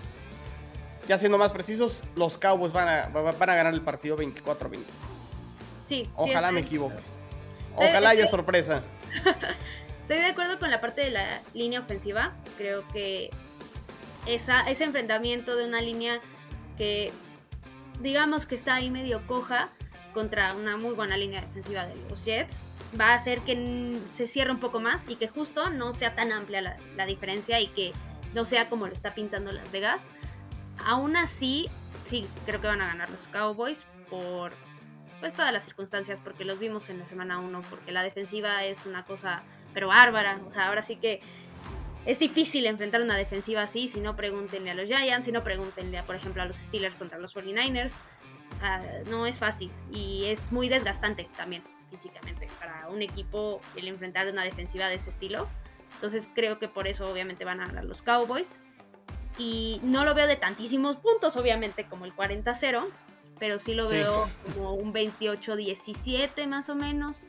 ya 1.08 1.18
siendo 1.18 1.40
más 1.40 1.52
precisos, 1.52 2.04
los 2.16 2.38
Cowboys 2.38 2.72
van 2.72 2.88
a, 2.88 3.08
van 3.08 3.50
a 3.50 3.56
ganar 3.56 3.74
el 3.74 3.82
partido 3.82 4.16
24-20. 4.16 4.78
Sí. 5.88 6.08
Ojalá 6.16 6.52
me 6.52 6.62
equivoque. 6.62 7.15
Ojalá 7.76 8.10
haya 8.10 8.28
sorpresa. 8.28 8.82
Estoy 10.02 10.18
de 10.18 10.26
acuerdo 10.26 10.60
con 10.60 10.70
la 10.70 10.82
parte 10.82 11.02
de 11.02 11.10
la 11.10 11.42
línea 11.54 11.80
ofensiva. 11.80 12.34
Creo 12.58 12.88
que 12.90 13.32
esa, 14.28 14.70
ese 14.70 14.84
enfrentamiento 14.84 15.56
de 15.56 15.66
una 15.66 15.82
línea 15.82 16.20
que 16.78 17.12
digamos 18.02 18.46
que 18.46 18.56
está 18.56 18.76
ahí 18.76 18.90
medio 18.90 19.26
coja 19.26 19.70
contra 20.14 20.54
una 20.54 20.78
muy 20.78 20.94
buena 20.94 21.18
línea 21.18 21.42
defensiva 21.42 21.86
de 21.86 21.96
los 22.10 22.24
Jets 22.24 22.62
va 23.00 23.10
a 23.10 23.14
hacer 23.16 23.40
que 23.42 23.98
se 24.14 24.28
cierre 24.28 24.52
un 24.52 24.60
poco 24.60 24.80
más 24.80 25.04
y 25.10 25.16
que 25.16 25.28
justo 25.28 25.70
no 25.70 25.94
sea 25.94 26.16
tan 26.16 26.32
amplia 26.32 26.62
la, 26.62 26.78
la 26.96 27.06
diferencia 27.06 27.60
y 27.60 27.68
que 27.68 27.92
no 28.34 28.46
sea 28.46 28.70
como 28.70 28.88
lo 28.88 28.94
está 28.94 29.14
pintando 29.14 29.52
Las 29.52 29.72
Vegas. 29.72 30.08
Aún 30.86 31.16
así, 31.16 31.70
sí, 32.06 32.26
creo 32.46 32.62
que 32.62 32.68
van 32.68 32.82
a 32.82 32.88
ganar 32.88 33.10
los 33.10 33.28
Cowboys 33.28 33.86
por 34.10 34.54
pues 35.20 35.34
todas 35.34 35.52
las 35.52 35.64
circunstancias, 35.64 36.20
porque 36.24 36.46
los 36.46 36.60
vimos 36.60 36.90
en 36.90 37.00
la 37.00 37.08
semana 37.08 37.40
1, 37.40 37.62
porque 37.70 37.92
la 37.92 38.04
defensiva 38.04 38.64
es 38.64 38.86
una 38.86 39.06
cosa 39.06 39.44
pero 39.74 39.88
bárbara, 39.88 40.40
o 40.48 40.52
sea, 40.52 40.68
ahora 40.68 40.84
sí 40.84 40.96
que 40.96 41.22
es 42.06 42.20
difícil 42.20 42.66
enfrentar 42.66 43.02
una 43.02 43.18
defensiva 43.18 43.64
así, 43.64 43.88
si 43.88 44.00
no 44.00 44.16
pregúntenle 44.16 44.72
a 44.72 44.74
los 44.74 44.86
Giants, 44.86 45.26
si 45.26 45.32
no 45.32 45.44
pregúntenle, 45.44 45.98
a, 45.98 46.04
por 46.04 46.16
ejemplo, 46.16 46.42
a 46.42 46.46
los 46.46 46.58
Steelers 46.58 46.96
contra 46.96 47.18
los 47.18 47.36
49ers, 47.36 47.94
no 49.10 49.26
es 49.26 49.40
fácil 49.40 49.72
y 49.92 50.26
es 50.26 50.52
muy 50.52 50.70
desgastante 50.70 51.28
también 51.36 51.64
físicamente 51.90 52.48
para 52.60 52.88
un 52.90 53.02
equipo 53.02 53.60
el 53.76 53.88
enfrentar 53.88 54.28
una 54.28 54.44
defensiva 54.44 54.88
de 54.88 54.96
ese 54.96 55.10
estilo. 55.10 55.48
Entonces 55.96 56.30
creo 56.34 56.60
que 56.60 56.68
por 56.68 56.88
eso 56.88 57.10
obviamente 57.10 57.46
van 57.46 57.60
a 57.62 57.66
ganar 57.66 57.86
los 57.86 58.02
Cowboys. 58.02 58.60
Y 59.38 59.82
no 59.84 60.06
lo 60.06 60.16
veo 60.16 60.28
de 60.28 60.38
tantísimos 60.38 60.96
puntos, 60.96 61.36
obviamente, 61.36 61.84
como 61.84 62.06
el 62.06 62.16
40-0, 62.16 62.86
pero 63.40 63.60
sí 63.60 63.74
lo 63.74 63.88
veo 63.88 64.30
como 64.54 64.74
un 64.74 64.94
28-17 64.94 66.48
más 66.48 66.70
o 66.70 66.76
menos. 66.76 67.24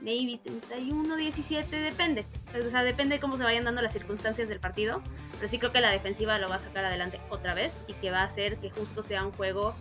Maybe 0.00 0.40
31-17, 0.42 1.68
depende. 1.68 2.24
O 2.54 2.70
sea, 2.70 2.82
depende 2.82 3.16
de 3.16 3.20
cómo 3.20 3.36
se 3.36 3.42
vayan 3.42 3.64
dando 3.64 3.82
las 3.82 3.92
circunstancias 3.92 4.48
del 4.48 4.58
partido. 4.58 5.02
Pero 5.36 5.48
sí 5.48 5.58
creo 5.58 5.72
que 5.72 5.80
la 5.80 5.90
defensiva 5.90 6.38
lo 6.38 6.48
va 6.48 6.56
a 6.56 6.60
sacar 6.60 6.84
adelante 6.84 7.20
otra 7.28 7.54
vez 7.54 7.82
y 7.86 7.92
que 7.94 8.10
va 8.10 8.20
a 8.20 8.24
hacer 8.24 8.56
que 8.58 8.70
justo 8.70 9.02
sea 9.02 9.24
un 9.24 9.32
juego 9.32 9.74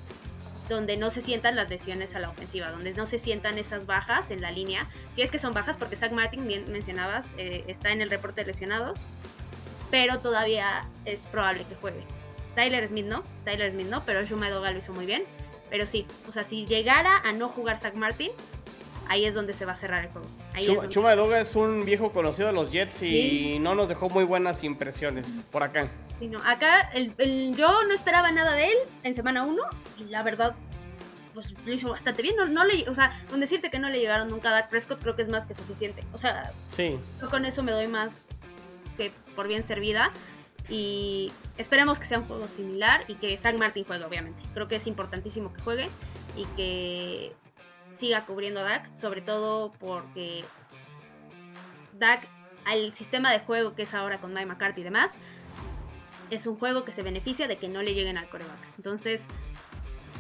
donde 0.67 0.97
no 0.97 1.09
se 1.09 1.21
sientan 1.21 1.55
las 1.55 1.69
lesiones 1.69 2.15
a 2.15 2.19
la 2.19 2.29
ofensiva, 2.29 2.69
donde 2.69 2.93
no 2.93 3.05
se 3.05 3.17
sientan 3.17 3.57
esas 3.57 3.85
bajas 3.85 4.29
en 4.29 4.41
la 4.41 4.51
línea. 4.51 4.87
Si 5.13 5.21
es 5.21 5.31
que 5.31 5.39
son 5.39 5.51
bajas, 5.51 5.75
porque 5.75 5.95
Zach 5.95 6.11
Martin, 6.11 6.47
bien 6.47 6.71
mencionabas, 6.71 7.33
eh, 7.37 7.63
está 7.67 7.91
en 7.91 8.01
el 8.01 8.09
reporte 8.09 8.41
de 8.41 8.47
lesionados, 8.47 9.01
pero 9.89 10.19
todavía 10.19 10.81
es 11.05 11.25
probable 11.25 11.65
que 11.67 11.75
juegue. 11.75 12.03
Tyler 12.55 12.87
Smith 12.87 13.05
no, 13.05 13.23
Tyler 13.45 13.71
Smith 13.71 13.87
no, 13.87 14.05
pero 14.05 14.23
Shumadoga 14.23 14.71
lo 14.71 14.79
hizo 14.79 14.93
muy 14.93 15.05
bien. 15.05 15.23
Pero 15.69 15.87
sí, 15.87 16.05
o 16.27 16.31
sea, 16.31 16.43
si 16.43 16.65
llegara 16.65 17.17
a 17.17 17.31
no 17.31 17.49
jugar 17.49 17.77
Zach 17.77 17.93
Martin, 17.93 18.31
ahí 19.07 19.25
es 19.25 19.33
donde 19.33 19.53
se 19.53 19.65
va 19.65 19.73
a 19.73 19.75
cerrar 19.75 20.05
el 20.05 20.11
juego. 20.11 20.27
Chuma, 20.89 21.13
es, 21.13 21.47
es 21.47 21.55
un 21.55 21.83
viejo 21.83 22.11
conocido 22.11 22.47
de 22.47 22.53
los 22.53 22.71
Jets 22.71 23.03
y 23.03 23.57
no 23.59 23.75
nos 23.75 23.89
dejó 23.89 24.09
muy 24.09 24.23
buenas 24.23 24.63
impresiones 24.63 25.43
por 25.51 25.63
acá. 25.63 25.89
acá 26.45 26.89
yo 26.93 27.83
no 27.83 27.93
esperaba 27.93 28.31
nada 28.31 28.53
de 28.53 28.67
él 28.67 28.77
en 29.03 29.15
semana 29.15 29.43
1 29.43 29.61
y 29.99 30.03
la 30.05 30.23
verdad 30.23 30.55
pues 31.33 31.53
lo 31.65 31.73
hizo 31.73 31.89
bastante 31.89 32.21
bien. 32.21 32.35
No, 32.49 32.65
le, 32.65 32.87
o 32.89 32.95
sea, 32.95 33.11
con 33.29 33.39
decirte 33.39 33.69
que 33.69 33.79
no 33.79 33.89
le 33.89 33.99
llegaron 33.99 34.29
nunca 34.29 34.49
a 34.49 34.53
Dak 34.53 34.69
Prescott 34.69 35.01
creo 35.01 35.15
que 35.15 35.21
es 35.21 35.29
más 35.29 35.45
que 35.45 35.55
suficiente. 35.55 36.03
O 36.13 36.17
sea, 36.17 36.51
sí. 36.71 36.97
yo 37.21 37.29
con 37.29 37.45
eso 37.45 37.63
me 37.63 37.71
doy 37.71 37.87
más 37.87 38.27
que 38.97 39.11
por 39.35 39.47
bien 39.47 39.63
servida. 39.63 40.11
Y 40.69 41.31
esperemos 41.57 41.97
que 41.97 42.05
sea 42.05 42.19
un 42.19 42.25
juego 42.25 42.47
similar 42.47 43.03
y 43.07 43.15
que 43.15 43.37
Zach 43.37 43.57
Martin 43.57 43.83
juegue, 43.85 44.05
obviamente. 44.05 44.41
Creo 44.53 44.67
que 44.67 44.75
es 44.75 44.87
importantísimo 44.87 45.51
que 45.53 45.61
juegue 45.63 45.89
y 46.35 46.45
que 46.55 47.33
siga 47.91 48.25
cubriendo 48.25 48.59
a 48.59 48.63
Dak, 48.63 48.95
sobre 48.95 49.21
todo 49.21 49.71
porque 49.73 50.43
Dak, 51.93 52.27
al 52.65 52.93
sistema 52.93 53.31
de 53.31 53.39
juego 53.39 53.75
que 53.75 53.83
es 53.83 53.93
ahora 53.93 54.19
con 54.19 54.33
Mike 54.33 54.45
McCarthy 54.45 54.81
y 54.81 54.83
demás, 54.83 55.15
es 56.29 56.45
un 56.45 56.57
juego 56.57 56.85
que 56.85 56.91
se 56.91 57.01
beneficia 57.01 57.47
de 57.47 57.57
que 57.57 57.67
no 57.67 57.81
le 57.81 57.93
lleguen 57.93 58.17
al 58.17 58.29
coreback. 58.29 58.59
Entonces, 58.77 59.25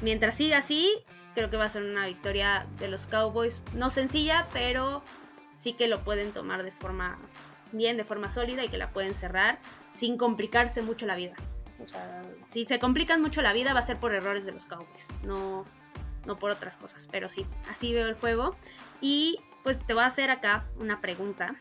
mientras 0.01 0.35
siga 0.35 0.57
así, 0.57 0.89
creo 1.35 1.49
que 1.49 1.57
va 1.57 1.65
a 1.65 1.69
ser 1.69 1.83
una 1.83 2.07
victoria 2.07 2.65
de 2.79 2.87
los 2.87 3.05
Cowboys. 3.05 3.61
No 3.73 3.89
sencilla, 3.89 4.47
pero 4.51 5.03
sí 5.55 5.73
que 5.73 5.87
lo 5.87 6.03
pueden 6.03 6.31
tomar 6.31 6.63
de 6.63 6.71
forma 6.71 7.19
bien, 7.71 7.97
de 7.97 8.03
forma 8.03 8.31
sólida 8.31 8.63
y 8.63 8.69
que 8.69 8.77
la 8.77 8.89
pueden 8.89 9.13
cerrar 9.13 9.59
sin 9.99 10.17
complicarse 10.17 10.81
mucho 10.81 11.05
la 11.05 11.15
vida. 11.15 11.33
O 11.83 11.87
sea, 11.87 12.23
si 12.47 12.65
se 12.65 12.79
complican 12.79 13.21
mucho 13.21 13.41
la 13.41 13.53
vida 13.53 13.73
va 13.73 13.81
a 13.81 13.83
ser 13.83 13.97
por 13.97 14.13
errores 14.13 14.45
de 14.45 14.53
los 14.53 14.65
Cowboys, 14.65 15.07
no, 15.23 15.65
no 16.25 16.39
por 16.39 16.51
otras 16.51 16.77
cosas. 16.77 17.07
Pero 17.11 17.29
sí, 17.29 17.45
así 17.69 17.93
veo 17.93 18.07
el 18.07 18.15
juego. 18.15 18.55
Y 19.01 19.39
pues 19.63 19.85
te 19.85 19.93
voy 19.93 20.03
a 20.03 20.07
hacer 20.07 20.31
acá 20.31 20.65
una 20.77 21.01
pregunta. 21.01 21.55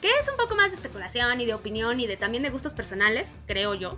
Que 0.00 0.08
es 0.10 0.28
un 0.28 0.36
poco 0.36 0.54
más 0.54 0.70
de 0.70 0.76
especulación 0.76 1.40
y 1.40 1.46
de 1.46 1.54
opinión 1.54 1.98
y 1.98 2.06
de 2.06 2.16
también 2.16 2.42
de 2.42 2.50
gustos 2.50 2.72
personales, 2.72 3.38
creo 3.46 3.74
yo. 3.74 3.90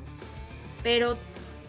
Pero 0.82 1.18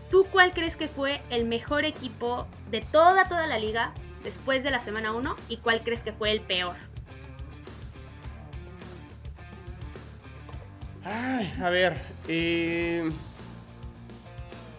¿tú 0.10 0.26
cuál 0.32 0.54
crees 0.54 0.78
que 0.78 0.88
fue 0.88 1.22
el 1.30 1.46
mejor 1.46 1.86
equipo 1.86 2.48
de 2.70 2.82
toda, 2.82 3.28
toda 3.28 3.48
la 3.48 3.60
liga 3.60 3.94
después 4.24 4.64
de 4.64 4.72
la 4.72 4.82
semana 4.82 5.14
1? 5.14 5.36
¿Y 5.50 5.58
cuál 5.58 5.84
crees 5.84 6.04
que 6.04 6.14
fue 6.14 6.32
el 6.32 6.42
peor? 6.42 6.76
Ay, 11.04 11.52
a 11.62 11.70
ver, 11.70 12.00
eh, 12.28 13.10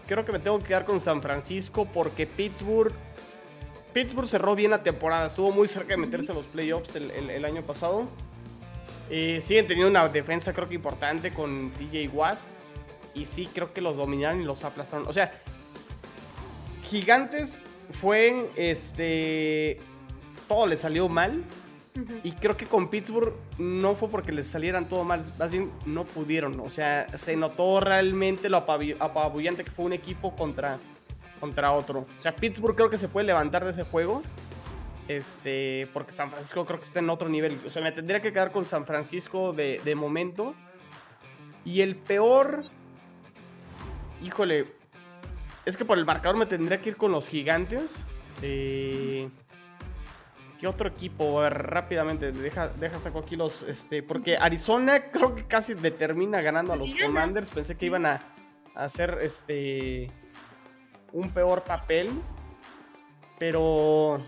creo 0.07 0.23
que 0.23 0.31
me 0.31 0.39
tengo 0.39 0.57
que 0.59 0.65
quedar 0.65 0.85
con 0.85 1.01
San 1.01 1.21
Francisco 1.21 1.85
porque 1.85 2.25
Pittsburgh, 2.25 2.93
Pittsburgh 3.93 4.27
cerró 4.27 4.55
bien 4.55 4.71
la 4.71 4.83
temporada, 4.83 5.25
estuvo 5.25 5.51
muy 5.51 5.67
cerca 5.67 5.95
de 5.95 5.97
meterse 5.97 6.31
en 6.31 6.37
los 6.37 6.45
playoffs 6.45 6.95
el, 6.95 7.45
año 7.45 7.61
pasado. 7.61 8.07
Eh, 9.09 9.41
siguen 9.41 9.67
teniendo 9.67 9.89
una 9.89 10.07
defensa 10.07 10.53
creo 10.53 10.69
que 10.69 10.75
importante 10.75 11.33
con 11.33 11.71
TJ 11.71 12.07
Watt 12.13 12.39
y 13.13 13.25
sí 13.25 13.49
creo 13.53 13.73
que 13.73 13.81
los 13.81 13.97
dominaron 13.97 14.41
y 14.41 14.45
los 14.45 14.63
aplastaron. 14.63 15.05
O 15.07 15.13
sea, 15.13 15.33
Gigantes 16.83 17.63
fue 17.99 18.49
este 18.55 19.79
todo 20.47 20.67
le 20.67 20.77
salió 20.77 21.09
mal 21.09 21.43
y 22.23 22.31
creo 22.31 22.57
que 22.57 22.65
con 22.65 22.89
Pittsburgh 22.89 23.33
no 23.59 23.95
fue 23.95 24.09
porque 24.09 24.31
les 24.31 24.47
salieran 24.47 24.85
todo 24.85 25.03
mal, 25.03 25.23
más 25.37 25.51
bien 25.51 25.71
no 25.85 26.05
pudieron. 26.05 26.59
O 26.59 26.69
sea, 26.69 27.07
se 27.17 27.35
notó 27.35 27.79
realmente 27.79 28.49
lo 28.49 28.57
apabullante 28.57 29.63
que 29.63 29.71
fue 29.71 29.85
un 29.85 29.93
equipo 29.93 30.35
contra, 30.35 30.79
contra 31.39 31.71
otro. 31.71 32.07
O 32.17 32.19
sea, 32.19 32.35
Pittsburgh 32.35 32.75
creo 32.75 32.89
que 32.89 32.97
se 32.97 33.07
puede 33.07 33.27
levantar 33.27 33.63
de 33.63 33.71
ese 33.71 33.83
juego. 33.83 34.23
Este, 35.07 35.87
porque 35.93 36.13
San 36.13 36.31
Francisco 36.31 36.65
creo 36.65 36.79
que 36.79 36.85
está 36.85 36.99
en 36.99 37.09
otro 37.09 37.29
nivel. 37.29 37.59
O 37.65 37.69
sea, 37.69 37.83
me 37.83 37.91
tendría 37.91 38.21
que 38.21 38.31
quedar 38.31 38.51
con 38.51 38.65
San 38.65 38.85
Francisco 38.85 39.53
de, 39.53 39.95
momento. 39.95 40.55
Y 41.63 41.81
el 41.81 41.95
peor. 41.95 42.63
Híjole. 44.23 44.65
Es 45.65 45.77
que 45.77 45.85
por 45.85 45.97
el 45.97 46.05
marcador 46.05 46.37
me 46.37 46.45
tendría 46.45 46.81
que 46.81 46.89
ir 46.89 46.97
con 46.97 47.11
los 47.11 47.27
gigantes. 47.27 48.03
Eh 48.41 49.29
otro 50.65 50.87
equipo? 50.89 51.39
A 51.39 51.43
ver, 51.43 51.67
rápidamente, 51.67 52.31
deja, 52.31 52.69
deja 52.69 52.99
saco 52.99 53.19
aquí 53.19 53.35
los. 53.35 53.63
Este, 53.63 54.03
porque 54.03 54.37
Arizona 54.37 55.11
creo 55.11 55.35
que 55.35 55.45
casi 55.45 55.73
determina 55.73 56.41
ganando 56.41 56.73
a 56.73 56.75
los 56.75 56.93
Commanders. 56.95 57.49
Pensé 57.49 57.75
que 57.75 57.85
iban 57.85 58.05
a, 58.05 58.21
hacer 58.75 59.19
este. 59.21 60.09
un 61.11 61.29
peor 61.31 61.63
papel. 61.63 62.11
Pero. 63.39 64.21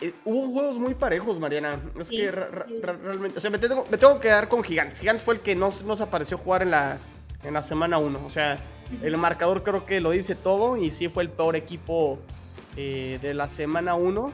Eh, 0.00 0.14
hubo 0.24 0.50
juegos 0.52 0.78
muy 0.78 0.94
parejos, 0.94 1.38
Mariana. 1.38 1.78
Es 1.98 2.08
que 2.08 2.30
realmente. 2.30 3.38
O 3.38 3.40
sea, 3.40 3.50
me 3.50 3.58
tengo, 3.58 3.86
me 3.90 3.98
tengo, 3.98 4.14
que 4.14 4.28
quedar 4.28 4.48
con 4.48 4.62
Gigantes. 4.62 5.00
Gigantes 5.00 5.24
fue 5.24 5.34
el 5.34 5.40
que 5.40 5.54
no 5.54 5.70
nos 5.84 6.00
apareció 6.00 6.38
jugar 6.38 6.62
en 6.62 6.70
la, 6.70 6.98
en 7.44 7.54
la 7.54 7.62
semana 7.62 7.98
1. 7.98 8.20
O 8.24 8.30
sea, 8.30 8.58
el 9.02 9.16
marcador 9.18 9.62
creo 9.62 9.84
que 9.84 10.00
lo 10.00 10.10
dice 10.10 10.34
todo. 10.34 10.76
Y 10.76 10.90
sí 10.90 11.08
fue 11.08 11.22
el 11.22 11.30
peor 11.30 11.54
equipo 11.54 12.18
eh, 12.76 13.18
de 13.20 13.34
la 13.34 13.48
semana 13.48 13.94
1. 13.94 14.32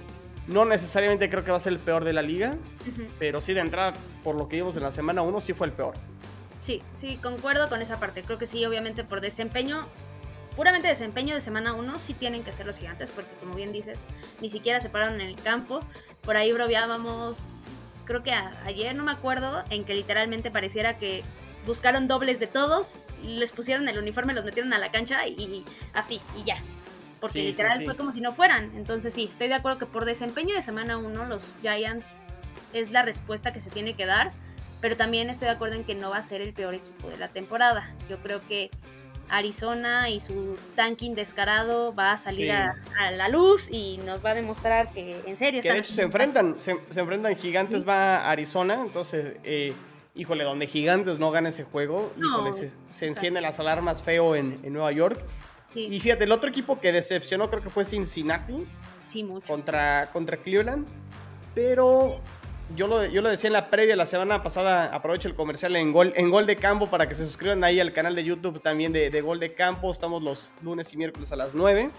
No 0.48 0.64
necesariamente 0.64 1.28
creo 1.28 1.42
que 1.42 1.50
va 1.50 1.56
a 1.56 1.60
ser 1.60 1.72
el 1.72 1.78
peor 1.80 2.04
de 2.04 2.12
la 2.12 2.22
liga, 2.22 2.54
pero 3.18 3.40
sí 3.40 3.52
de 3.52 3.60
entrar 3.60 3.94
por 4.22 4.38
lo 4.38 4.48
que 4.48 4.56
vimos 4.56 4.76
en 4.76 4.84
la 4.84 4.92
semana 4.92 5.22
1, 5.22 5.40
sí 5.40 5.54
fue 5.54 5.66
el 5.66 5.72
peor. 5.72 5.94
Sí, 6.60 6.82
sí, 6.98 7.18
concuerdo 7.20 7.68
con 7.68 7.82
esa 7.82 7.98
parte. 7.98 8.22
Creo 8.22 8.38
que 8.38 8.46
sí, 8.46 8.64
obviamente 8.64 9.02
por 9.02 9.20
desempeño, 9.20 9.86
puramente 10.54 10.86
desempeño 10.86 11.34
de 11.34 11.40
semana 11.40 11.72
1, 11.72 11.98
sí 11.98 12.14
tienen 12.14 12.44
que 12.44 12.52
ser 12.52 12.66
los 12.66 12.76
gigantes, 12.76 13.10
porque 13.10 13.30
como 13.40 13.54
bien 13.54 13.72
dices, 13.72 13.98
ni 14.40 14.48
siquiera 14.48 14.80
se 14.80 14.88
pararon 14.88 15.20
en 15.20 15.28
el 15.28 15.36
campo. 15.36 15.80
Por 16.22 16.36
ahí 16.36 16.52
broviábamos, 16.52 17.38
creo 18.04 18.22
que 18.22 18.32
ayer, 18.32 18.94
no 18.94 19.02
me 19.02 19.12
acuerdo, 19.12 19.64
en 19.70 19.84
que 19.84 19.94
literalmente 19.94 20.52
pareciera 20.52 20.96
que 20.96 21.24
buscaron 21.66 22.06
dobles 22.06 22.38
de 22.38 22.46
todos, 22.46 22.94
les 23.24 23.50
pusieron 23.50 23.88
el 23.88 23.98
uniforme, 23.98 24.32
los 24.32 24.44
metieron 24.44 24.72
a 24.72 24.78
la 24.78 24.92
cancha 24.92 25.26
y 25.26 25.64
así, 25.92 26.20
y 26.38 26.44
ya 26.44 26.56
porque 27.20 27.42
literal 27.42 27.84
fue 27.84 27.96
como 27.96 28.12
si 28.12 28.20
no 28.20 28.32
fueran. 28.32 28.72
Entonces 28.76 29.14
sí, 29.14 29.28
estoy 29.30 29.48
de 29.48 29.54
acuerdo 29.54 29.78
que 29.78 29.86
por 29.86 30.04
desempeño 30.04 30.54
de 30.54 30.62
semana 30.62 30.98
1 30.98 31.26
los 31.26 31.54
Giants 31.62 32.06
es 32.72 32.90
la 32.90 33.02
respuesta 33.02 33.52
que 33.52 33.60
se 33.60 33.70
tiene 33.70 33.94
que 33.94 34.06
dar, 34.06 34.32
pero 34.80 34.96
también 34.96 35.30
estoy 35.30 35.46
de 35.46 35.54
acuerdo 35.54 35.76
en 35.76 35.84
que 35.84 35.94
no 35.94 36.10
va 36.10 36.18
a 36.18 36.22
ser 36.22 36.40
el 36.42 36.52
peor 36.52 36.74
equipo 36.74 37.08
de 37.08 37.18
la 37.18 37.28
temporada. 37.28 37.90
Yo 38.08 38.18
creo 38.18 38.40
que 38.46 38.70
Arizona 39.28 40.08
y 40.10 40.20
su 40.20 40.56
tanking 40.74 41.14
descarado 41.14 41.94
va 41.94 42.12
a 42.12 42.18
salir 42.18 42.52
a, 42.52 42.74
la 43.16 43.28
luz 43.28 43.68
y 43.70 43.98
nos 43.98 44.24
va 44.24 44.30
a 44.30 44.34
demostrar 44.34 44.92
que 44.92 45.20
en 45.26 45.36
serio... 45.36 45.62
Que 45.62 45.72
de 45.72 45.78
hecho 45.78 45.92
se 45.92 46.02
enfrentan, 46.02 46.58
se, 46.58 46.72
enfrentan 46.94 47.34
Gigantes 47.36 47.86
va 47.86 48.18
a 48.18 48.30
Arizona, 48.30 48.74
entonces, 48.74 49.36
eh, 49.42 49.74
híjole, 50.14 50.44
donde 50.44 50.66
Gigantes 50.66 51.18
no 51.18 51.30
gana 51.30 51.48
ese 51.48 51.64
juego, 51.64 52.12
híjole, 52.16 52.52
se, 52.52 53.06
encienden 53.06 53.42
las 53.42 53.58
alarmas 53.58 54.02
feo 54.02 54.36
en, 54.36 54.60
Nueva 54.72 54.92
York. 54.92 55.20
Y 55.80 56.00
fíjate, 56.00 56.24
el 56.24 56.32
otro 56.32 56.48
equipo 56.48 56.80
que 56.80 56.92
decepcionó 56.92 57.48
creo 57.50 57.62
que 57.62 57.70
fue 57.70 57.84
Cincinnati. 57.84 58.66
Sí, 59.06 59.22
mucho. 59.22 59.46
Contra, 59.46 60.10
contra 60.12 60.36
Cleveland. 60.36 60.86
Pero 61.54 62.20
yo 62.74 62.86
lo, 62.86 63.06
yo 63.06 63.22
lo 63.22 63.28
decía 63.28 63.48
en 63.48 63.52
la 63.52 63.70
previa, 63.70 63.94
la 63.96 64.06
semana 64.06 64.42
pasada, 64.42 64.86
aprovecho 64.86 65.28
el 65.28 65.34
comercial 65.34 65.76
en 65.76 65.92
Gol, 65.92 66.12
en 66.16 66.30
Gol 66.30 66.46
de 66.46 66.56
Campo 66.56 66.88
para 66.88 67.08
que 67.08 67.14
se 67.14 67.24
suscriban 67.24 67.62
ahí 67.62 67.78
al 67.78 67.92
canal 67.92 68.14
de 68.14 68.24
YouTube 68.24 68.60
también 68.60 68.92
de, 68.92 69.10
de 69.10 69.20
Gol 69.20 69.38
de 69.38 69.54
Campo. 69.54 69.90
Estamos 69.90 70.22
los 70.22 70.50
lunes 70.62 70.92
y 70.92 70.96
miércoles 70.96 71.30
a 71.32 71.36
las 71.36 71.54
9. 71.54 71.90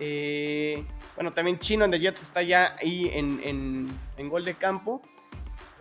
Eh, 0.00 0.84
bueno, 1.16 1.32
también 1.32 1.58
Chino 1.58 1.84
and 1.84 1.92
the 1.92 1.98
Jets 1.98 2.22
está 2.22 2.42
ya 2.42 2.76
ahí 2.80 3.10
en, 3.12 3.88
en, 4.16 4.28
Gol 4.28 4.44
de 4.44 4.54
Campo. 4.54 5.02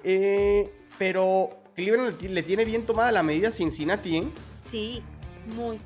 Eh, 0.04 0.72
pero 0.98 1.50
Cleveland 1.76 2.20
le 2.22 2.44
tiene 2.44 2.66
bien 2.66 2.86
tomada 2.86 3.12
la 3.12 3.24
medida 3.24 3.50
a 3.50 3.52
Cincinnati, 3.52 4.18
¿eh? 4.18 4.28
Sí, 4.68 5.02
muy. 5.56 5.80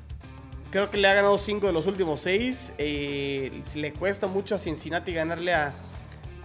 Creo 0.72 0.90
que 0.90 0.96
le 0.96 1.06
ha 1.06 1.12
ganado 1.12 1.36
5 1.36 1.66
de 1.66 1.72
los 1.74 1.86
últimos 1.86 2.20
6. 2.20 2.72
Eh, 2.78 3.62
le 3.74 3.92
cuesta 3.92 4.26
mucho 4.26 4.54
a 4.54 4.58
Cincinnati 4.58 5.12
ganarle 5.12 5.52
a, 5.52 5.74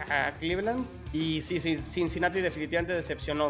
a 0.10 0.34
Cleveland. 0.38 0.86
Y 1.14 1.42
sí, 1.42 1.62
sí, 1.62 1.78
Cincinnati 1.78 2.42
definitivamente 2.42 2.94
decepcionó. 2.94 3.48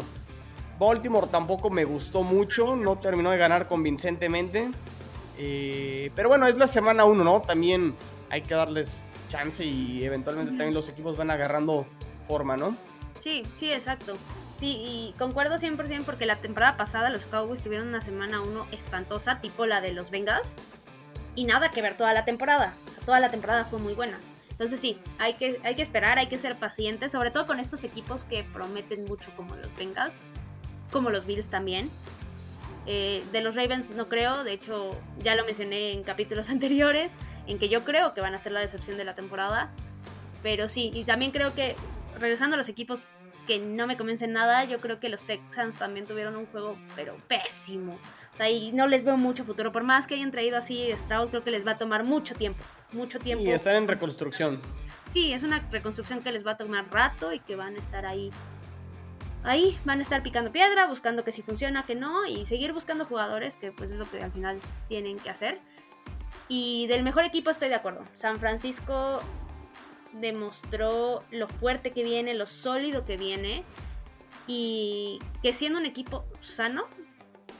Baltimore 0.78 1.26
tampoco 1.26 1.68
me 1.68 1.84
gustó 1.84 2.22
mucho, 2.22 2.76
no 2.76 2.96
terminó 2.98 3.32
de 3.32 3.38
ganar 3.38 3.66
convincentemente. 3.66 4.70
Eh, 5.36 6.12
pero 6.14 6.28
bueno, 6.28 6.46
es 6.46 6.56
la 6.56 6.68
semana 6.68 7.04
1, 7.04 7.24
¿no? 7.24 7.40
También 7.40 7.96
hay 8.30 8.42
que 8.42 8.54
darles 8.54 9.04
chance 9.28 9.64
y 9.64 10.04
eventualmente 10.04 10.52
también 10.52 10.74
los 10.74 10.88
equipos 10.88 11.16
van 11.16 11.32
agarrando 11.32 11.86
forma, 12.28 12.56
¿no? 12.56 12.76
Sí, 13.18 13.42
sí, 13.56 13.72
exacto. 13.72 14.16
Sí, 14.58 14.76
y 14.76 15.14
concuerdo 15.18 15.56
100% 15.56 16.04
porque 16.04 16.26
la 16.26 16.36
temporada 16.36 16.76
pasada 16.76 17.10
los 17.10 17.24
Cowboys 17.26 17.62
tuvieron 17.62 17.88
una 17.88 18.00
semana 18.00 18.40
1 18.40 18.66
espantosa, 18.72 19.40
tipo 19.40 19.66
la 19.66 19.80
de 19.80 19.92
los 19.92 20.10
Bengals, 20.10 20.54
y 21.36 21.44
nada 21.44 21.70
que 21.70 21.80
ver 21.80 21.96
toda 21.96 22.12
la 22.12 22.24
temporada. 22.24 22.74
O 22.88 22.90
sea, 22.90 23.04
toda 23.04 23.20
la 23.20 23.30
temporada 23.30 23.64
fue 23.64 23.78
muy 23.78 23.94
buena. 23.94 24.18
Entonces 24.50 24.80
sí, 24.80 24.98
hay 25.20 25.34
que, 25.34 25.60
hay 25.62 25.76
que 25.76 25.82
esperar, 25.82 26.18
hay 26.18 26.26
que 26.26 26.36
ser 26.36 26.56
pacientes, 26.56 27.12
sobre 27.12 27.30
todo 27.30 27.46
con 27.46 27.60
estos 27.60 27.84
equipos 27.84 28.24
que 28.24 28.42
prometen 28.42 29.04
mucho 29.04 29.30
como 29.36 29.54
los 29.54 29.72
Bengals, 29.76 30.22
como 30.90 31.10
los 31.10 31.24
Bills 31.24 31.48
también. 31.48 31.88
Eh, 32.86 33.22
de 33.30 33.40
los 33.42 33.54
Ravens 33.54 33.90
no 33.90 34.06
creo, 34.06 34.42
de 34.42 34.54
hecho 34.54 34.90
ya 35.18 35.36
lo 35.36 35.44
mencioné 35.44 35.92
en 35.92 36.02
capítulos 36.02 36.50
anteriores, 36.50 37.12
en 37.46 37.60
que 37.60 37.68
yo 37.68 37.84
creo 37.84 38.14
que 38.14 38.20
van 38.20 38.34
a 38.34 38.40
ser 38.40 38.50
la 38.50 38.58
decepción 38.58 38.96
de 38.96 39.04
la 39.04 39.14
temporada. 39.14 39.70
Pero 40.42 40.68
sí, 40.68 40.90
y 40.92 41.04
también 41.04 41.30
creo 41.30 41.54
que, 41.54 41.76
regresando 42.18 42.54
a 42.54 42.56
los 42.56 42.68
equipos 42.68 43.06
que 43.48 43.58
no 43.58 43.88
me 43.88 43.96
convencen 43.96 44.32
nada, 44.32 44.64
yo 44.64 44.78
creo 44.78 45.00
que 45.00 45.08
los 45.08 45.24
Texans 45.24 45.76
también 45.76 46.06
tuvieron 46.06 46.36
un 46.36 46.46
juego, 46.46 46.78
pero 46.94 47.16
pésimo. 47.26 47.98
O 48.34 48.36
sea, 48.36 48.48
y 48.48 48.70
no 48.70 48.86
les 48.86 49.02
veo 49.02 49.16
mucho 49.16 49.44
futuro. 49.44 49.72
Por 49.72 49.82
más 49.82 50.06
que 50.06 50.14
hayan 50.14 50.30
traído 50.30 50.56
así 50.56 50.88
Stroud, 50.92 51.30
creo 51.30 51.42
que 51.42 51.50
les 51.50 51.66
va 51.66 51.72
a 51.72 51.78
tomar 51.78 52.04
mucho 52.04 52.36
tiempo 52.36 52.62
mucho 52.92 53.18
tiempo. 53.18 53.44
Y 53.44 53.50
están 53.50 53.76
en 53.76 53.88
reconstrucción. 53.88 54.60
Sí, 55.10 55.32
es 55.32 55.42
una 55.42 55.66
reconstrucción 55.70 56.22
que 56.22 56.32
les 56.32 56.46
va 56.46 56.52
a 56.52 56.56
tomar 56.56 56.90
rato 56.90 57.32
y 57.32 57.40
que 57.40 57.56
van 57.56 57.74
a 57.74 57.78
estar 57.78 58.06
ahí. 58.06 58.30
Ahí 59.44 59.78
van 59.84 60.00
a 60.00 60.02
estar 60.02 60.22
picando 60.22 60.50
piedra, 60.50 60.86
buscando 60.86 61.22
que 61.22 61.32
si 61.32 61.42
funciona, 61.42 61.84
que 61.84 61.94
no, 61.94 62.26
y 62.26 62.44
seguir 62.44 62.72
buscando 62.72 63.04
jugadores, 63.04 63.56
que 63.56 63.72
pues 63.72 63.90
es 63.90 63.96
lo 63.96 64.10
que 64.10 64.20
al 64.22 64.32
final 64.32 64.58
tienen 64.88 65.18
que 65.18 65.30
hacer. 65.30 65.58
Y 66.48 66.86
del 66.88 67.02
mejor 67.02 67.24
equipo 67.24 67.50
estoy 67.50 67.68
de 67.68 67.76
acuerdo. 67.76 68.02
San 68.14 68.38
Francisco 68.38 69.20
demostró 70.20 71.22
lo 71.30 71.48
fuerte 71.48 71.92
que 71.92 72.04
viene, 72.04 72.34
lo 72.34 72.46
sólido 72.46 73.04
que 73.04 73.16
viene, 73.16 73.64
y 74.46 75.18
que 75.42 75.52
siendo 75.52 75.78
un 75.78 75.86
equipo 75.86 76.24
sano, 76.40 76.84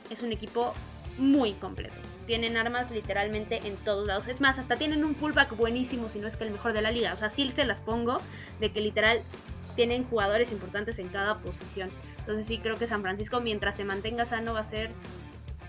es 0.09 0.23
un 0.23 0.31
equipo 0.31 0.73
muy 1.17 1.53
completo 1.53 1.99
tienen 2.29 2.57
armas 2.57 2.91
literalmente 2.91 3.59
en 3.67 3.75
todos 3.77 4.07
lados. 4.07 4.27
Es 4.27 4.39
más, 4.39 4.59
hasta 4.59 4.75
tienen 4.75 5.03
un 5.03 5.15
fullback 5.15 5.57
buenísimo, 5.57 6.09
si 6.09 6.19
no 6.19 6.27
es 6.27 6.37
que 6.37 6.43
el 6.43 6.51
mejor 6.51 6.73
de 6.73 6.83
la 6.83 6.91
liga. 6.91 7.11
O 7.11 7.17
sea, 7.17 7.31
sí 7.31 7.51
se 7.51 7.65
las 7.65 7.81
pongo 7.81 8.17
de 8.59 8.71
que 8.71 8.81
literal 8.81 9.19
tienen 9.75 10.03
jugadores 10.03 10.51
importantes 10.51 10.99
en 10.99 11.07
cada 11.07 11.39
posición. 11.39 11.89
Entonces 12.19 12.45
sí 12.45 12.59
creo 12.59 12.75
que 12.75 12.85
San 12.85 13.01
Francisco, 13.01 13.41
mientras 13.41 13.77
se 13.77 13.83
mantenga 13.83 14.27
sano, 14.27 14.53
va 14.53 14.59
a 14.59 14.63
ser 14.63 14.91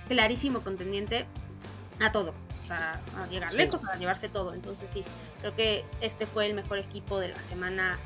clarísimo 0.06 0.60
contendiente 0.60 1.24
a 1.98 2.12
todo. 2.12 2.34
Sea, 2.66 3.00
a 3.16 3.26
llegar 3.28 3.52
lejos, 3.52 3.80
a 3.86 3.96
llevarse 3.96 4.28
todo. 4.28 4.54
Entonces 4.54 4.90
sí, 4.92 5.04
creo 5.40 5.54
que 5.54 5.84
este 6.00 6.26
fue 6.26 6.46
el 6.46 6.54
mejor 6.54 6.78
equipo 6.78 7.18
de 7.18 7.28
la 7.28 7.42
semana 7.42 7.98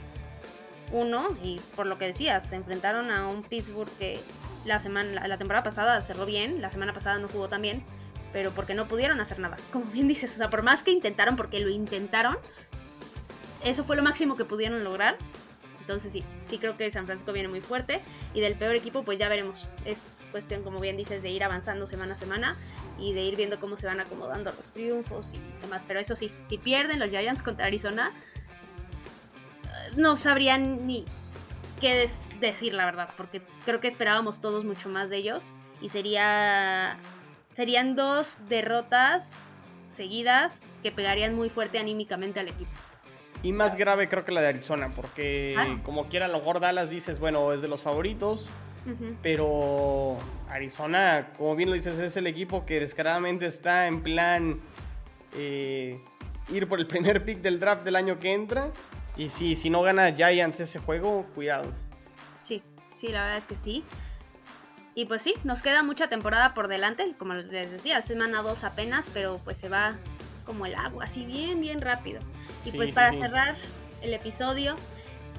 1. 0.93 1.39
Y 1.43 1.61
por 1.77 1.87
lo 1.87 1.99
que 1.99 2.07
decías, 2.07 2.47
se 2.49 2.57
enfrentaron 2.57 3.11
a 3.11 3.29
un 3.29 3.43
Pittsburgh 3.43 3.91
que 3.99 4.21
la 4.65 4.81
semana, 4.81 5.27
la 5.27 5.37
temporada 5.39 5.65
pasada 5.65 6.01
cerró 6.01 6.25
bien, 6.25 6.63
la 6.63 6.71
semana 6.71 6.93
pasada 6.95 7.19
no 7.19 7.29
jugó 7.29 7.49
tan 7.49 7.63
bien 7.63 7.85
pero 8.35 8.51
porque 8.51 8.75
no 8.75 8.89
pudieron 8.89 9.21
hacer 9.21 9.39
nada. 9.39 9.57
Como 9.73 9.87
bien 9.87 10.09
dices, 10.09 10.35
o 10.35 10.37
sea, 10.37 10.51
por 10.51 10.63
más 10.63 10.83
que 10.83 10.91
intentaron, 10.91 11.37
porque 11.37 11.61
lo 11.61 11.71
intentaron, 11.71 12.37
eso 13.63 13.85
fue 13.85 13.97
lo 13.97 14.03
máximo 14.03 14.37
que 14.37 14.45
pudieron 14.45 14.85
lograr. 14.85 15.17
Entonces 15.81 16.13
sí, 16.13 16.25
sí 16.47 16.59
creo 16.59 16.77
que 16.77 16.91
San 16.91 17.07
Francisco 17.07 17.33
viene 17.33 17.49
muy 17.49 17.61
fuerte 17.61 18.01
y 18.33 18.41
del 18.41 18.55
peor 18.55 18.75
equipo 18.75 19.05
pues 19.05 19.19
ya 19.19 19.29
veremos. 19.29 19.67
Es 19.85 20.25
cuestión, 20.33 20.63
como 20.63 20.81
bien 20.81 20.97
dices, 20.97 21.23
de 21.23 21.31
ir 21.31 21.45
avanzando 21.45 21.87
semana 21.87 22.15
a 22.15 22.17
semana 22.17 22.57
y 22.99 23.13
de 23.13 23.23
ir 23.23 23.37
viendo 23.37 23.61
cómo 23.61 23.77
se 23.77 23.87
van 23.87 24.01
acomodando 24.01 24.53
los 24.57 24.73
triunfos 24.73 25.33
y 25.35 25.63
demás. 25.63 25.85
Pero 25.87 26.01
eso 26.01 26.17
sí, 26.17 26.33
si 26.39 26.59
pierden 26.59 26.99
los 26.99 27.11
Giants 27.11 27.43
contra 27.43 27.67
Arizona, 27.67 28.13
no 29.97 30.17
sabrían 30.17 30.87
ni 30.87 31.05
qué 31.81 32.09
decir 32.41 32.75
la 32.75 32.85
verdad, 32.85 33.09
porque 33.17 33.43
creo 33.65 33.81
que 33.81 33.89
esperábamos 33.89 34.41
todos 34.41 34.65
mucho 34.65 34.89
más 34.89 35.11
de 35.11 35.19
ellos 35.19 35.45
y 35.81 35.89
sería 35.89 36.97
serían 37.57 37.95
dos 37.95 38.37
derrotas 38.49 39.33
seguidas 39.89 40.61
que 40.83 40.91
pegarían 40.91 41.35
muy 41.35 41.49
fuerte 41.49 41.79
anímicamente 41.79 42.41
al 42.41 42.49
equipo. 42.49 42.71
Y 43.43 43.53
más 43.53 43.77
grave 43.77 44.09
creo 44.09 44.25
que 44.25 44.33
la 44.33 44.41
de 44.41 44.49
Arizona, 44.49 44.91
porque 44.95 45.55
ah. 45.57 45.79
como 45.83 46.09
quiera, 46.09 46.29
lo 46.29 46.39
mejor 46.39 46.61
Dallas 46.61 46.91
dices, 46.91 47.19
bueno, 47.19 47.53
es 47.53 47.61
de 47.61 47.69
los 47.69 47.83
favoritos, 47.83 48.49
pero 49.23 50.19
Arizona, 50.49 51.29
como 51.37 51.57
bien 51.57 51.71
lo 51.71 51.75
dices, 51.75 51.99
es 51.99 52.17
el 52.17 52.27
equipo 52.27 52.67
que 52.67 52.81
descaradamente 52.81 53.47
está 53.47 53.87
en 53.87 54.03
plan 54.03 54.61
eh, 55.37 55.99
ir 56.51 56.69
por 56.69 56.81
el 56.81 56.87
primer 56.89 57.25
pick 57.25 57.41
del 57.41 57.59
draft 57.59 57.85
del 57.85 57.97
año 57.97 58.19
que 58.19 58.33
entra. 58.33 58.71
Y 59.17 59.31
sí, 59.31 59.57
si 59.57 59.71
no 59.71 59.83
gana 59.83 60.13
Giants 60.13 60.61
ese 60.61 60.79
juego, 60.79 61.27
cuidado. 61.35 61.73
Sí, 62.43 62.63
sí, 62.95 63.09
la 63.09 63.23
verdad 63.23 63.39
es 63.39 63.45
que 63.45 63.57
sí. 63.57 63.85
Y 64.97 65.07
pues 65.07 65.23
sí, 65.23 65.35
nos 65.45 65.61
queda 65.63 65.83
mucha 65.83 66.09
temporada 66.09 66.55
por 66.55 66.69
delante, 66.69 67.15
como 67.19 67.35
les 67.35 67.71
decía, 67.71 68.01
semana 68.03 68.43
2 68.43 68.63
apenas, 68.65 69.07
pero 69.13 69.41
pues 69.43 69.59
se 69.59 69.69
va 69.69 69.95
como 70.47 70.67
el 70.67 70.75
agua, 70.75 71.05
así 71.05 71.25
bien, 71.25 71.61
bien 71.61 71.81
rápido. 71.81 72.21
Y 72.65 72.71
pues 72.71 72.95
para 72.95 73.13
cerrar 73.13 73.57
el 74.03 74.13
episodio, 74.15 74.77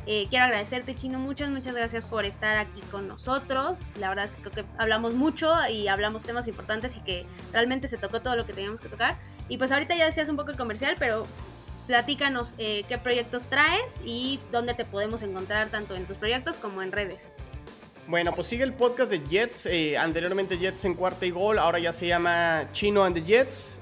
eh, 0.07 0.27
quiero 0.29 0.45
agradecerte, 0.45 0.93
Chino, 0.93 1.17
muchas, 1.19 1.49
muchas 1.49 1.75
gracias 1.75 2.05
por 2.05 2.25
estar 2.25 2.57
aquí 2.57 2.81
con 2.91 3.07
nosotros. 3.07 3.79
La 3.99 4.09
verdad 4.09 4.25
es 4.25 4.31
que 4.31 4.41
creo 4.41 4.51
que 4.51 4.65
hablamos 4.77 5.15
mucho 5.15 5.51
y 5.67 5.87
hablamos 5.87 6.23
temas 6.23 6.47
importantes 6.47 6.95
y 6.95 6.99
que 6.99 7.25
realmente 7.51 7.87
se 7.87 7.97
tocó 7.97 8.21
todo 8.21 8.35
lo 8.35 8.45
que 8.45 8.53
teníamos 8.53 8.81
que 8.81 8.89
tocar. 8.89 9.17
Y 9.49 9.57
pues 9.57 9.71
ahorita 9.71 9.95
ya 9.95 10.05
decías 10.05 10.29
un 10.29 10.35
poco 10.35 10.51
el 10.51 10.57
comercial, 10.57 10.95
pero 10.99 11.25
platícanos 11.87 12.53
eh, 12.59 12.83
qué 12.87 12.97
proyectos 12.97 13.45
traes 13.45 14.01
y 14.03 14.39
dónde 14.51 14.75
te 14.75 14.85
podemos 14.85 15.23
encontrar 15.23 15.69
tanto 15.69 15.95
en 15.95 16.05
tus 16.05 16.17
proyectos 16.17 16.57
como 16.57 16.83
en 16.83 16.91
redes. 16.91 17.31
Bueno, 18.07 18.33
pues 18.35 18.45
sigue 18.45 18.63
el 18.63 18.73
podcast 18.73 19.09
de 19.09 19.19
Jets. 19.27 19.65
Eh, 19.65 19.97
anteriormente 19.97 20.59
Jets 20.59 20.85
en 20.85 20.93
cuarta 20.93 21.25
y 21.25 21.31
gol, 21.31 21.57
ahora 21.57 21.79
ya 21.79 21.91
se 21.91 22.05
llama 22.05 22.69
Chino 22.73 23.03
and 23.03 23.15
the 23.15 23.23
Jets. 23.23 23.79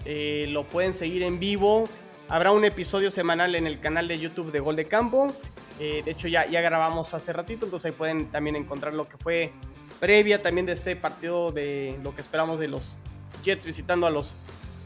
Lo 0.49 0.63
pueden 0.63 0.93
seguir 0.93 1.23
en 1.23 1.39
vivo. 1.39 1.89
Habrá 2.29 2.51
un 2.51 2.63
episodio 2.63 3.11
semanal 3.11 3.53
en 3.55 3.67
el 3.67 3.81
canal 3.81 4.07
de 4.07 4.17
YouTube 4.17 4.53
de 4.53 4.61
Gol 4.61 4.77
de 4.77 4.85
Campo. 4.85 5.35
Eh, 5.79 6.01
de 6.03 6.11
hecho, 6.11 6.27
ya, 6.27 6.45
ya 6.45 6.61
grabamos 6.61 7.13
hace 7.13 7.33
ratito, 7.33 7.65
entonces 7.65 7.87
ahí 7.87 7.91
pueden 7.91 8.27
también 8.27 8.55
encontrar 8.55 8.93
lo 8.93 9.07
que 9.07 9.17
fue 9.17 9.51
previa 9.99 10.41
también 10.41 10.65
de 10.65 10.73
este 10.73 10.95
partido 10.95 11.51
de 11.51 11.97
lo 12.03 12.13
que 12.13 12.21
esperamos 12.21 12.59
de 12.59 12.67
los 12.67 12.97
Jets 13.43 13.65
visitando 13.65 14.07
a 14.07 14.09
los, 14.09 14.33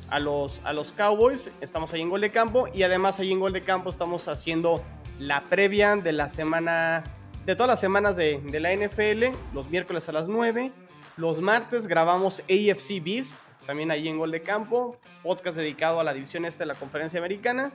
a 0.10 0.20
los, 0.20 0.62
a 0.64 0.74
los 0.74 0.92
Cowboys. 0.92 1.50
Estamos 1.62 1.94
ahí 1.94 2.02
en 2.02 2.10
Gol 2.10 2.22
de 2.22 2.32
Campo 2.32 2.68
y 2.74 2.84
además 2.84 3.20
ahí 3.20 3.32
en 3.32 3.40
Gol 3.40 3.54
de 3.54 3.62
Campo 3.62 3.90
estamos 3.90 4.28
haciendo 4.28 4.84
la 5.20 5.42
previa 5.42 5.96
de 5.96 6.12
la 6.12 6.30
semana 6.30 7.04
de 7.46 7.56
todas 7.56 7.70
las 7.70 7.80
semanas 7.80 8.18
de, 8.18 8.42
la 8.60 8.76
NFL, 8.76 9.36
los 9.54 9.70
miércoles 9.70 10.10
a 10.10 10.12
las 10.12 10.28
9. 10.28 10.72
Los 11.16 11.40
martes 11.40 11.88
grabamos 11.88 12.42
AFC 12.42 13.02
Beast, 13.02 13.40
también 13.66 13.90
ahí 13.90 14.08
en 14.08 14.18
Gol 14.18 14.32
de 14.32 14.42
Campo, 14.42 14.98
podcast 15.24 15.58
dedicado 15.58 16.00
a 16.00 16.04
la 16.04 16.14
división 16.14 16.46
este 16.46 16.64
de 16.64 16.68
la 16.68 16.76
conferencia 16.76 17.20
americana. 17.20 17.72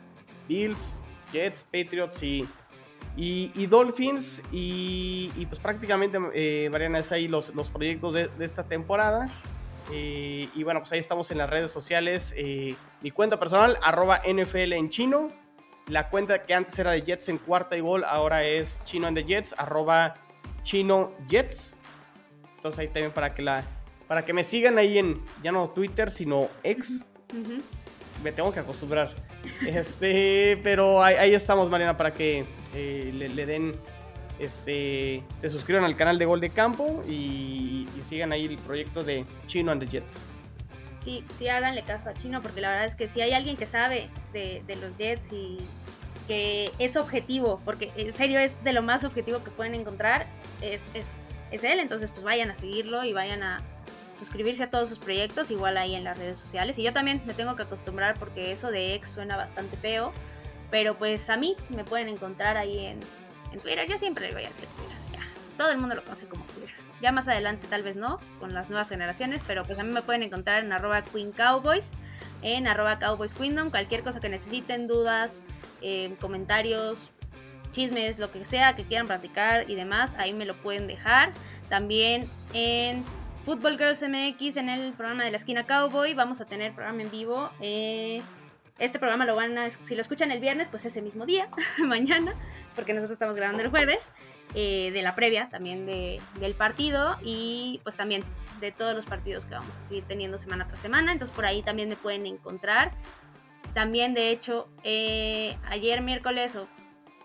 Bills, 0.46 1.00
Jets, 1.32 1.64
Patriots 1.64 2.22
y, 2.22 2.46
y, 3.16 3.66
Dolphins. 3.66 4.42
Y, 4.50 5.28
pues 5.46 5.60
prácticamente, 5.60 6.18
eh, 6.34 6.68
Mariana, 6.70 6.98
es 6.98 7.12
ahí 7.12 7.28
los, 7.28 7.54
los 7.54 7.68
proyectos 7.68 8.14
de, 8.14 8.30
esta 8.40 8.64
temporada. 8.64 9.28
Eh, 9.90 10.48
y 10.54 10.62
bueno, 10.62 10.80
pues 10.80 10.92
ahí 10.92 10.98
estamos 10.98 11.30
en 11.30 11.38
las 11.38 11.50
redes 11.50 11.70
sociales. 11.70 12.34
Eh, 12.36 12.76
mi 13.00 13.10
cuenta 13.10 13.38
personal, 13.38 13.78
arroba 13.82 14.22
NFL 14.26 14.72
en 14.72 14.90
chino. 14.90 15.30
La 15.88 16.08
cuenta 16.08 16.44
que 16.44 16.54
antes 16.54 16.78
era 16.78 16.92
de 16.92 17.02
Jets 17.02 17.28
en 17.28 17.38
cuarta 17.38 17.76
y 17.76 17.80
gol, 17.80 18.04
ahora 18.04 18.44
es 18.44 18.78
chino 18.84 19.08
en 19.08 19.14
the 19.14 19.24
Jets, 19.24 19.54
arroba 19.58 20.14
chino 20.62 21.12
Jets. 21.28 21.76
Entonces 22.56 22.78
ahí 22.78 22.86
también 22.86 23.10
para 23.10 23.34
que 23.34 23.42
la 23.42 23.64
para 24.06 24.24
que 24.24 24.32
me 24.32 24.44
sigan 24.44 24.78
ahí 24.78 24.98
en 24.98 25.20
ya 25.42 25.50
no 25.52 25.70
Twitter, 25.70 26.10
sino 26.10 26.48
X. 26.62 27.06
Me 28.22 28.30
tengo 28.30 28.52
que 28.52 28.60
acostumbrar. 28.60 29.10
Este, 29.66 30.60
pero 30.62 31.02
ahí, 31.02 31.34
estamos, 31.34 31.68
Mariana, 31.68 31.96
para 31.96 32.12
que 32.12 32.44
eh, 32.74 33.10
le, 33.12 33.46
den 33.46 33.72
este, 34.38 35.22
se 35.36 35.50
suscriban 35.50 35.84
al 35.84 35.96
canal 35.96 36.18
de 36.18 36.24
Gol 36.24 36.40
de 36.40 36.50
Campo 36.50 37.02
y, 37.08 37.86
sigan 38.08 38.32
ahí 38.32 38.46
el 38.46 38.58
proyecto 38.58 39.04
de 39.04 39.24
Chino 39.46 39.72
and 39.72 39.82
the 39.82 39.88
Jets. 39.88 40.20
Sí, 41.02 41.24
sí, 41.38 41.48
háganle 41.48 41.82
caso 41.82 42.10
a 42.10 42.14
Chino, 42.14 42.42
porque 42.42 42.60
la 42.60 42.70
verdad 42.70 42.84
es 42.84 42.94
que 42.94 43.08
si 43.08 43.20
hay 43.20 43.32
alguien 43.32 43.56
que 43.56 43.66
sabe 43.66 44.10
de, 44.32 44.62
los 44.80 44.96
Jets 44.98 45.32
y 45.32 45.58
que 46.28 46.70
es 46.78 46.96
objetivo, 46.96 47.58
porque 47.64 47.90
en 47.96 48.12
serio 48.12 48.38
es 48.38 48.62
de 48.62 48.72
lo 48.72 48.82
más 48.82 49.04
objetivo 49.04 49.42
que 49.42 49.50
pueden 49.50 49.74
encontrar, 49.74 50.26
es, 50.60 50.80
es, 50.94 51.06
es 51.50 51.64
él, 51.64 51.80
entonces 51.80 52.10
pues 52.10 52.22
vayan 52.22 52.50
a 52.50 52.54
seguirlo 52.54 53.04
y 53.04 53.12
vayan 53.12 53.42
a 53.42 53.58
suscribirse 54.18 54.62
a 54.62 54.70
todos 54.70 54.88
sus 54.88 54.98
proyectos, 54.98 55.50
igual 55.50 55.76
ahí 55.76 55.94
en 55.94 56.04
las 56.04 56.18
redes 56.18 56.38
sociales. 56.38 56.78
Y 56.78 56.82
yo 56.84 56.92
también 56.92 57.20
me 57.26 57.34
tengo 57.34 57.56
que 57.56 57.62
acostumbrar 57.62 58.14
porque 58.18 58.52
eso 58.52 58.70
de 58.70 58.94
ex 58.94 59.10
suena 59.10 59.36
bastante 59.36 59.76
feo, 59.76 60.12
pero 60.72 60.94
pues 60.94 61.28
a 61.30 61.36
mí 61.36 61.54
me 61.68 61.84
pueden 61.84 62.08
encontrar 62.08 62.56
ahí 62.56 62.86
en, 62.86 62.98
Twitter. 63.60 63.86
Yo 63.86 63.98
siempre 63.98 64.28
le 64.28 64.32
voy 64.32 64.44
a 64.44 64.48
hacer 64.48 64.66
Twitter. 64.66 64.96
Ya. 65.12 65.20
Todo 65.58 65.70
el 65.70 65.78
mundo 65.78 65.94
lo 65.94 66.02
conoce 66.02 66.26
como 66.26 66.42
Twitter. 66.46 66.70
Ya 67.02 67.12
más 67.12 67.28
adelante 67.28 67.66
tal 67.68 67.82
vez 67.82 67.96
no, 67.96 68.18
con 68.40 68.54
las 68.54 68.70
nuevas 68.70 68.88
generaciones, 68.88 69.42
pero 69.46 69.62
pues 69.64 69.78
a 69.78 69.82
mí 69.82 69.92
me 69.92 70.00
pueden 70.00 70.22
encontrar 70.22 70.64
en 70.64 70.72
arroba 70.72 71.02
Queen 71.02 71.32
Cowboys, 71.32 71.90
en 72.40 72.66
arroba 72.66 72.98
Cowboys 72.98 73.34
Queendom, 73.34 73.68
cualquier 73.70 74.02
cosa 74.02 74.20
que 74.20 74.30
necesiten, 74.30 74.86
dudas, 74.86 75.36
eh, 75.82 76.14
comentarios, 76.18 77.10
chismes, 77.72 78.18
lo 78.18 78.32
que 78.32 78.46
sea 78.46 78.74
que 78.74 78.84
quieran 78.84 79.06
practicar 79.06 79.68
y 79.68 79.74
demás, 79.74 80.14
ahí 80.16 80.32
me 80.32 80.46
lo 80.46 80.54
pueden 80.54 80.86
dejar. 80.86 81.32
También 81.68 82.26
en 82.54 83.04
Football 83.44 83.76
Girls 83.76 84.02
MX, 84.02 84.56
en 84.56 84.70
el 84.70 84.92
programa 84.94 85.24
de 85.24 85.32
la 85.32 85.36
esquina 85.36 85.66
Cowboy, 85.66 86.14
vamos 86.14 86.40
a 86.40 86.46
tener 86.46 86.72
programa 86.72 87.02
en 87.02 87.10
vivo. 87.10 87.50
Eh, 87.60 88.22
este 88.84 88.98
programa 88.98 89.24
lo 89.24 89.36
van 89.36 89.56
a, 89.58 89.70
si 89.70 89.94
lo 89.94 90.00
escuchan 90.00 90.32
el 90.32 90.40
viernes, 90.40 90.66
pues 90.68 90.84
ese 90.84 91.02
mismo 91.02 91.24
día, 91.24 91.48
mañana, 91.78 92.34
porque 92.74 92.92
nosotros 92.92 93.14
estamos 93.14 93.36
grabando 93.36 93.62
el 93.62 93.70
jueves, 93.70 94.10
eh, 94.54 94.90
de 94.92 95.02
la 95.02 95.14
previa 95.14 95.48
también 95.48 95.86
del 95.86 96.54
partido 96.54 97.16
y 97.22 97.80
pues 97.84 97.96
también 97.96 98.22
de 98.60 98.70
todos 98.70 98.94
los 98.94 99.06
partidos 99.06 99.46
que 99.46 99.54
vamos 99.54 99.74
a 99.76 99.88
seguir 99.88 100.04
teniendo 100.04 100.36
semana 100.36 100.66
tras 100.66 100.80
semana. 100.80 101.12
Entonces 101.12 101.34
por 101.34 101.46
ahí 101.46 101.62
también 101.62 101.88
me 101.88 101.96
pueden 101.96 102.26
encontrar. 102.26 102.90
También 103.72 104.14
de 104.14 104.30
hecho, 104.30 104.68
eh, 104.82 105.56
ayer 105.70 106.02
miércoles 106.02 106.56
o 106.56 106.66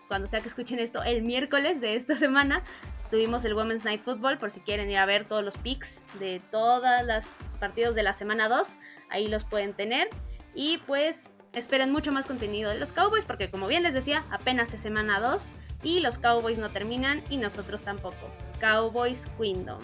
cuando 0.06 0.26
sea 0.26 0.40
que 0.40 0.48
escuchen 0.48 0.78
esto, 0.78 1.02
el 1.02 1.22
miércoles 1.22 1.80
de 1.80 1.96
esta 1.96 2.14
semana 2.16 2.62
tuvimos 3.10 3.44
el 3.44 3.54
Women's 3.54 3.84
Night 3.84 4.02
Football 4.04 4.38
por 4.38 4.50
si 4.50 4.60
quieren 4.60 4.90
ir 4.90 4.96
a 4.96 5.04
ver 5.04 5.26
todos 5.26 5.44
los 5.44 5.58
picks 5.58 6.00
de 6.20 6.40
todos 6.50 7.04
los 7.04 7.24
partidos 7.58 7.94
de 7.94 8.04
la 8.04 8.14
semana 8.14 8.48
2, 8.48 8.76
ahí 9.10 9.28
los 9.28 9.44
pueden 9.44 9.74
tener. 9.74 10.08
Y 10.54 10.78
pues 10.86 11.32
esperen 11.52 11.92
mucho 11.92 12.12
más 12.12 12.26
contenido 12.26 12.70
de 12.70 12.78
los 12.78 12.92
Cowboys 12.92 13.24
porque 13.24 13.50
como 13.50 13.66
bien 13.66 13.82
les 13.82 13.94
decía, 13.94 14.24
apenas 14.30 14.72
es 14.74 14.80
semana 14.80 15.20
2 15.20 15.44
y 15.82 16.00
los 16.00 16.18
Cowboys 16.18 16.58
no 16.58 16.70
terminan 16.70 17.22
y 17.30 17.36
nosotros 17.36 17.84
tampoco. 17.84 18.30
Cowboys 18.60 19.26
Queendom. 19.38 19.80